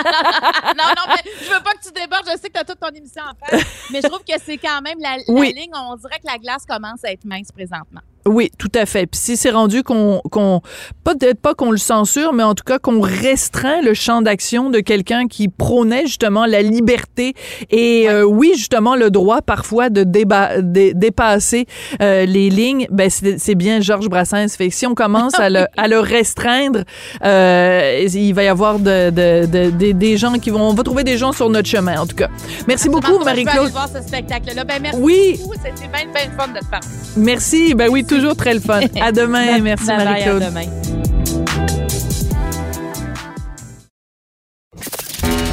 non, 0.97 1.05
mais 1.09 1.31
je 1.43 1.51
veux 1.53 1.63
pas 1.63 1.73
que 1.73 1.83
tu 1.87 1.93
débordes. 1.93 2.25
Je 2.27 2.39
sais 2.39 2.49
que 2.49 2.53
tu 2.55 2.59
as 2.61 2.65
toute 2.65 2.81
ton 2.81 2.89
émission 2.89 3.23
en 3.23 3.47
face, 3.47 3.65
mais 3.93 4.01
je 4.03 4.09
trouve 4.09 4.21
que 4.25 4.35
c'est 4.45 4.59
quand 4.59 4.81
même 4.83 4.99
la, 5.01 5.17
la 5.17 5.23
Oui. 5.29 5.53
ligne. 5.53 5.71
On 5.75 5.97
dirait 5.97 6.19
que 6.19 6.27
la 6.27 6.39
glace 6.39 6.65
commence 6.67 7.05
à 7.05 7.13
être 7.13 7.25
mince 7.25 7.53
présentement. 7.53 8.01
Oui, 8.27 8.51
tout 8.59 8.71
à 8.75 8.85
fait. 8.87 9.07
Puis 9.07 9.21
si 9.21 9.37
c'est 9.37 9.51
rendu 9.51 9.83
qu'on, 9.83 10.21
qu'on 10.31 10.61
peut-être 11.05 11.41
pas 11.41 11.55
qu'on 11.55 11.71
le 11.71 11.79
censure, 11.79 12.33
mais 12.33 12.43
en 12.43 12.55
tout 12.55 12.65
cas 12.65 12.79
qu'on 12.79 13.01
restreint 13.01 13.81
le 13.83 13.95
champ 13.95 14.21
d'action 14.23 14.69
de 14.71 14.81
quelqu'un 14.81 15.27
qui 15.27 15.49
prônait 15.49 16.07
justement 16.07 16.45
la 16.47 16.61
liberté 16.63 17.35
et 17.71 18.09
euh, 18.11 18.25
oui, 18.25 18.53
justement 18.57 18.95
le 18.97 19.11
droit 19.11 19.41
parfois 19.43 19.89
de 19.89 20.05
déba- 20.05 20.61
dé- 20.61 20.93
dépasser 20.95 21.67
euh, 22.03 22.27
les 22.27 22.51
lignes, 22.51 22.87
ben 22.91 23.09
c'est, 23.09 23.39
c'est 23.39 23.55
bien 23.55 23.81
Georges 23.81 24.09
Brassens. 24.09 24.49
Fait 24.57 24.69
que 24.69 24.75
si 24.75 24.87
on 24.87 24.95
commence 24.95 25.39
à 25.39 25.49
le, 25.51 25.67
à 25.77 25.89
le 25.89 25.99
restreindre, 26.01 26.85
euh, 27.25 28.07
il 28.13 28.33
va 28.35 28.43
y 28.45 28.49
avoir 28.49 28.79
de, 28.79 29.11
de- 29.11 29.47
de- 29.47 29.93
des- 29.93 30.17
gens 30.17 30.35
qui 30.35 30.51
vont, 30.51 30.69
on 30.69 30.75
va 30.75 30.83
trouver 30.83 31.05
des 31.05 31.17
gens 31.17 31.33
sur 31.33 31.49
notre 31.49 31.69
chemin 31.69 31.99
en 32.01 32.07
tout 32.07 32.17
cas. 32.17 32.29
Merci 32.69 32.89
beaucoup, 32.89 33.07
Absolument, 33.17 33.25
Marie-Claude. 33.25 33.71
voir 33.71 33.89
ce 33.89 34.03
spectacle-là. 34.07 34.65
Ben, 34.65 34.83
merci 34.83 34.99
Oui. 35.01 35.39
beaucoup. 35.41 35.55
C'était 35.55 35.89
bien, 35.89 36.13
bien 36.13 36.31
fun 36.37 36.49
de 36.49 36.59
te 36.59 36.65
parler. 36.67 36.87
Merci. 37.17 37.75
Ben 37.75 37.89
oui, 37.91 38.05
toujours 38.11 38.37
très 38.37 38.55
le 38.55 38.61
fun. 38.61 38.81
À 39.01 39.13
demain. 39.13 39.61
Merci, 39.63 39.87
Marie-Claude. 39.87 40.43
À 40.43 40.51
demain. 40.51 40.67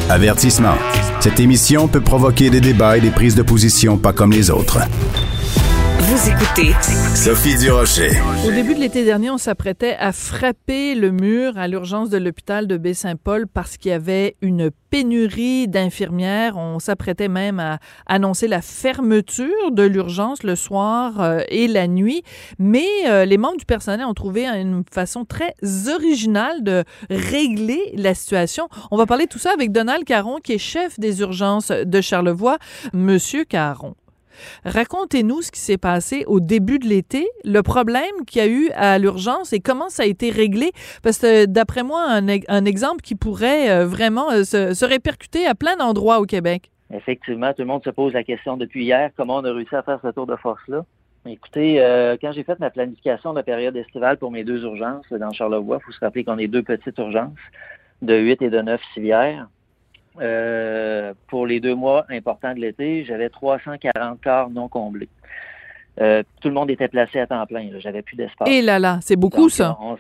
Avertissement. 0.10 0.76
Cette 1.20 1.40
émission 1.40 1.88
peut 1.88 2.02
provoquer 2.02 2.50
des 2.50 2.62
débats 2.62 2.98
et 2.98 3.02
des 3.02 3.12
prises 3.12 3.36
de 3.36 3.44
position 3.44 3.98
pas 3.98 4.14
comme 4.14 4.32
les 4.32 4.50
autres. 4.50 4.80
Vous 6.10 6.30
écoutez 6.30 6.72
Sophie 7.18 7.58
Durocher. 7.58 8.12
Au 8.48 8.52
début 8.52 8.76
de 8.76 8.80
l'été 8.80 9.04
dernier, 9.04 9.30
on 9.30 9.38
s'apprêtait 9.38 9.98
à 10.00 10.14
frapper 10.14 10.96
le 10.96 11.12
mur 11.12 11.58
à 11.58 11.68
l'urgence 11.68 12.10
de 12.10 12.18
l'hôpital 12.18 12.66
de 12.66 12.78
Baie-Saint-Paul 12.78 13.46
parce 13.46 13.76
qu'il 13.76 13.92
y 13.92 13.94
avait 13.94 14.38
une 14.42 14.72
pénurie 14.90 15.68
d'infirmières. 15.68 16.56
On 16.56 16.80
s'apprêtait 16.80 17.28
même 17.28 17.60
à 17.60 17.80
annoncer 18.06 18.48
la 18.48 18.62
fermeture 18.62 19.72
de 19.72 19.84
l'urgence 19.84 20.44
le 20.44 20.56
soir 20.56 21.20
euh, 21.20 21.42
et 21.50 21.68
la 21.68 21.90
nuit. 21.90 22.24
Mais 22.58 22.88
euh, 23.08 23.26
les 23.26 23.38
membres 23.38 23.58
du 23.58 23.66
personnel 23.66 24.06
ont 24.06 24.14
trouvé 24.14 24.48
une 24.48 24.86
façon 24.90 25.26
très 25.26 25.56
originale 25.94 26.64
de 26.64 26.86
régler 27.10 27.92
la 27.96 28.14
situation. 28.14 28.70
On 28.92 28.98
va 28.98 29.08
parler 29.08 29.26
de 29.26 29.30
tout 29.30 29.40
ça 29.40 29.52
avec 29.52 29.74
Donald 29.74 30.06
Caron, 30.06 30.38
qui 30.42 30.54
est 30.54 30.58
chef 30.58 30.98
des 31.02 31.20
urgences 31.20 31.72
de 31.72 32.00
Charlevoix. 32.00 32.60
Monsieur 32.94 33.44
Caron. 33.44 33.94
Racontez-nous 34.66 35.42
ce 35.42 35.52
qui 35.52 35.60
s'est 35.60 35.78
passé 35.78 36.24
au 36.28 36.40
début 36.40 36.80
de 36.80 36.88
l'été, 36.88 37.28
le 37.44 37.62
problème 37.62 38.26
qu'il 38.26 38.42
y 38.42 38.46
a 38.46 38.48
eu 38.48 38.70
à 38.76 39.00
l'urgence 39.00 39.54
et 39.54 39.60
comment 39.60 39.90
ça 39.90 40.04
a 40.04 40.06
été 40.06 40.30
réglé. 40.30 40.72
Parce 41.04 41.20
que 41.20 41.46
d'après 41.46 41.84
moi, 41.84 42.06
un, 42.10 42.66
exemple 42.66 43.02
qui 43.02 43.16
pourrait 43.16 43.70
euh, 43.70 43.86
vraiment 43.86 44.32
euh, 44.32 44.44
se, 44.44 44.74
se 44.74 44.86
répercuter 44.86 45.46
à 45.46 45.56
plein 45.56 45.76
d'endroits 45.76 46.20
au 46.20 46.26
Québec. 46.26 46.72
Effectivement, 46.94 47.52
tout 47.54 47.62
le 47.62 47.66
monde 47.66 47.84
se 47.84 47.90
pose 47.90 48.14
la 48.14 48.24
question 48.24 48.58
depuis 48.58 48.86
hier, 48.86 49.12
comment 49.18 49.38
on 49.38 49.46
a 49.46 49.52
réussi 49.52 49.76
à 49.76 49.84
faire 49.84 50.00
ce 50.02 50.10
tour 50.10 50.26
de 50.26 50.36
force-là? 50.36 50.86
Écoutez, 51.26 51.82
euh, 51.82 52.16
quand 52.20 52.32
j'ai 52.32 52.44
fait 52.44 52.58
ma 52.60 52.70
planification 52.70 53.32
de 53.32 53.38
la 53.38 53.44
période 53.44 53.76
estivale 53.76 54.18
pour 54.18 54.32
mes 54.32 54.44
deux 54.44 54.64
urgences 54.64 55.06
dans 55.12 55.32
Charlevoix, 55.34 55.80
il 55.82 55.86
faut 55.86 55.92
se 55.92 56.00
rappeler 56.00 56.24
qu'on 56.24 56.38
est 56.38 56.48
deux 56.48 56.64
petites 56.64 56.98
urgences 56.98 57.38
de 58.02 58.16
8 58.16 58.42
et 58.44 58.50
de 58.50 58.62
9 58.62 58.82
civières. 58.94 59.50
Euh, 60.22 61.14
pour 61.28 61.46
les 61.48 61.60
deux 61.60 61.76
mois 61.76 62.06
importants 62.10 62.54
de 62.54 62.60
l'été, 62.60 63.06
j'avais 63.06 63.30
340 63.30 64.20
corps 64.24 64.50
non 64.50 64.68
comblés. 64.68 65.10
Euh, 66.00 66.22
tout 66.42 66.48
le 66.50 66.54
monde 66.54 66.70
était 66.70 66.88
placé 66.88 67.20
à 67.20 67.28
temps 67.28 67.46
plein. 67.48 67.68
J'avais 67.80 68.02
plus 68.04 68.16
d'espace. 68.16 68.48
Et 68.48 68.62
là 68.62 68.78
là, 68.78 69.00
c'est 69.02 69.16
beaucoup 69.16 69.42
Donc, 69.44 69.52
ça. 69.52 69.78
on- 69.82 69.98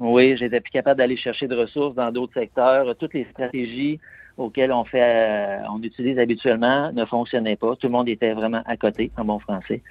oui, 0.00 0.36
j'étais 0.36 0.60
plus 0.60 0.70
capable 0.70 0.98
d'aller 0.98 1.16
chercher 1.16 1.46
de 1.48 1.56
ressources 1.56 1.94
dans 1.94 2.10
d'autres 2.10 2.34
secteurs. 2.34 2.96
Toutes 2.96 3.14
les 3.14 3.24
stratégies 3.32 3.98
auxquelles 4.38 4.72
on 4.72 4.84
fait, 4.84 5.02
euh, 5.02 5.58
on 5.70 5.82
utilise 5.82 6.18
habituellement 6.18 6.90
ne 6.92 7.04
fonctionnaient 7.04 7.56
pas. 7.56 7.76
Tout 7.76 7.88
le 7.88 7.92
monde 7.92 8.08
était 8.08 8.32
vraiment 8.32 8.62
à 8.64 8.76
côté, 8.78 9.10
en 9.18 9.24
bon 9.24 9.38
français. 9.40 9.82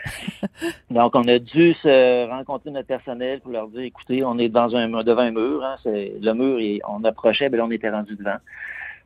Donc, 0.89 1.13
on 1.13 1.27
a 1.27 1.37
dû 1.37 1.73
se 1.73 2.27
rencontrer 2.27 2.71
notre 2.71 2.87
personnel 2.87 3.41
pour 3.41 3.51
leur 3.51 3.67
dire, 3.67 3.81
écoutez, 3.81 4.23
on 4.23 4.39
est 4.39 4.49
dans 4.49 4.75
un, 4.75 4.87
devant 5.03 5.21
un 5.21 5.31
mur. 5.31 5.63
Hein, 5.63 5.75
le 5.85 6.31
mur, 6.33 6.57
et 6.59 6.79
on 6.89 7.03
approchait, 7.03 7.49
mais 7.49 7.57
là, 7.57 7.65
on 7.65 7.71
était 7.71 7.89
rendu 7.91 8.15
devant. 8.15 8.37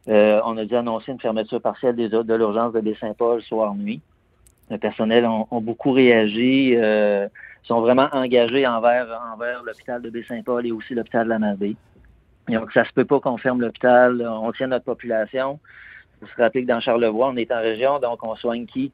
Euh, 0.10 0.42
on 0.46 0.58
a 0.58 0.66
dû 0.66 0.76
annoncer 0.76 1.12
une 1.12 1.20
fermeture 1.20 1.62
partielle 1.62 1.96
de 1.96 2.34
l'urgence 2.34 2.74
de 2.74 2.82
Baie-Saint-Paul 2.82 3.42
soir-nuit. 3.42 4.02
Le 4.70 4.78
personnel 4.78 5.26
ont 5.26 5.62
beaucoup 5.62 5.92
réagi, 5.92 6.74
euh, 6.76 7.28
sont 7.64 7.82
vraiment 7.82 8.08
engagés 8.12 8.66
envers, 8.68 9.08
envers 9.34 9.64
l'hôpital 9.64 10.02
de 10.02 10.10
Baie-Saint-Paul 10.10 10.66
et 10.66 10.72
aussi 10.72 10.94
l'hôpital 10.94 11.26
de 11.26 11.30
la 11.30 11.40
Malbaie. 11.40 11.76
Donc, 12.50 12.72
ça 12.74 12.84
se 12.84 12.92
peut 12.92 13.06
pas 13.06 13.20
qu'on 13.20 13.38
ferme 13.38 13.62
l'hôpital, 13.62 14.22
on 14.28 14.52
tient 14.52 14.68
notre 14.68 14.86
population. 14.86 15.60
Il 16.22 16.28
faut 16.28 16.44
se 16.44 16.50
que 16.50 16.66
dans 16.66 16.80
Charlevoix, 16.80 17.30
on 17.30 17.38
est 17.38 17.52
en 17.52 17.62
région, 17.62 18.00
donc 18.00 18.24
on 18.24 18.36
soigne 18.36 18.66
qui? 18.66 18.92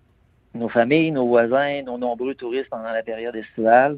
Nos 0.53 0.69
familles, 0.69 1.11
nos 1.11 1.27
voisins, 1.27 1.81
nos 1.83 1.97
nombreux 1.97 2.35
touristes 2.35 2.69
pendant 2.69 2.91
la 2.91 3.03
période 3.03 3.35
estivale. 3.35 3.97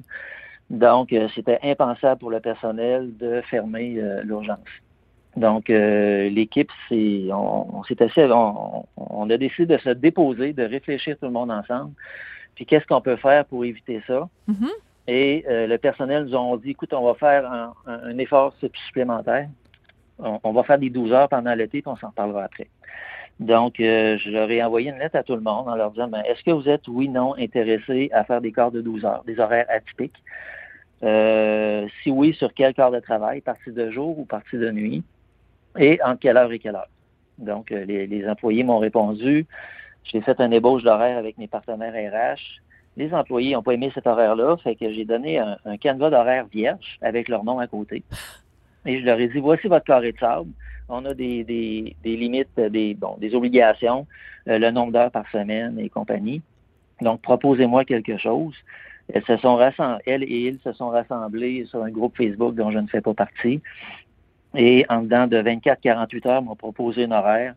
Donc, 0.70 1.12
euh, 1.12 1.28
c'était 1.36 1.60
impensable 1.64 2.20
pour 2.20 2.32
le 2.32 2.40
personnel 2.40 3.16
de 3.18 3.42
fermer 3.50 3.96
euh, 3.98 4.22
l'urgence. 4.24 4.60
Donc, 5.38 5.70
euh, 5.70 6.30
l'équipe, 6.30 6.70
c'est, 6.90 7.28
on, 7.32 7.78
on 7.78 7.84
s'est 7.84 8.02
assis, 8.04 8.22
on, 8.30 8.86
on 8.98 9.30
a 9.30 9.38
décidé 9.38 9.78
de 9.78 9.82
se 9.82 9.90
déposer, 9.90 10.54
de 10.54 10.64
réfléchir 10.64 11.18
tout 11.18 11.26
le 11.26 11.32
monde 11.32 11.52
ensemble. 11.52 11.94
Puis, 12.56 12.66
qu'est-ce 12.66 12.86
qu'on 12.86 13.02
peut 13.02 13.16
faire 13.16 13.46
pour 13.46 13.64
éviter 13.64 14.02
ça? 14.08 14.28
Mhm. 14.48 14.70
Et 15.08 15.46
euh, 15.50 15.68
le 15.68 15.78
personnel 15.78 16.26
nous 16.26 16.36
ont 16.36 16.58
dit, 16.58 16.72
écoute, 16.72 16.94
on 16.94 17.06
va 17.06 17.16
faire 17.16 17.52
un, 17.52 17.74
un- 17.88 18.18
effort 18.18 18.54
supplémentaire. 18.88 19.48
On, 20.20 20.40
on 20.44 20.52
va 20.52 20.64
faire 20.64 20.78
des 20.78 20.90
12 20.90 21.12
heures 21.12 21.30
pendant 21.30 21.54
l'été, 21.56 21.82
puis 21.82 21.92
on 21.92 21.96
s'en 21.96 22.12
parlera 22.12 22.44
après. 22.44 22.68
Donc, 23.40 23.80
euh, 23.80 24.18
je 24.20 24.30
leur 24.30 24.52
ai 24.52 24.62
envoyé 24.64 24.92
une 24.92 25.00
lettre 25.00 25.16
à 25.16 25.24
tout 25.24 25.36
le 25.36 25.42
monde 25.42 25.68
en 25.68 25.76
leur 25.76 25.92
disant, 25.92 26.08
ben, 26.08 26.22
est-ce 26.28 26.44
que 26.44 26.52
vous 26.52 26.70
êtes, 26.70 26.88
oui, 26.88 27.10
non, 27.10 27.36
intéressés 27.40 28.10
à 28.14 28.24
faire 28.24 28.42
des 28.42 28.52
quarts 28.52 28.72
de 28.72 28.82
12 28.82 29.04
heures, 29.06 29.24
des 29.26 29.40
horaires 29.40 29.66
atypiques? 29.70 30.22
Euh, 31.04 31.88
si 32.04 32.12
oui, 32.12 32.36
sur 32.36 32.54
quel 32.54 32.74
quart 32.76 32.92
de 32.92 33.00
travail, 33.00 33.42
partie 33.42 33.72
de 33.72 33.90
jour 33.90 34.20
ou 34.20 34.26
partie 34.26 34.58
de 34.58 34.70
nuit? 34.70 35.04
Et 35.80 36.00
entre 36.04 36.20
quelle 36.20 36.38
heure 36.38 36.52
et 36.52 36.60
quelle 36.60 36.76
heure? 36.76 36.90
Donc, 37.38 37.72
euh, 37.72 37.86
les, 37.86 38.08
les 38.08 38.28
employés 38.28 38.64
m'ont 38.64 38.80
répondu. 38.80 39.46
J'ai 40.04 40.22
fait 40.22 40.40
un 40.40 40.52
ébauche 40.52 40.84
d'horaire 40.84 41.18
avec 41.18 41.38
mes 41.38 41.48
partenaires 41.48 41.94
RH. 41.94 42.62
Les 42.98 43.14
employés 43.14 43.54
n'ont 43.54 43.64
pas 43.64 43.74
aimé 43.74 43.92
cet 43.94 44.06
horaire-là, 44.06 44.58
fait 44.58 44.76
que 44.76 44.92
j'ai 44.92 45.06
donné 45.06 45.40
un, 45.40 45.58
un 45.66 45.78
canevas 45.78 46.10
d'horaire 46.10 46.46
vierge 46.52 46.98
avec 47.02 47.30
leur 47.30 47.44
nom 47.44 47.60
à 47.60 47.68
côté. 47.68 48.04
Et 48.86 49.00
je 49.00 49.06
leur 49.06 49.20
ai 49.20 49.28
dit, 49.28 49.40
voici 49.40 49.68
votre 49.68 49.86
carré 49.86 50.12
de 50.12 50.18
sable. 50.18 50.50
On 50.90 51.06
a 51.06 51.14
des, 51.14 51.44
des, 51.46 51.96
des 52.04 52.18
limites, 52.18 52.60
des, 52.60 52.94
bon, 52.96 53.16
des 53.18 53.34
obligations, 53.34 54.08
euh, 54.50 54.60
le 54.60 54.72
nombre 54.72 54.92
d'heures 54.92 55.12
par 55.12 55.30
semaine 55.30 55.80
et 55.80 55.88
compagnie. 55.88 56.42
Donc, 57.00 57.22
proposez-moi 57.22 57.86
quelque 57.86 58.18
chose. 58.18 58.56
Elles 59.14 59.24
se 59.26 59.38
sont 59.38 59.56
rassemblées, 59.56 60.02
elles 60.06 60.24
et 60.24 60.48
ils 60.48 60.60
se 60.60 60.74
sont 60.74 60.90
rassemblés 60.90 61.66
sur 61.66 61.84
un 61.84 61.90
groupe 61.90 62.18
Facebook 62.18 62.56
dont 62.56 62.72
je 62.72 62.80
ne 62.80 62.88
fais 62.88 63.02
pas 63.02 63.14
partie. 63.14 63.62
Et 64.56 64.86
en 64.90 65.02
dedans 65.02 65.28
de 65.28 65.38
24-48 65.38 66.28
heures, 66.28 66.42
m'ont 66.42 66.56
proposé 66.56 67.06
un 67.06 67.12
horaire 67.12 67.56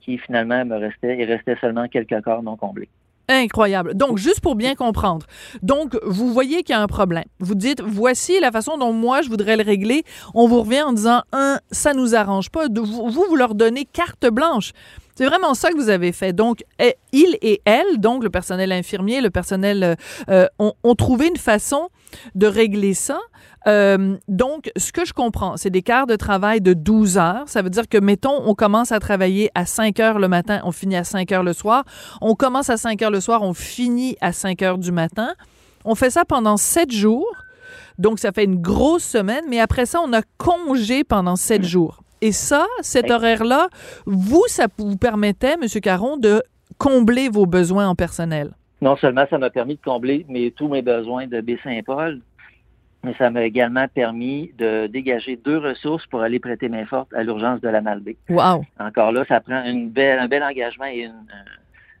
qui 0.00 0.18
finalement 0.18 0.64
me 0.64 0.76
restait, 0.76 1.18
il 1.18 1.24
restait 1.24 1.56
seulement 1.60 1.86
quelques 1.88 2.20
corps 2.22 2.42
non 2.42 2.56
comblés. 2.56 2.88
Incroyable. 3.28 3.94
Donc, 3.94 4.18
juste 4.18 4.40
pour 4.40 4.56
bien 4.56 4.74
comprendre. 4.74 5.26
Donc, 5.62 5.96
vous 6.02 6.32
voyez 6.32 6.64
qu'il 6.64 6.74
y 6.74 6.78
a 6.78 6.82
un 6.82 6.88
problème. 6.88 7.24
Vous 7.38 7.54
dites, 7.54 7.80
voici 7.80 8.40
la 8.40 8.50
façon 8.50 8.76
dont 8.76 8.92
moi, 8.92 9.22
je 9.22 9.28
voudrais 9.28 9.56
le 9.56 9.62
régler. 9.62 10.02
On 10.34 10.48
vous 10.48 10.62
revient 10.62 10.82
en 10.82 10.92
disant, 10.92 11.22
un, 11.32 11.60
ça 11.70 11.94
nous 11.94 12.16
arrange 12.16 12.50
pas. 12.50 12.66
Vous, 12.74 12.84
vous, 12.84 13.24
vous 13.28 13.36
leur 13.36 13.54
donnez 13.54 13.84
carte 13.84 14.26
blanche. 14.26 14.72
C'est 15.20 15.26
vraiment 15.26 15.52
ça 15.52 15.70
que 15.70 15.76
vous 15.76 15.90
avez 15.90 16.12
fait. 16.12 16.32
Donc, 16.32 16.64
eh, 16.78 16.94
il 17.12 17.36
et 17.42 17.60
elle, 17.66 17.98
donc 17.98 18.24
le 18.24 18.30
personnel 18.30 18.72
infirmier, 18.72 19.20
le 19.20 19.28
personnel, 19.28 19.84
euh, 19.84 19.94
euh, 20.30 20.46
ont, 20.58 20.72
ont 20.82 20.94
trouvé 20.94 21.26
une 21.26 21.36
façon 21.36 21.90
de 22.34 22.46
régler 22.46 22.94
ça. 22.94 23.18
Euh, 23.66 24.16
donc, 24.28 24.72
ce 24.78 24.92
que 24.92 25.04
je 25.04 25.12
comprends, 25.12 25.58
c'est 25.58 25.68
des 25.68 25.82
quarts 25.82 26.06
de 26.06 26.16
travail 26.16 26.62
de 26.62 26.72
12 26.72 27.18
heures. 27.18 27.44
Ça 27.48 27.60
veut 27.60 27.68
dire 27.68 27.86
que, 27.86 27.98
mettons, 27.98 28.40
on 28.46 28.54
commence 28.54 28.92
à 28.92 28.98
travailler 28.98 29.50
à 29.54 29.66
5 29.66 30.00
heures 30.00 30.20
le 30.20 30.28
matin, 30.28 30.62
on 30.64 30.72
finit 30.72 30.96
à 30.96 31.04
5 31.04 31.30
heures 31.32 31.44
le 31.44 31.52
soir. 31.52 31.84
On 32.22 32.34
commence 32.34 32.70
à 32.70 32.78
5 32.78 33.02
heures 33.02 33.10
le 33.10 33.20
soir, 33.20 33.42
on 33.42 33.52
finit 33.52 34.16
à 34.22 34.32
5 34.32 34.62
heures 34.62 34.78
du 34.78 34.90
matin. 34.90 35.34
On 35.84 35.94
fait 35.94 36.08
ça 36.08 36.24
pendant 36.24 36.56
7 36.56 36.90
jours. 36.90 37.30
Donc, 37.98 38.20
ça 38.20 38.32
fait 38.32 38.44
une 38.44 38.62
grosse 38.62 39.04
semaine, 39.04 39.44
mais 39.50 39.60
après 39.60 39.84
ça, 39.84 40.00
on 40.02 40.14
a 40.14 40.22
congé 40.38 41.04
pendant 41.04 41.36
7 41.36 41.62
jours. 41.62 42.00
Et 42.22 42.32
ça, 42.32 42.66
cet 42.82 43.10
horaire-là, 43.10 43.68
vous, 44.06 44.44
ça 44.46 44.66
vous 44.78 44.96
permettait, 44.96 45.54
M. 45.54 45.68
Caron, 45.82 46.16
de 46.16 46.42
combler 46.78 47.28
vos 47.28 47.46
besoins 47.46 47.88
en 47.88 47.94
personnel? 47.94 48.52
Non 48.82 48.96
seulement 48.96 49.24
ça 49.28 49.38
m'a 49.38 49.50
permis 49.50 49.76
de 49.76 49.80
combler 49.82 50.24
mes, 50.28 50.50
tous 50.50 50.68
mes 50.68 50.82
besoins 50.82 51.26
de 51.26 51.40
Baie-Saint-Paul, 51.40 52.20
mais 53.04 53.14
ça 53.18 53.30
m'a 53.30 53.42
également 53.44 53.86
permis 53.88 54.52
de 54.58 54.86
dégager 54.86 55.36
deux 55.36 55.58
ressources 55.58 56.06
pour 56.06 56.20
aller 56.20 56.38
prêter 56.38 56.68
main 56.68 56.86
forte 56.86 57.12
à 57.14 57.22
l'urgence 57.22 57.60
de 57.60 57.68
la 57.68 57.80
Malbaie. 57.80 58.16
Wow. 58.28 58.64
Encore 58.78 59.12
là, 59.12 59.24
ça 59.26 59.40
prend 59.40 59.64
une 59.64 59.90
belle, 59.90 60.18
un 60.18 60.28
bel 60.28 60.42
engagement 60.42 60.86
et 60.86 61.04
une, 61.04 61.26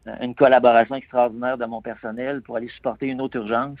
euh, 0.08 0.14
une 0.22 0.34
collaboration 0.34 0.94
extraordinaire 0.94 1.56
de 1.56 1.64
mon 1.64 1.80
personnel 1.80 2.42
pour 2.42 2.56
aller 2.56 2.68
supporter 2.68 3.06
une 3.08 3.20
autre 3.20 3.36
urgence 3.36 3.78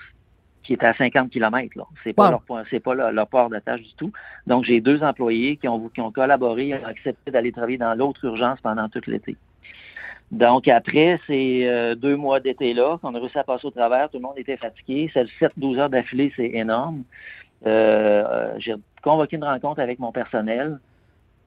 qui 0.62 0.74
est 0.74 0.84
à 0.84 0.94
50 0.94 1.30
km. 1.30 1.76
Là. 1.76 1.84
C'est 2.04 2.12
pas, 2.12 2.30
Wow. 2.30 2.56
leur, 2.56 2.64
c'est 2.70 2.80
pas 2.80 2.94
leur, 2.94 3.12
leur 3.12 3.26
port 3.26 3.48
de 3.50 3.58
tâche 3.58 3.82
du 3.82 3.94
tout. 3.94 4.12
Donc, 4.46 4.64
j'ai 4.64 4.80
deux 4.80 5.02
employés 5.02 5.56
qui 5.56 5.68
ont, 5.68 5.88
qui 5.88 6.00
ont 6.00 6.12
collaboré, 6.12 6.74
ont 6.74 6.86
accepté 6.86 7.30
d'aller 7.30 7.52
travailler 7.52 7.78
dans 7.78 7.94
l'autre 7.94 8.24
urgence 8.24 8.60
pendant 8.60 8.88
tout 8.88 9.00
l'été. 9.06 9.36
Donc, 10.30 10.68
après 10.68 11.18
ces 11.26 11.66
euh, 11.66 11.94
deux 11.96 12.16
mois 12.16 12.38
d'été-là, 12.38 12.98
qu'on 12.98 13.14
a 13.14 13.18
réussi 13.18 13.38
à 13.38 13.44
passer 13.44 13.66
au 13.66 13.70
travers, 13.70 14.08
tout 14.10 14.18
le 14.18 14.22
monde 14.22 14.38
était 14.38 14.56
fatigué. 14.56 15.10
C'est 15.12 15.26
7-12 15.40 15.78
heures 15.78 15.90
d'affilée, 15.90 16.32
c'est 16.36 16.50
énorme. 16.50 17.02
Euh, 17.66 18.24
euh, 18.24 18.54
j'ai 18.58 18.74
convoqué 19.02 19.36
une 19.36 19.44
rencontre 19.44 19.80
avec 19.80 19.98
mon 19.98 20.12
personnel 20.12 20.78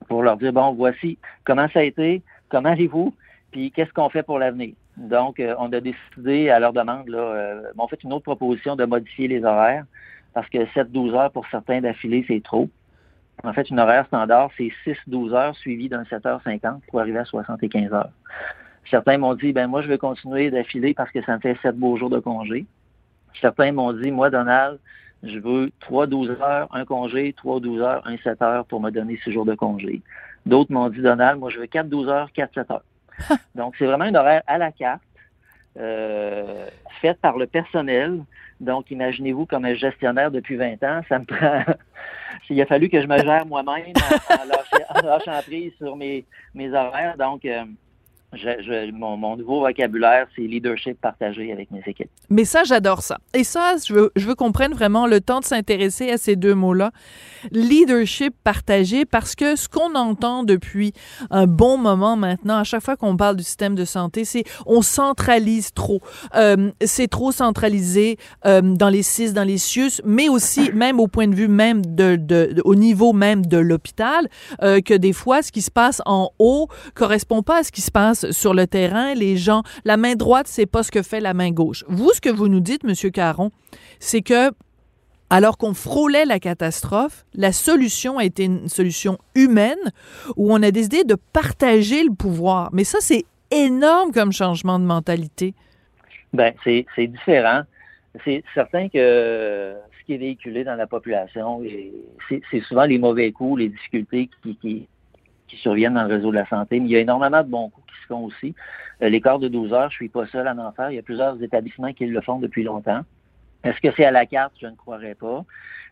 pour 0.09 0.21
leur 0.21 0.37
dire, 0.37 0.51
bon, 0.51 0.73
voici 0.73 1.17
comment 1.45 1.67
ça 1.73 1.79
a 1.79 1.83
été, 1.83 2.21
comment 2.49 2.69
allez-vous, 2.69 3.15
puis 3.51 3.71
qu'est-ce 3.71 3.93
qu'on 3.93 4.09
fait 4.09 4.23
pour 4.23 4.37
l'avenir? 4.37 4.73
Donc, 4.97 5.39
euh, 5.39 5.55
on 5.57 5.71
a 5.73 5.79
décidé 5.79 6.49
à 6.49 6.59
leur 6.59 6.73
demande, 6.73 7.07
là, 7.07 7.17
euh, 7.17 7.63
on 7.77 7.87
fait 7.87 8.03
une 8.03 8.13
autre 8.13 8.23
proposition 8.23 8.75
de 8.75 8.85
modifier 8.85 9.27
les 9.27 9.43
horaires 9.43 9.85
parce 10.33 10.47
que 10.49 10.65
7-12 10.73 11.15
heures 11.15 11.31
pour 11.31 11.47
certains 11.47 11.81
d'affilée, 11.81 12.23
c'est 12.27 12.43
trop. 12.43 12.69
En 13.43 13.53
fait, 13.53 13.69
une 13.69 13.79
horaire 13.79 14.05
standard, 14.07 14.51
c'est 14.57 14.71
6-12 14.85 15.33
heures 15.33 15.55
suivi 15.55 15.89
d'un 15.89 16.03
7h50 16.03 16.81
pour 16.87 16.99
arriver 16.99 17.19
à 17.19 17.25
75 17.25 17.93
heures. 17.93 18.11
Certains 18.89 19.17
m'ont 19.17 19.33
dit, 19.33 19.53
ben 19.53 19.67
moi, 19.67 19.81
je 19.81 19.87
veux 19.87 19.97
continuer 19.97 20.51
d'affiler 20.51 20.93
parce 20.93 21.11
que 21.11 21.23
ça 21.23 21.35
me 21.35 21.39
fait 21.39 21.57
7 21.61 21.77
beaux 21.77 21.97
jours 21.97 22.09
de 22.09 22.19
congé. 22.19 22.65
Certains 23.41 23.71
m'ont 23.71 23.93
dit, 23.93 24.11
moi, 24.11 24.29
Donald, 24.29 24.79
je 25.23 25.39
veux 25.39 25.71
3 25.79 26.07
12 26.07 26.29
heures, 26.41 26.67
un 26.71 26.85
congé, 26.85 27.33
3 27.33 27.59
12 27.59 27.81
heures, 27.81 28.01
un 28.05 28.17
7 28.17 28.41
heures 28.41 28.65
pour 28.65 28.81
me 28.81 28.91
donner 28.91 29.17
6 29.23 29.31
jours 29.31 29.45
de 29.45 29.55
congé. 29.55 30.01
D'autres 30.45 30.71
m'ont 30.71 30.89
dit, 30.89 31.01
Donald, 31.01 31.39
moi, 31.39 31.49
je 31.49 31.59
veux 31.59 31.67
4 31.67 31.89
12 31.89 32.09
heures, 32.09 32.31
4 32.33 32.53
7 32.53 32.71
heures. 32.71 32.83
Donc, 33.55 33.75
c'est 33.77 33.85
vraiment 33.85 34.05
un 34.05 34.15
horaire 34.15 34.43
à 34.47 34.57
la 34.57 34.71
carte, 34.71 35.01
euh, 35.77 36.67
fait 37.01 37.19
par 37.19 37.37
le 37.37 37.47
personnel. 37.47 38.23
Donc, 38.59 38.91
imaginez-vous 38.91 39.45
comme 39.45 39.65
un 39.65 39.75
gestionnaire 39.75 40.31
depuis 40.31 40.55
20 40.55 40.83
ans, 40.83 41.01
ça 41.09 41.19
me 41.19 41.25
prend... 41.25 41.63
Il 42.49 42.61
a 42.61 42.65
fallu 42.65 42.89
que 42.89 43.01
je 43.01 43.07
me 43.07 43.17
gère 43.17 43.45
moi-même 43.45 43.93
en, 44.29 45.05
lâchant 45.05 45.41
prise 45.43 45.71
sur 45.77 45.95
mes, 45.95 46.25
mes 46.53 46.71
horaires. 46.73 47.15
Donc, 47.17 47.45
euh, 47.45 47.63
mon, 48.93 49.37
nouveau 49.37 49.61
vocabulaire, 49.61 50.27
c'est 50.35 50.41
leadership 50.41 50.99
partagé 50.99 51.51
avec 51.51 51.71
mes 51.71 51.81
équipes. 51.85 52.09
Mais 52.29 52.45
ça, 52.45 52.63
j'adore 52.63 53.01
ça. 53.01 53.19
Et 53.33 53.43
ça, 53.43 53.75
je 53.85 53.93
veux, 53.93 54.35
qu'on 54.35 54.51
prenne 54.51 54.73
vraiment 54.73 55.07
le 55.07 55.21
temps 55.21 55.39
de 55.39 55.45
s'intéresser 55.45 56.09
à 56.09 56.17
ces 56.17 56.35
deux 56.35 56.55
mots-là. 56.55 56.91
Leadership 57.51 58.33
partagé, 58.43 59.05
parce 59.05 59.35
que 59.35 59.55
ce 59.55 59.69
qu'on 59.69 59.95
entend 59.95 60.43
depuis 60.43 60.93
un 61.29 61.47
bon 61.47 61.77
moment 61.77 62.15
maintenant, 62.15 62.57
à 62.57 62.63
chaque 62.63 62.83
fois 62.83 62.95
qu'on 62.95 63.17
parle 63.17 63.35
du 63.35 63.43
système 63.43 63.75
de 63.75 63.85
santé, 63.85 64.25
c'est 64.25 64.43
on 64.65 64.81
centralise 64.81 65.73
trop. 65.73 66.01
Euh, 66.35 66.71
c'est 66.83 67.07
trop 67.07 67.31
centralisé 67.31 68.17
euh, 68.45 68.61
dans 68.61 68.89
les 68.89 69.03
CIS, 69.03 69.33
dans 69.33 69.43
les 69.43 69.57
CIUS, 69.57 70.01
mais 70.05 70.29
aussi 70.29 70.71
même 70.73 70.99
au 70.99 71.07
point 71.07 71.27
de 71.27 71.35
vue 71.35 71.47
même 71.47 71.85
de 71.85 72.61
au 72.63 72.75
niveau 72.75 73.13
même 73.13 73.45
de 73.45 73.57
l'hôpital, 73.57 74.27
euh, 74.61 74.81
que 74.81 74.93
des 74.93 75.13
fois, 75.13 75.41
ce 75.41 75.51
qui 75.51 75.61
se 75.61 75.71
passe 75.71 76.01
en 76.05 76.31
haut 76.39 76.67
correspond 76.95 77.43
pas 77.43 77.59
à 77.59 77.63
ce 77.63 77.71
qui 77.71 77.81
se 77.81 77.91
passe 77.91 78.22
sur 78.31 78.53
le 78.53 78.67
terrain, 78.67 79.13
les 79.13 79.37
gens, 79.37 79.63
la 79.85 79.97
main 79.97 80.15
droite, 80.15 80.47
c'est 80.47 80.65
pas 80.65 80.83
ce 80.83 80.91
que 80.91 81.01
fait 81.01 81.19
la 81.19 81.33
main 81.33 81.51
gauche. 81.51 81.83
Vous, 81.87 82.11
ce 82.13 82.21
que 82.21 82.29
vous 82.29 82.47
nous 82.47 82.59
dites, 82.59 82.83
Monsieur 82.83 83.09
Caron, 83.09 83.51
c'est 83.99 84.21
que 84.21 84.51
alors 85.29 85.57
qu'on 85.57 85.73
frôlait 85.73 86.25
la 86.25 86.39
catastrophe, 86.39 87.25
la 87.33 87.51
solution 87.51 88.19
a 88.19 88.23
été 88.23 88.43
une 88.43 88.67
solution 88.67 89.17
humaine 89.33 89.79
où 90.35 90.53
on 90.53 90.61
a 90.61 90.69
décidé 90.69 91.03
de 91.05 91.15
partager 91.15 92.03
le 92.03 92.13
pouvoir. 92.13 92.69
Mais 92.71 92.83
ça, 92.83 92.99
c'est 93.01 93.25
énorme 93.49 94.11
comme 94.11 94.31
changement 94.31 94.77
de 94.77 94.85
mentalité. 94.85 95.55
Ben, 96.33 96.53
c'est 96.63 96.85
différent. 97.07 97.61
C'est 98.23 98.43
certain 98.53 98.89
que 98.89 99.73
ce 99.99 100.05
qui 100.05 100.13
est 100.13 100.17
véhiculé 100.17 100.63
dans 100.63 100.75
la 100.75 100.85
population, 100.85 101.63
c'est 102.29 102.61
souvent 102.61 102.85
les 102.85 102.99
mauvais 102.99 103.31
coups, 103.31 103.61
les 103.61 103.69
difficultés 103.69 104.29
qui, 104.43 104.55
qui, 104.57 104.87
qui 105.53 105.61
surviennent 105.61 105.93
dans 105.93 106.03
le 106.03 106.15
réseau 106.15 106.31
de 106.31 106.35
la 106.35 106.47
santé, 106.47 106.79
mais 106.79 106.87
il 106.87 106.91
y 106.91 106.95
a 106.95 106.99
énormément 106.99 107.43
de 107.43 107.49
bons 107.49 107.69
coups 107.69 107.87
qui 107.87 108.01
se 108.01 108.07
font 108.07 108.25
aussi. 108.25 108.55
Euh, 109.01 109.19
corps 109.19 109.39
de 109.39 109.47
12 109.47 109.73
heures, 109.73 109.89
je 109.89 109.95
suis 109.95 110.09
pas 110.09 110.25
seul 110.27 110.47
à 110.47 110.55
en 110.55 110.71
faire. 110.71 110.91
Il 110.91 110.95
y 110.95 110.99
a 110.99 111.03
plusieurs 111.03 111.41
établissements 111.41 111.93
qui 111.93 112.05
le 112.05 112.21
font 112.21 112.39
depuis 112.39 112.63
longtemps. 112.63 113.01
Est-ce 113.63 113.79
que 113.79 113.93
c'est 113.95 114.05
à 114.05 114.11
la 114.11 114.25
carte? 114.25 114.53
Je 114.61 114.67
ne 114.67 114.75
croirais 114.75 115.15
pas. 115.15 115.45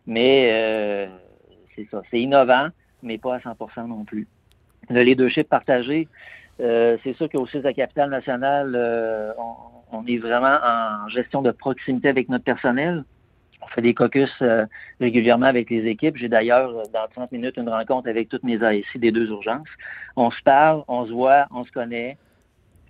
Mais 0.06 0.50
euh, 0.52 1.06
c'est 1.74 1.86
ça. 1.90 2.02
C'est 2.10 2.20
innovant, 2.20 2.68
mais 3.02 3.18
pas 3.18 3.36
à 3.36 3.38
100% 3.38 3.86
non 3.86 4.04
plus. 4.04 4.26
Le 4.90 5.02
leadership 5.02 5.48
partagé, 5.48 6.08
euh, 6.60 6.96
c'est 7.02 7.14
sûr 7.14 7.28
qu'au 7.28 7.46
CIS 7.46 7.58
de 7.58 7.64
la 7.64 7.72
capitale 7.72 8.10
nationale, 8.10 8.72
euh, 8.74 9.32
on, 9.92 10.04
est 10.06 10.18
vraiment 10.18 10.58
en 10.64 11.08
gestion 11.08 11.42
de 11.42 11.50
proximité 11.50 12.08
avec 12.08 12.28
notre 12.28 12.44
personnel. 12.44 13.04
On 13.62 13.66
fait 13.68 13.82
des 13.82 13.94
caucus 13.94 14.30
euh, 14.42 14.66
régulièrement 15.00 15.46
avec 15.46 15.70
les 15.70 15.86
équipes. 15.86 16.16
J'ai 16.16 16.28
d'ailleurs, 16.28 16.72
dans 16.92 17.06
30 17.14 17.32
minutes, 17.32 17.56
une 17.56 17.68
rencontre 17.68 18.08
avec 18.08 18.28
toutes 18.28 18.42
mes 18.42 18.62
ASI 18.62 18.98
des 18.98 19.12
deux 19.12 19.28
urgences. 19.28 19.68
On 20.16 20.30
se 20.30 20.42
parle, 20.42 20.82
on 20.88 21.06
se 21.06 21.12
voit, 21.12 21.46
on 21.50 21.64
se 21.64 21.70
connaît, 21.70 22.16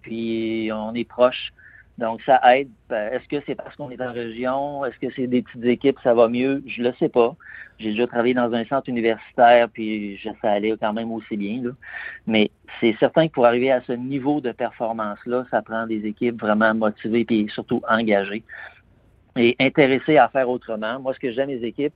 puis 0.03 0.71
on 0.73 0.95
est 0.95 1.09
proche. 1.09 1.53
Donc, 1.99 2.23
ça 2.23 2.41
aide. 2.55 2.71
Est-ce 2.91 3.29
que 3.29 3.43
c'est 3.47 3.55
parce 3.55 3.77
qu'on 3.77 3.91
est 3.91 4.01
en 4.01 4.13
région? 4.13 4.85
Est-ce 4.85 4.99
que 4.99 5.13
c'est 5.15 5.27
des 5.27 5.43
petites 5.43 5.65
équipes, 5.65 5.99
ça 6.03 6.15
va 6.15 6.27
mieux? 6.29 6.63
Je 6.67 6.83
le 6.83 6.93
sais 6.99 7.11
pas. 7.11 7.37
J'ai 7.79 7.91
déjà 7.91 8.07
travaillé 8.07 8.35
dans 8.35 8.53
un 8.53 8.65
centre 8.65 8.89
universitaire, 8.89 9.69
puis 9.69 10.19
ça 10.41 10.53
allait 10.53 10.75
quand 10.81 10.93
même 10.93 11.13
aussi 11.13 11.37
bien. 11.37 11.63
Là. 11.63 11.71
Mais 12.27 12.51
c'est 12.81 12.97
certain 12.99 13.29
que 13.29 13.33
pour 13.33 13.45
arriver 13.45 13.71
à 13.71 13.83
ce 13.83 13.93
niveau 13.93 14.41
de 14.41 14.53
performance-là, 14.53 15.45
ça 15.51 15.61
prend 15.63 15.87
des 15.87 16.07
équipes 16.07 16.41
vraiment 16.41 16.75
motivées 16.75 17.27
et 17.29 17.47
surtout 17.49 17.83
engagées 17.89 18.43
et 19.37 19.57
intéressées 19.61 20.19
à 20.19 20.29
faire 20.29 20.49
autrement. 20.49 21.01
Moi, 21.01 21.15
ce 21.15 21.21
que 21.21 21.33
j'aime 21.33 21.49
les 21.49 21.65
équipes, 21.65 21.95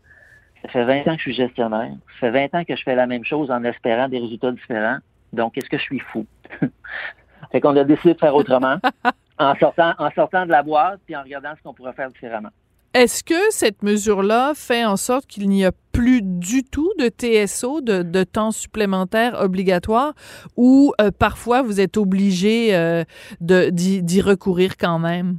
ça 0.63 0.69
fait 0.69 0.85
20 0.85 1.01
ans 1.01 1.17
que 1.17 1.19
je 1.19 1.23
suis 1.23 1.35
gestionnaire. 1.35 1.93
Ça 2.21 2.33
fait 2.33 2.49
20 2.49 2.59
ans 2.59 2.65
que 2.65 2.77
je 2.77 2.83
fais 2.83 2.95
la 2.95 3.07
même 3.07 3.25
chose 3.25 3.51
en 3.51 3.63
espérant 3.65 4.09
des 4.09 4.19
résultats 4.19 4.53
différents. 4.53 4.99
Donc, 5.33 5.59
est-ce 5.59 5.69
que 5.69 5.79
je 5.79 5.83
suis 5.83 6.01
fou? 6.01 6.27
fait 7.53 7.61
qu'on 7.61 7.77
a 7.77 7.85
décidé 7.85 8.15
de 8.15 8.19
faire 8.19 8.35
autrement 8.35 8.77
en 9.39 9.55
sortant, 9.57 9.93
en 9.99 10.11
sortant 10.13 10.47
de 10.47 10.51
la 10.51 10.63
boîte 10.63 11.01
puis 11.05 11.15
en 11.17 11.23
regardant 11.23 11.51
ce 11.57 11.63
qu'on 11.63 11.75
pourrait 11.75 11.93
faire 11.93 12.11
différemment. 12.11 12.51
Est-ce 12.95 13.23
que 13.23 13.51
cette 13.51 13.83
mesure-là 13.83 14.53
fait 14.55 14.87
en 14.87 14.97
sorte 14.97 15.27
qu'il 15.27 15.51
n'y 15.51 15.67
a 15.67 15.73
plus 15.93 16.23
du 16.23 16.65
tout 16.65 16.91
de 16.99 17.09
TSO, 17.09 17.83
de, 17.83 18.03
de 18.03 18.25
temps 18.25 18.53
supplémentaire 18.53 19.39
obligatoire, 19.39 20.15
ou 20.57 20.95
euh, 20.99 21.11
parfois 21.11 21.61
vous 21.61 21.79
êtes 21.79 21.99
obligé 21.99 22.75
euh, 22.75 23.05
d'y 23.41 24.21
recourir 24.23 24.79
quand 24.79 24.99
même? 24.99 25.39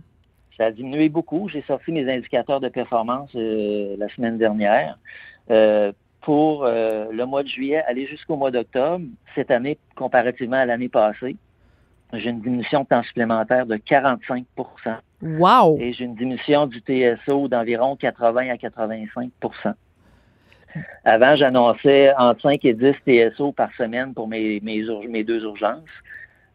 Ça 0.58 0.66
a 0.66 0.72
diminué 0.72 1.10
beaucoup. 1.10 1.50
J'ai 1.50 1.62
sorti 1.64 1.92
mes 1.92 2.12
indicateurs 2.12 2.60
de 2.60 2.70
performance 2.70 3.30
euh, 3.36 3.96
la 3.98 4.10
semaine 4.10 4.38
dernière. 4.38 4.98
Euh, 5.50 5.92
pour 6.22 6.66
le 6.66 7.24
mois 7.24 7.42
de 7.42 7.48
juillet, 7.48 7.82
aller 7.88 8.06
jusqu'au 8.06 8.36
mois 8.36 8.52
d'octobre, 8.52 9.06
cette 9.34 9.50
année, 9.50 9.78
comparativement 9.96 10.58
à 10.58 10.66
l'année 10.66 10.90
passée, 10.90 11.38
j'ai 12.12 12.30
une 12.30 12.42
diminution 12.42 12.82
de 12.82 12.88
temps 12.88 13.04
supplémentaire 13.04 13.66
de 13.66 13.78
45% 13.78 14.44
Wow! 15.22 15.78
Et 15.80 15.94
j'ai 15.94 16.06
une 16.06 16.16
diminution 16.16 16.68
du 16.68 16.80
TSO 16.80 17.48
d'environ 17.48 17.96
80 17.96 18.50
à 18.50 18.56
85% 18.56 19.74
Avant, 21.06 21.36
j'annonçais 21.36 22.14
entre 22.18 22.42
5 22.42 22.64
et 22.66 22.74
10 22.74 22.94
TSO 23.06 23.52
par 23.52 23.74
semaine 23.74 24.14
pour 24.14 24.28
mes, 24.28 24.60
mes, 24.62 24.84
mes 25.10 25.24
deux 25.24 25.44
urgences. 25.44 25.82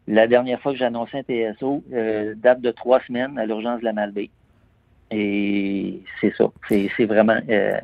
La 0.07 0.27
dernière 0.27 0.59
fois 0.61 0.73
que 0.73 0.77
j'ai 0.77 0.85
annoncé 0.85 1.17
un 1.17 1.23
TSO, 1.23 1.83
euh, 1.93 2.33
date 2.35 2.61
de 2.61 2.71
trois 2.71 2.99
semaines 3.07 3.37
à 3.37 3.45
l'urgence 3.45 3.79
de 3.79 3.85
la 3.85 3.93
Malbaie. 3.93 4.29
Et 5.11 6.01
c'est 6.19 6.33
ça. 6.37 6.45
C'est 6.67 7.05
vraiment. 7.05 7.37
Euh, 7.49 7.77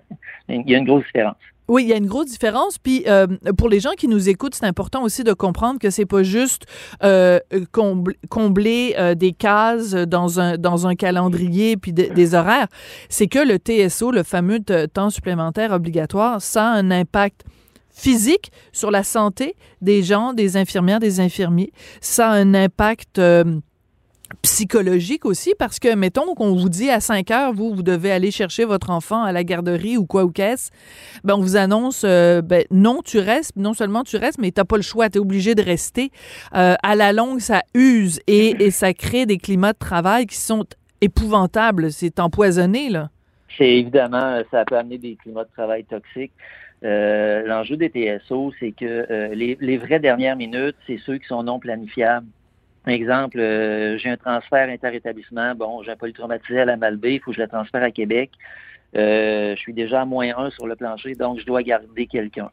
il 0.47 0.69
y 0.69 0.75
a 0.75 0.79
une 0.79 0.85
grosse 0.85 1.05
différence. 1.05 1.35
Oui, 1.67 1.83
il 1.83 1.89
y 1.89 1.93
a 1.93 1.97
une 1.97 2.07
grosse 2.07 2.31
différence. 2.31 2.79
Puis 2.79 3.03
euh, 3.07 3.27
pour 3.55 3.69
les 3.69 3.79
gens 3.79 3.91
qui 3.95 4.07
nous 4.07 4.27
écoutent, 4.27 4.55
c'est 4.55 4.65
important 4.65 5.03
aussi 5.03 5.23
de 5.23 5.33
comprendre 5.33 5.79
que 5.79 5.91
c'est 5.91 6.07
pas 6.07 6.23
juste 6.23 6.65
euh, 7.03 7.39
combler, 8.29 8.95
des 9.15 9.33
cases 9.33 9.91
dans 9.91 10.39
un 10.39 10.57
dans 10.57 10.87
un 10.87 10.95
calendrier 10.95 11.77
puis 11.77 11.93
des 11.93 12.33
horaires. 12.33 12.67
C'est 13.09 13.27
que 13.27 13.39
le 13.39 13.57
TSO, 13.57 14.11
le 14.11 14.23
fameux 14.23 14.59
temps 14.59 15.11
supplémentaire 15.11 15.71
obligatoire, 15.71 16.41
ça 16.41 16.65
a 16.65 16.71
un 16.71 16.89
impact 16.89 17.45
physique 17.99 18.51
sur 18.71 18.91
la 18.91 19.03
santé 19.03 19.55
des 19.81 20.03
gens, 20.03 20.33
des 20.33 20.57
infirmières, 20.57 20.99
des 20.99 21.19
infirmiers. 21.19 21.71
Ça 22.01 22.29
a 22.29 22.33
un 22.33 22.53
impact 22.53 23.19
psychologique 24.41 25.25
aussi 25.25 25.53
parce 25.57 25.79
que 25.79 25.95
mettons 25.95 26.35
qu'on 26.35 26.55
vous 26.55 26.69
dit 26.69 26.89
à 26.89 26.99
5 26.99 27.31
heures 27.31 27.53
vous 27.53 27.73
vous 27.73 27.83
devez 27.83 28.11
aller 28.11 28.31
chercher 28.31 28.63
votre 28.63 28.89
enfant 28.89 29.23
à 29.23 29.31
la 29.31 29.43
garderie 29.43 29.97
ou 29.97 30.05
quoi 30.05 30.23
ou 30.23 30.31
qu'est-ce 30.31 30.71
ben 31.23 31.35
on 31.35 31.41
vous 31.41 31.55
annonce 31.55 32.03
euh, 32.05 32.41
ben 32.41 32.63
non 32.69 33.01
tu 33.03 33.17
restes 33.17 33.55
non 33.55 33.73
seulement 33.73 34.03
tu 34.03 34.17
restes 34.17 34.39
mais 34.39 34.51
t'as 34.51 34.65
pas 34.65 34.77
le 34.77 34.83
choix 34.83 35.09
tu 35.09 35.17
es 35.17 35.21
obligé 35.21 35.55
de 35.55 35.63
rester. 35.63 36.11
Euh, 36.55 36.75
à 36.83 36.95
la 36.95 37.11
longue 37.11 37.39
ça 37.39 37.63
use 37.73 38.19
et, 38.27 38.63
et 38.63 38.71
ça 38.71 38.93
crée 38.93 39.25
des 39.25 39.37
climats 39.37 39.73
de 39.73 39.79
travail 39.79 40.25
qui 40.27 40.37
sont 40.37 40.65
épouvantables. 41.01 41.91
C'est 41.91 42.19
empoisonné 42.19 42.89
là. 42.89 43.09
C'est 43.57 43.69
évidemment 43.69 44.41
ça 44.51 44.63
peut 44.65 44.77
amener 44.77 44.99
des 44.99 45.15
climats 45.15 45.43
de 45.43 45.51
travail 45.51 45.85
toxiques 45.85 46.33
euh, 46.83 47.45
l'enjeu 47.45 47.75
des 47.75 47.89
TSO 47.89 48.53
c'est 48.59 48.71
que 48.71 49.33
les, 49.33 49.57
les 49.59 49.77
vraies 49.77 49.99
dernières 49.99 50.37
minutes 50.37 50.77
c'est 50.87 50.97
ceux 50.99 51.17
qui 51.17 51.27
sont 51.27 51.43
non 51.43 51.59
planifiables 51.59 52.27
Exemple, 52.87 53.39
euh, 53.39 53.97
j'ai 53.97 54.09
un 54.09 54.17
transfert 54.17 54.69
interétablissement. 54.69 55.53
Bon, 55.55 55.83
j'ai 55.83 55.91
un 55.91 55.95
polytraumatisé 55.95 56.61
à 56.61 56.65
la 56.65 56.77
Malbaie, 56.77 57.15
il 57.15 57.19
faut 57.19 57.31
que 57.31 57.37
je 57.37 57.41
le 57.41 57.47
transfère 57.47 57.83
à 57.83 57.91
Québec. 57.91 58.31
Euh, 58.95 59.55
je 59.55 59.59
suis 59.59 59.73
déjà 59.73 60.01
à 60.01 60.05
moins 60.05 60.35
un 60.35 60.49
sur 60.49 60.65
le 60.65 60.75
plancher, 60.75 61.13
donc 61.13 61.39
je 61.39 61.45
dois 61.45 61.61
garder 61.61 62.07
quelqu'un. 62.07 62.49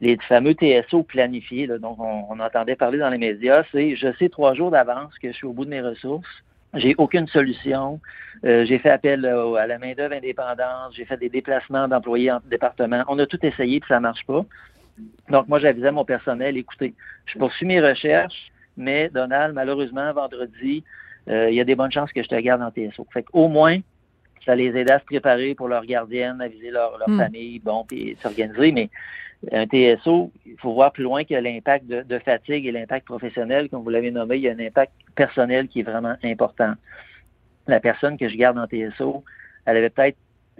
Les 0.00 0.16
fameux 0.28 0.54
TSO 0.54 1.02
planifiés, 1.02 1.66
dont 1.66 1.96
on, 1.98 2.38
entendait 2.38 2.76
parler 2.76 2.98
dans 2.98 3.08
les 3.08 3.18
médias, 3.18 3.64
c'est 3.72 3.96
je 3.96 4.12
sais 4.18 4.28
trois 4.28 4.54
jours 4.54 4.70
d'avance 4.70 5.18
que 5.18 5.28
je 5.28 5.32
suis 5.32 5.46
au 5.46 5.52
bout 5.52 5.64
de 5.64 5.70
mes 5.70 5.80
ressources. 5.80 6.44
J'ai 6.76 6.94
aucune 6.98 7.26
solution. 7.28 8.00
Euh, 8.44 8.64
j'ai 8.66 8.78
fait 8.78 8.90
appel 8.90 9.24
à 9.24 9.66
la 9.66 9.78
main-d'œuvre 9.78 10.14
indépendante. 10.14 10.92
J'ai 10.92 11.04
fait 11.04 11.16
des 11.16 11.28
déplacements 11.28 11.88
d'employés 11.88 12.30
en 12.30 12.40
département. 12.44 13.04
On 13.08 13.18
a 13.18 13.26
tout 13.26 13.44
essayé 13.44 13.80
puis 13.80 13.88
ça 13.88 14.00
marche 14.00 14.24
pas. 14.26 14.44
Donc, 15.28 15.48
moi, 15.48 15.58
j'avisais 15.58 15.92
mon 15.92 16.04
personnel, 16.04 16.56
écoutez, 16.56 16.94
je 17.26 17.38
poursuis 17.38 17.66
mes 17.66 17.80
recherches. 17.80 18.50
Mais 18.76 19.08
Donald, 19.08 19.54
malheureusement, 19.54 20.12
vendredi, 20.12 20.84
euh, 21.28 21.50
il 21.50 21.56
y 21.56 21.60
a 21.60 21.64
des 21.64 21.74
bonnes 21.74 21.92
chances 21.92 22.12
que 22.12 22.22
je 22.22 22.28
te 22.28 22.34
garde 22.34 22.62
en 22.62 22.70
TSO. 22.70 23.06
Fait 23.12 23.22
qu'au 23.22 23.48
moins, 23.48 23.78
ça 24.44 24.54
les 24.54 24.76
aide 24.76 24.90
à 24.90 25.00
se 25.00 25.04
préparer 25.04 25.54
pour 25.54 25.68
leur 25.68 25.84
gardienne, 25.84 26.40
à 26.40 26.48
viser 26.48 26.70
leur, 26.70 26.98
leur 26.98 27.08
hmm. 27.08 27.18
famille, 27.18 27.58
bon, 27.58 27.84
puis 27.84 28.16
s'organiser. 28.22 28.72
Mais 28.72 28.90
un 29.52 29.66
TSO, 29.66 30.32
il 30.44 30.56
faut 30.58 30.72
voir 30.72 30.92
plus 30.92 31.04
loin 31.04 31.24
que 31.24 31.34
l'impact 31.34 31.86
de, 31.86 32.02
de, 32.02 32.18
fatigue 32.18 32.66
et 32.66 32.72
l'impact 32.72 33.06
professionnel, 33.06 33.68
comme 33.68 33.82
vous 33.82 33.90
l'avez 33.90 34.10
nommé, 34.10 34.36
il 34.36 34.42
y 34.42 34.48
a 34.48 34.52
un 34.52 34.58
impact 34.58 34.92
personnel 35.14 35.68
qui 35.68 35.80
est 35.80 35.84
vraiment 35.84 36.16
important. 36.22 36.74
La 37.66 37.80
personne 37.80 38.16
que 38.16 38.28
je 38.28 38.36
garde 38.36 38.58
en 38.58 38.66
TSO, 38.66 39.24
elle 39.66 39.76
avait 39.76 39.90
peut-être 39.90 40.16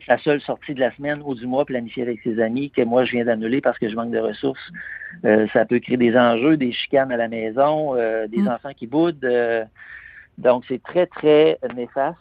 la 0.08 0.18
seule 0.18 0.40
sortie 0.40 0.74
de 0.74 0.80
la 0.80 0.94
semaine 0.94 1.22
ou 1.24 1.34
du 1.34 1.46
mois 1.46 1.64
planifiée 1.64 2.02
avec 2.02 2.20
ses 2.22 2.40
amis 2.40 2.70
que 2.70 2.82
moi 2.82 3.04
je 3.04 3.12
viens 3.12 3.24
d'annuler 3.24 3.60
parce 3.60 3.78
que 3.78 3.88
je 3.88 3.96
manque 3.96 4.10
de 4.10 4.18
ressources. 4.18 4.70
Euh, 5.24 5.46
ça 5.52 5.64
peut 5.64 5.78
créer 5.78 5.96
des 5.96 6.16
enjeux, 6.16 6.56
des 6.56 6.72
chicanes 6.72 7.10
à 7.10 7.16
la 7.16 7.28
maison, 7.28 7.96
euh, 7.96 8.26
des 8.26 8.42
mm. 8.42 8.48
enfants 8.48 8.72
qui 8.76 8.86
boudent. 8.86 9.24
Euh, 9.24 9.64
donc 10.38 10.64
c'est 10.68 10.82
très, 10.82 11.06
très 11.06 11.58
néfaste. 11.74 12.18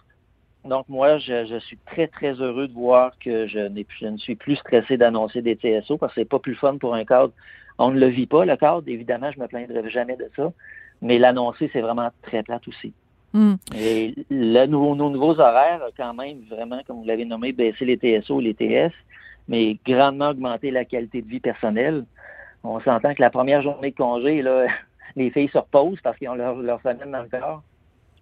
Donc 0.65 0.89
moi, 0.89 1.19
je, 1.19 1.59
suis 1.59 1.77
très, 1.85 2.07
très 2.07 2.33
heureux 2.33 2.67
de 2.67 2.73
voir 2.73 3.11
que 3.19 3.47
je, 3.47 3.69
je 3.99 4.07
ne 4.07 4.17
suis 4.17 4.35
plus 4.35 4.55
stressé 4.55 4.97
d'annoncer 4.97 5.41
des 5.41 5.55
TSO 5.55 5.97
parce 5.97 6.13
que 6.13 6.21
c'est 6.21 6.29
pas 6.29 6.39
plus 6.39 6.55
fun 6.55 6.77
pour 6.77 6.95
un 6.95 7.05
cadre. 7.05 7.33
On 7.77 7.91
ne 7.91 7.99
le 7.99 8.07
vit 8.07 8.25
pas, 8.25 8.45
le 8.45 8.55
cadre. 8.57 8.83
Évidemment, 8.87 9.31
je 9.31 9.39
me 9.39 9.47
plaindrai 9.47 9.89
jamais 9.89 10.15
de 10.15 10.29
ça. 10.35 10.51
Mais 11.01 11.19
l'annoncer, 11.19 11.69
c'est 11.71 11.81
vraiment 11.81 12.09
très 12.23 12.41
plate 12.41 12.67
aussi. 12.67 12.93
Hmm. 13.33 13.55
Et 13.75 14.15
le 14.29 14.65
nos 14.65 14.95
nouveaux 14.95 15.39
horaires, 15.39 15.81
quand 15.97 16.13
même, 16.13 16.39
vraiment, 16.49 16.79
comme 16.87 16.99
vous 16.99 17.05
l'avez 17.05 17.25
nommé, 17.25 17.51
baisser 17.51 17.85
les 17.85 17.97
TSO, 17.97 18.39
les 18.39 18.53
TS, 18.53 18.93
mais 19.47 19.77
grandement 19.85 20.29
augmenter 20.29 20.71
la 20.71 20.85
qualité 20.85 21.21
de 21.21 21.27
vie 21.27 21.41
personnelle. 21.41 22.05
On 22.63 22.79
s'entend 22.79 23.13
que 23.13 23.21
la 23.21 23.29
première 23.29 23.61
journée 23.61 23.91
de 23.91 23.95
congé, 23.95 24.41
là, 24.41 24.67
les 25.15 25.29
filles 25.29 25.49
se 25.49 25.57
reposent 25.57 25.99
parce 26.01 26.17
qu'ils 26.17 26.29
ont 26.29 26.35
leur, 26.35 26.55
leur 26.55 26.81
semaine 26.81 27.11
dans 27.11 27.23
le 27.23 27.29
corps. 27.29 27.61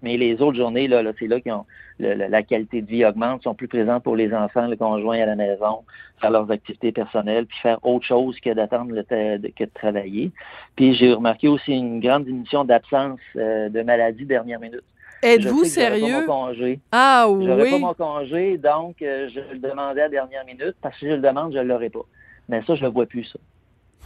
Mais 0.04 0.18
les 0.18 0.42
autres 0.42 0.58
journées, 0.58 0.88
là, 0.88 1.02
c'est 1.18 1.28
là 1.28 1.40
qu'ils 1.40 1.54
ont 1.54 1.66
la 2.00 2.44
qualité 2.44 2.82
de 2.82 2.88
vie 2.88 3.06
augmente, 3.06 3.44
sont 3.44 3.56
plus 3.56 3.68
présentes 3.68 4.04
pour 4.04 4.16
les 4.16 4.34
enfants, 4.34 4.68
le 4.68 4.76
conjoint 4.76 5.20
à 5.20 5.26
la 5.26 5.36
maison, 5.36 5.84
faire 6.20 6.32
leurs 6.32 6.52
activités 6.52 6.92
personnelles, 6.92 7.46
puis 7.46 7.58
faire 7.60 7.84
autre 7.86 8.06
chose 8.06 8.40
que 8.40 8.54
d'attendre 8.54 8.94
que 9.02 9.64
de 9.64 9.70
travailler. 9.74 10.32
Puis 10.76 10.94
j'ai 10.96 11.14
remarqué 11.14 11.48
aussi 11.48 11.74
une 11.74 12.00
grande 12.00 12.26
diminution 12.26 12.66
d'absence 12.66 13.20
euh, 13.36 13.70
de 13.70 13.82
maladies 13.82 14.26
dernière 14.26 14.60
minute. 14.60 14.84
Êtes-vous 15.22 15.64
sérieux? 15.64 16.26
Pas 16.26 16.34
mon 16.34 16.48
congé. 16.48 16.80
Ah 16.92 17.28
oui. 17.30 17.46
J'aurais 17.46 17.70
pas 17.70 17.80
mon 17.80 17.94
congé, 17.94 18.58
donc 18.58 19.02
euh, 19.02 19.30
je 19.34 19.40
le 19.54 19.60
demandais 19.60 20.02
à 20.02 20.06
la 20.06 20.10
dernière 20.10 20.46
minute, 20.46 20.76
parce 20.82 20.96
que 20.96 21.00
si 21.00 21.08
je 21.08 21.16
le 21.16 21.22
demande, 21.22 21.54
je 21.54 21.60
ne 21.60 21.64
l'aurai 21.64 21.90
pas. 21.90 22.06
Mais 22.50 22.62
ça, 22.68 22.76
je 22.76 22.84
ne 22.84 22.90
vois 22.90 23.06
plus, 23.06 23.24
ça. 23.24 23.40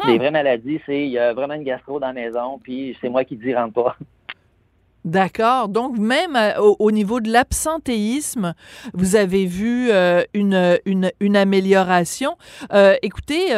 Les 0.06 0.14
hmm. 0.14 0.18
vraies 0.18 0.32
maladies, 0.32 0.80
c'est 0.86 1.06
il 1.06 1.10
y 1.10 1.18
a 1.18 1.34
vraiment 1.34 1.56
une 1.56 1.64
gastro 1.64 2.00
dans 2.00 2.08
la 2.08 2.14
maison, 2.14 2.60
puis 2.62 2.96
c'est 3.02 3.10
moi 3.10 3.24
qui 3.24 3.36
dis 3.36 3.56
rentre 3.56 3.74
pas. 3.74 3.98
D'accord. 5.08 5.70
Donc, 5.70 5.98
même 5.98 6.36
euh, 6.36 6.60
au, 6.80 6.92
niveau 6.92 7.22
de 7.22 7.32
l'absentéisme, 7.32 8.54
vous 8.94 9.16
avez 9.16 9.46
vu 9.46 9.90
euh, 9.90 10.22
une, 10.34 10.78
une, 10.86 11.38
amélioration. 11.38 12.36
Euh, 12.74 12.96
écoutez, 13.02 13.54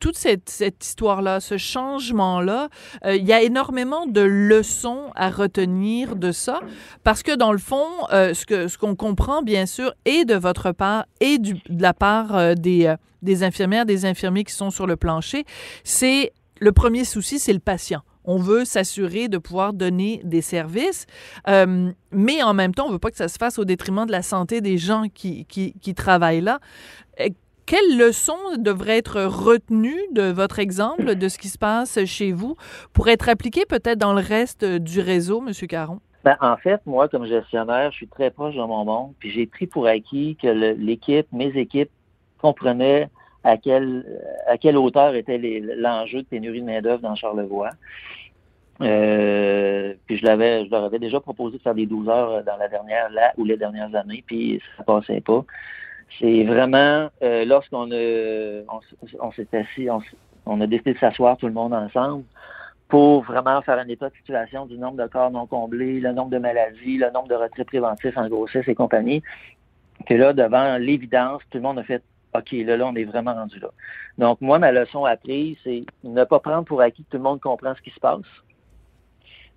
toute 0.00 0.16
cette, 0.16 0.48
cette 0.48 0.82
histoire-là, 0.82 1.40
ce 1.40 1.58
changement-là, 1.58 2.70
il 3.04 3.22
y 3.22 3.34
a 3.34 3.42
énormément 3.42 4.06
de 4.06 4.22
leçons 4.22 5.10
à 5.14 5.28
retenir 5.28 6.16
de 6.16 6.32
ça, 6.32 6.60
parce 7.04 7.22
que 7.22 7.36
dans 7.36 7.52
le 7.52 7.58
fond, 7.58 7.86
ce 8.10 8.46
que 8.46 8.68
ce 8.68 8.78
qu'on 8.78 8.94
comprend, 8.94 9.42
bien 9.42 9.66
sûr, 9.66 9.92
et 10.06 10.24
de 10.24 10.34
votre 10.34 10.72
part 10.72 11.04
et 11.20 11.38
de 11.38 11.54
la 11.68 11.92
part 11.92 12.54
des, 12.56 12.94
des 13.20 13.42
infirmières, 13.42 13.84
des 13.84 14.06
infirmiers 14.06 14.44
qui 14.44 14.54
sont 14.54 14.70
sur 14.70 14.86
le 14.86 14.96
plancher, 14.96 15.44
c'est 15.84 16.32
le 16.60 16.72
premier 16.72 17.04
souci, 17.04 17.38
c'est 17.38 17.52
le 17.52 17.58
patient 17.58 18.02
on 18.28 18.36
veut 18.36 18.66
s'assurer 18.66 19.28
de 19.28 19.38
pouvoir 19.38 19.72
donner 19.72 20.20
des 20.22 20.42
services, 20.42 21.06
euh, 21.48 21.90
mais 22.12 22.42
en 22.42 22.52
même 22.52 22.74
temps, 22.74 22.86
on 22.86 22.90
veut 22.90 22.98
pas 22.98 23.10
que 23.10 23.16
ça 23.16 23.28
se 23.28 23.38
fasse 23.38 23.58
au 23.58 23.64
détriment 23.64 24.04
de 24.04 24.12
la 24.12 24.22
santé 24.22 24.60
des 24.60 24.76
gens 24.76 25.04
qui, 25.12 25.46
qui, 25.46 25.94
travaillent 25.94 26.42
là. 26.42 26.60
Euh, 27.20 27.30
quelles 27.64 27.98
leçons 27.98 28.36
devraient 28.58 28.98
être 28.98 29.22
retenues 29.22 30.00
de 30.12 30.30
votre 30.30 30.58
exemple, 30.58 31.14
de 31.14 31.28
ce 31.28 31.38
qui 31.38 31.48
se 31.48 31.58
passe 31.58 32.04
chez 32.04 32.32
vous, 32.32 32.54
pour 32.92 33.08
être 33.08 33.30
appliquées 33.30 33.64
peut-être 33.66 33.98
dans 33.98 34.12
le 34.12 34.22
reste 34.22 34.64
du 34.64 35.00
réseau, 35.00 35.42
M. 35.46 35.52
Caron? 35.66 36.00
Ben, 36.24 36.36
en 36.42 36.56
fait, 36.58 36.80
moi, 36.84 37.08
comme 37.08 37.24
gestionnaire, 37.24 37.90
je 37.92 37.96
suis 37.96 38.08
très 38.08 38.30
proche 38.30 38.54
de 38.54 38.60
mon 38.60 38.84
monde, 38.84 39.14
puis 39.18 39.30
j'ai 39.30 39.46
pris 39.46 39.66
pour 39.66 39.86
acquis 39.86 40.36
que 40.40 40.48
l'équipe, 40.48 41.26
mes 41.32 41.56
équipes, 41.56 41.90
comprenaient 42.40 43.08
à 43.48 43.56
quelle, 43.56 44.04
à 44.46 44.58
quelle 44.58 44.76
hauteur 44.76 45.14
était 45.14 45.38
l'enjeu 45.38 46.22
de 46.22 46.26
pénurie 46.26 46.60
de 46.60 46.66
main-d'œuvre 46.66 47.00
dans 47.00 47.14
Charlevoix. 47.14 47.70
Euh, 48.80 49.94
puis 50.06 50.18
je 50.18 50.24
l'avais, 50.24 50.66
je 50.66 50.70
leur 50.70 50.84
avais 50.84 50.98
déjà 50.98 51.18
proposé 51.18 51.56
de 51.56 51.62
faire 51.62 51.74
des 51.74 51.86
12 51.86 52.08
heures 52.08 52.44
dans 52.44 52.56
la 52.58 52.68
dernière, 52.68 53.10
là 53.10 53.32
ou 53.36 53.44
les 53.44 53.56
dernières 53.56 53.94
années, 53.94 54.22
puis 54.26 54.60
ça 54.76 54.84
passait 54.84 55.20
pas. 55.20 55.44
C'est 56.18 56.44
vraiment 56.44 57.08
euh, 57.22 57.44
lorsqu'on 57.44 57.90
a, 57.90 58.62
on, 59.20 59.32
s'est 59.32 59.48
assis, 59.52 59.88
on, 60.46 60.60
a 60.60 60.66
décidé 60.66 60.94
de 60.94 60.98
s'asseoir 60.98 61.36
tout 61.38 61.46
le 61.46 61.52
monde 61.52 61.74
ensemble 61.74 62.24
pour 62.88 63.22
vraiment 63.22 63.60
faire 63.62 63.78
un 63.78 63.88
état 63.88 64.08
de 64.08 64.14
situation 64.14 64.66
du 64.66 64.78
nombre 64.78 65.02
de 65.02 65.08
corps 65.08 65.30
non 65.30 65.46
comblés, 65.46 66.00
le 66.00 66.12
nombre 66.12 66.30
de 66.30 66.38
maladies, 66.38 66.98
le 66.98 67.10
nombre 67.10 67.28
de 67.28 67.34
retraits 67.34 67.66
préventifs 67.66 68.16
en 68.16 68.28
grossesse 68.28 68.66
et 68.68 68.74
compagnie, 68.74 69.22
que 70.06 70.14
là, 70.14 70.32
devant 70.32 70.78
l'évidence, 70.78 71.42
tout 71.50 71.58
le 71.58 71.62
monde 71.62 71.78
a 71.78 71.82
fait 71.82 72.02
OK, 72.38 72.52
là, 72.52 72.76
là, 72.76 72.86
on 72.86 72.94
est 72.94 73.04
vraiment 73.04 73.34
rendu 73.34 73.58
là. 73.58 73.68
Donc, 74.18 74.40
moi, 74.40 74.58
ma 74.58 74.72
leçon 74.72 75.04
apprise, 75.04 75.56
c'est 75.64 75.84
ne 76.04 76.24
pas 76.24 76.40
prendre 76.40 76.64
pour 76.64 76.80
acquis 76.80 77.04
que 77.04 77.10
tout 77.10 77.16
le 77.16 77.22
monde 77.22 77.40
comprend 77.40 77.74
ce 77.74 77.82
qui 77.82 77.90
se 77.90 78.00
passe. 78.00 78.24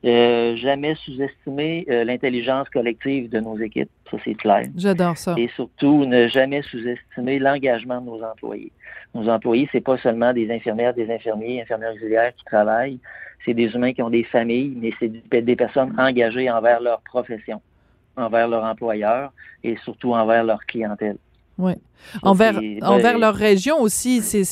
Euh, 0.03 0.55
jamais 0.55 0.95
sous-estimer 0.95 1.85
euh, 1.89 2.03
l'intelligence 2.03 2.67
collective 2.69 3.29
de 3.29 3.39
nos 3.39 3.55
équipes. 3.59 3.89
Ça, 4.09 4.17
c'est 4.25 4.33
clair. 4.33 4.65
J'adore 4.75 5.15
ça. 5.15 5.35
Et 5.37 5.47
surtout, 5.49 6.05
ne 6.05 6.27
jamais 6.27 6.63
sous-estimer 6.63 7.37
l'engagement 7.37 8.01
de 8.01 8.07
nos 8.07 8.23
employés. 8.23 8.71
Nos 9.13 9.29
employés, 9.29 9.69
c'est 9.71 9.81
pas 9.81 9.97
seulement 9.97 10.33
des 10.33 10.51
infirmières, 10.51 10.95
des 10.95 11.13
infirmiers, 11.13 11.61
infirmières 11.61 11.93
auxiliaires 11.93 12.33
qui 12.35 12.43
travaillent. 12.45 12.99
C'est 13.45 13.53
des 13.53 13.75
humains 13.75 13.93
qui 13.93 14.01
ont 14.01 14.09
des 14.09 14.23
familles, 14.23 14.75
mais 14.75 14.91
c'est 14.99 15.41
des 15.41 15.55
personnes 15.55 15.93
engagées 15.99 16.49
envers 16.49 16.81
leur 16.81 17.01
profession, 17.01 17.61
envers 18.15 18.47
leur 18.47 18.63
employeur 18.63 19.31
et 19.63 19.77
surtout 19.83 20.13
envers 20.13 20.43
leur 20.43 20.65
clientèle. 20.65 21.17
Oui. 21.59 21.73
Envers, 22.23 22.59
envers 22.81 23.17
leur 23.17 23.35
région 23.35 23.81
aussi, 23.81 24.21
c'est 24.21 24.45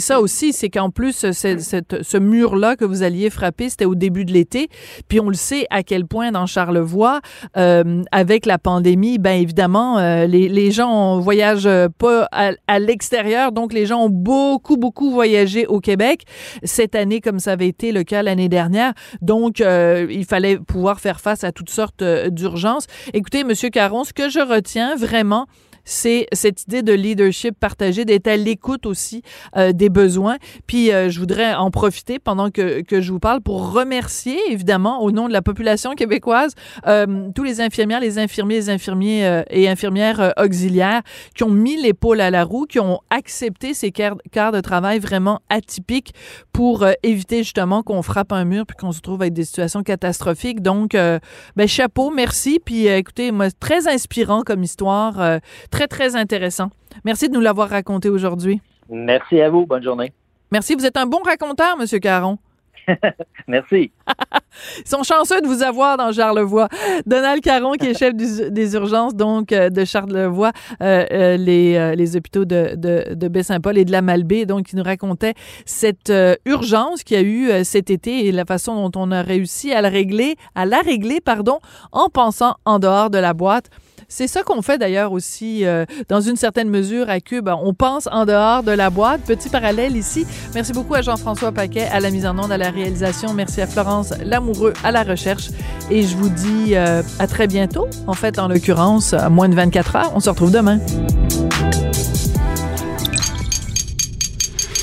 ça 0.00 0.20
aussi, 0.20 0.52
c'est 0.52 0.70
qu'en 0.70 0.90
plus, 0.90 1.14
ce 1.14 2.18
mur-là 2.18 2.76
que 2.76 2.84
vous 2.84 3.02
alliez 3.02 3.30
frapper, 3.30 3.68
c'était 3.68 3.84
au 3.84 3.94
début 3.94 4.24
de 4.24 4.32
l'été, 4.32 4.68
puis 5.08 5.20
on 5.20 5.28
le 5.28 5.34
sait 5.34 5.66
à 5.70 5.82
quel 5.82 6.06
point 6.06 6.32
dans 6.32 6.46
Charlevoix, 6.46 7.20
euh, 7.56 8.02
avec 8.12 8.46
la 8.46 8.58
pandémie, 8.58 9.18
ben 9.18 9.40
évidemment, 9.40 9.98
euh, 9.98 10.26
les, 10.26 10.48
les, 10.48 10.70
gens 10.70 11.18
voyagent 11.20 11.68
pas 11.98 12.28
à, 12.32 12.52
à 12.66 12.78
l'extérieur, 12.78 13.52
donc 13.52 13.72
les 13.72 13.86
gens 13.86 14.04
ont 14.04 14.10
beaucoup, 14.10 14.76
beaucoup 14.76 15.10
voyagé 15.10 15.66
au 15.66 15.80
Québec 15.80 16.22
cette 16.62 16.94
année, 16.94 17.20
comme 17.20 17.38
ça 17.38 17.52
avait 17.52 17.68
été 17.68 17.92
le 17.92 18.02
cas 18.02 18.22
l'année 18.22 18.48
dernière, 18.48 18.92
donc 19.20 19.60
euh, 19.60 20.06
il 20.10 20.24
fallait 20.24 20.58
pouvoir 20.58 21.00
faire 21.00 21.20
face 21.20 21.44
à 21.44 21.52
toutes 21.52 21.70
sortes 21.70 22.02
d'urgences. 22.02 22.86
Écoutez, 23.12 23.44
Monsieur 23.44 23.70
Caron, 23.70 24.04
ce 24.04 24.12
que 24.12 24.28
je 24.28 24.40
retiens 24.40 24.96
vraiment, 24.96 25.33
finalement 25.34 25.46
c'est 25.84 26.26
cette 26.32 26.62
idée 26.62 26.82
de 26.82 26.92
leadership 26.92 27.58
partagé, 27.58 28.04
d'être 28.04 28.26
à 28.26 28.36
l'écoute 28.36 28.86
aussi 28.86 29.22
euh, 29.56 29.72
des 29.72 29.88
besoins. 29.88 30.36
Puis 30.66 30.92
euh, 30.92 31.10
je 31.10 31.20
voudrais 31.20 31.54
en 31.54 31.70
profiter 31.70 32.18
pendant 32.18 32.50
que, 32.50 32.82
que 32.82 33.00
je 33.00 33.12
vous 33.12 33.20
parle 33.20 33.40
pour 33.40 33.72
remercier, 33.72 34.38
évidemment, 34.50 35.02
au 35.02 35.12
nom 35.12 35.28
de 35.28 35.32
la 35.32 35.42
population 35.42 35.94
québécoise, 35.94 36.54
euh, 36.86 37.28
tous 37.34 37.44
les 37.44 37.60
infirmières, 37.60 38.00
les 38.00 38.18
infirmiers, 38.18 38.56
les 38.56 38.70
infirmiers 38.70 39.42
et 39.50 39.68
infirmières 39.68 40.32
auxiliaires 40.38 41.02
qui 41.34 41.44
ont 41.44 41.50
mis 41.50 41.80
l'épaule 41.80 42.20
à 42.20 42.30
la 42.30 42.44
roue, 42.44 42.64
qui 42.64 42.80
ont 42.80 43.00
accepté 43.10 43.74
ces 43.74 43.90
quarts, 43.90 44.16
de 44.52 44.60
travail 44.60 44.98
vraiment 44.98 45.40
atypiques 45.48 46.12
pour 46.52 46.86
éviter 47.02 47.38
justement 47.38 47.82
qu'on 47.82 48.02
frappe 48.02 48.32
un 48.32 48.44
mur 48.44 48.66
puis 48.66 48.76
qu'on 48.76 48.92
se 48.92 49.00
trouve 49.00 49.22
avec 49.22 49.32
des 49.32 49.44
situations 49.44 49.82
catastrophiques. 49.82 50.60
Donc, 50.60 50.92
ben, 50.92 51.68
chapeau, 51.68 52.10
merci. 52.10 52.60
Puis 52.64 52.86
écoutez, 52.86 53.32
moi, 53.32 53.50
très 53.50 53.88
inspirant 53.88 54.42
comme 54.42 54.62
histoire 54.62 55.40
Très, 55.74 55.88
très 55.88 56.14
intéressant. 56.14 56.70
Merci 57.04 57.28
de 57.28 57.34
nous 57.34 57.40
l'avoir 57.40 57.68
raconté 57.68 58.08
aujourd'hui. 58.08 58.60
Merci 58.88 59.40
à 59.40 59.50
vous. 59.50 59.66
Bonne 59.66 59.82
journée. 59.82 60.12
Merci. 60.52 60.76
Vous 60.76 60.86
êtes 60.86 60.96
un 60.96 61.06
bon 61.06 61.18
raconteur, 61.24 61.76
Monsieur 61.76 61.98
Caron. 61.98 62.38
Merci. 63.48 63.90
Ils 64.78 64.88
sont 64.88 65.02
chanceux 65.02 65.40
de 65.40 65.48
vous 65.48 65.64
avoir 65.64 65.96
dans 65.96 66.12
Charlevoix. 66.12 66.68
Donald 67.06 67.42
Caron, 67.42 67.72
qui 67.72 67.86
est 67.86 67.98
chef 67.98 68.14
des 68.14 68.74
urgences 68.74 69.16
donc 69.16 69.50
euh, 69.50 69.68
de 69.68 69.84
Charlevoix, 69.84 70.52
euh, 70.80 71.04
euh, 71.10 71.36
les, 71.36 71.96
les, 71.96 72.16
hôpitaux 72.16 72.44
de, 72.44 72.76
de, 72.76 73.12
de 73.12 73.28
Baie-Saint-Paul 73.28 73.76
et 73.76 73.84
de 73.84 73.90
la 73.90 74.00
Malbaie, 74.00 74.46
donc 74.46 74.70
il 74.72 74.76
nous 74.76 74.84
racontait 74.84 75.34
cette 75.66 76.12
urgence 76.44 77.02
qu'il 77.02 77.16
y 77.16 77.20
a 77.20 77.24
eu 77.24 77.64
cet 77.64 77.90
été 77.90 78.26
et 78.26 78.30
la 78.32 78.44
façon 78.44 78.88
dont 78.88 79.00
on 79.00 79.10
a 79.10 79.22
réussi 79.22 79.72
à 79.72 79.80
la 79.80 79.88
régler, 79.88 80.36
à 80.54 80.66
la 80.66 80.78
régler, 80.78 81.20
pardon, 81.20 81.58
en 81.90 82.10
pensant 82.10 82.54
en 82.64 82.78
dehors 82.78 83.10
de 83.10 83.18
la 83.18 83.34
boîte. 83.34 83.70
C'est 84.08 84.26
ça 84.26 84.42
qu'on 84.42 84.62
fait 84.62 84.78
d'ailleurs 84.78 85.12
aussi 85.12 85.64
euh, 85.64 85.84
dans 86.08 86.20
une 86.20 86.36
certaine 86.36 86.68
mesure 86.68 87.08
à 87.08 87.20
Cube. 87.20 87.48
On 87.48 87.74
pense 87.74 88.08
en 88.10 88.24
dehors 88.24 88.62
de 88.62 88.72
la 88.72 88.90
boîte. 88.90 89.22
Petit 89.22 89.48
parallèle 89.48 89.96
ici. 89.96 90.26
Merci 90.54 90.72
beaucoup 90.72 90.94
à 90.94 91.02
Jean-François 91.02 91.52
Paquet 91.52 91.88
à 91.92 92.00
la 92.00 92.10
mise 92.10 92.26
en 92.26 92.38
onde, 92.38 92.52
à 92.52 92.58
la 92.58 92.70
réalisation. 92.70 93.34
Merci 93.34 93.60
à 93.60 93.66
Florence 93.66 94.12
Lamoureux 94.24 94.72
à 94.82 94.90
la 94.90 95.02
recherche. 95.02 95.50
Et 95.90 96.02
je 96.02 96.16
vous 96.16 96.28
dis 96.28 96.74
euh, 96.74 97.02
à 97.18 97.26
très 97.26 97.46
bientôt. 97.46 97.88
En 98.06 98.14
fait, 98.14 98.38
en 98.38 98.48
l'occurrence, 98.48 99.12
à 99.12 99.28
moins 99.28 99.48
de 99.48 99.54
24 99.54 99.96
heures. 99.96 100.12
On 100.14 100.20
se 100.20 100.30
retrouve 100.30 100.50
demain. 100.50 100.78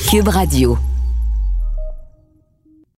Cube 0.09 0.27
Radio. 0.27 0.77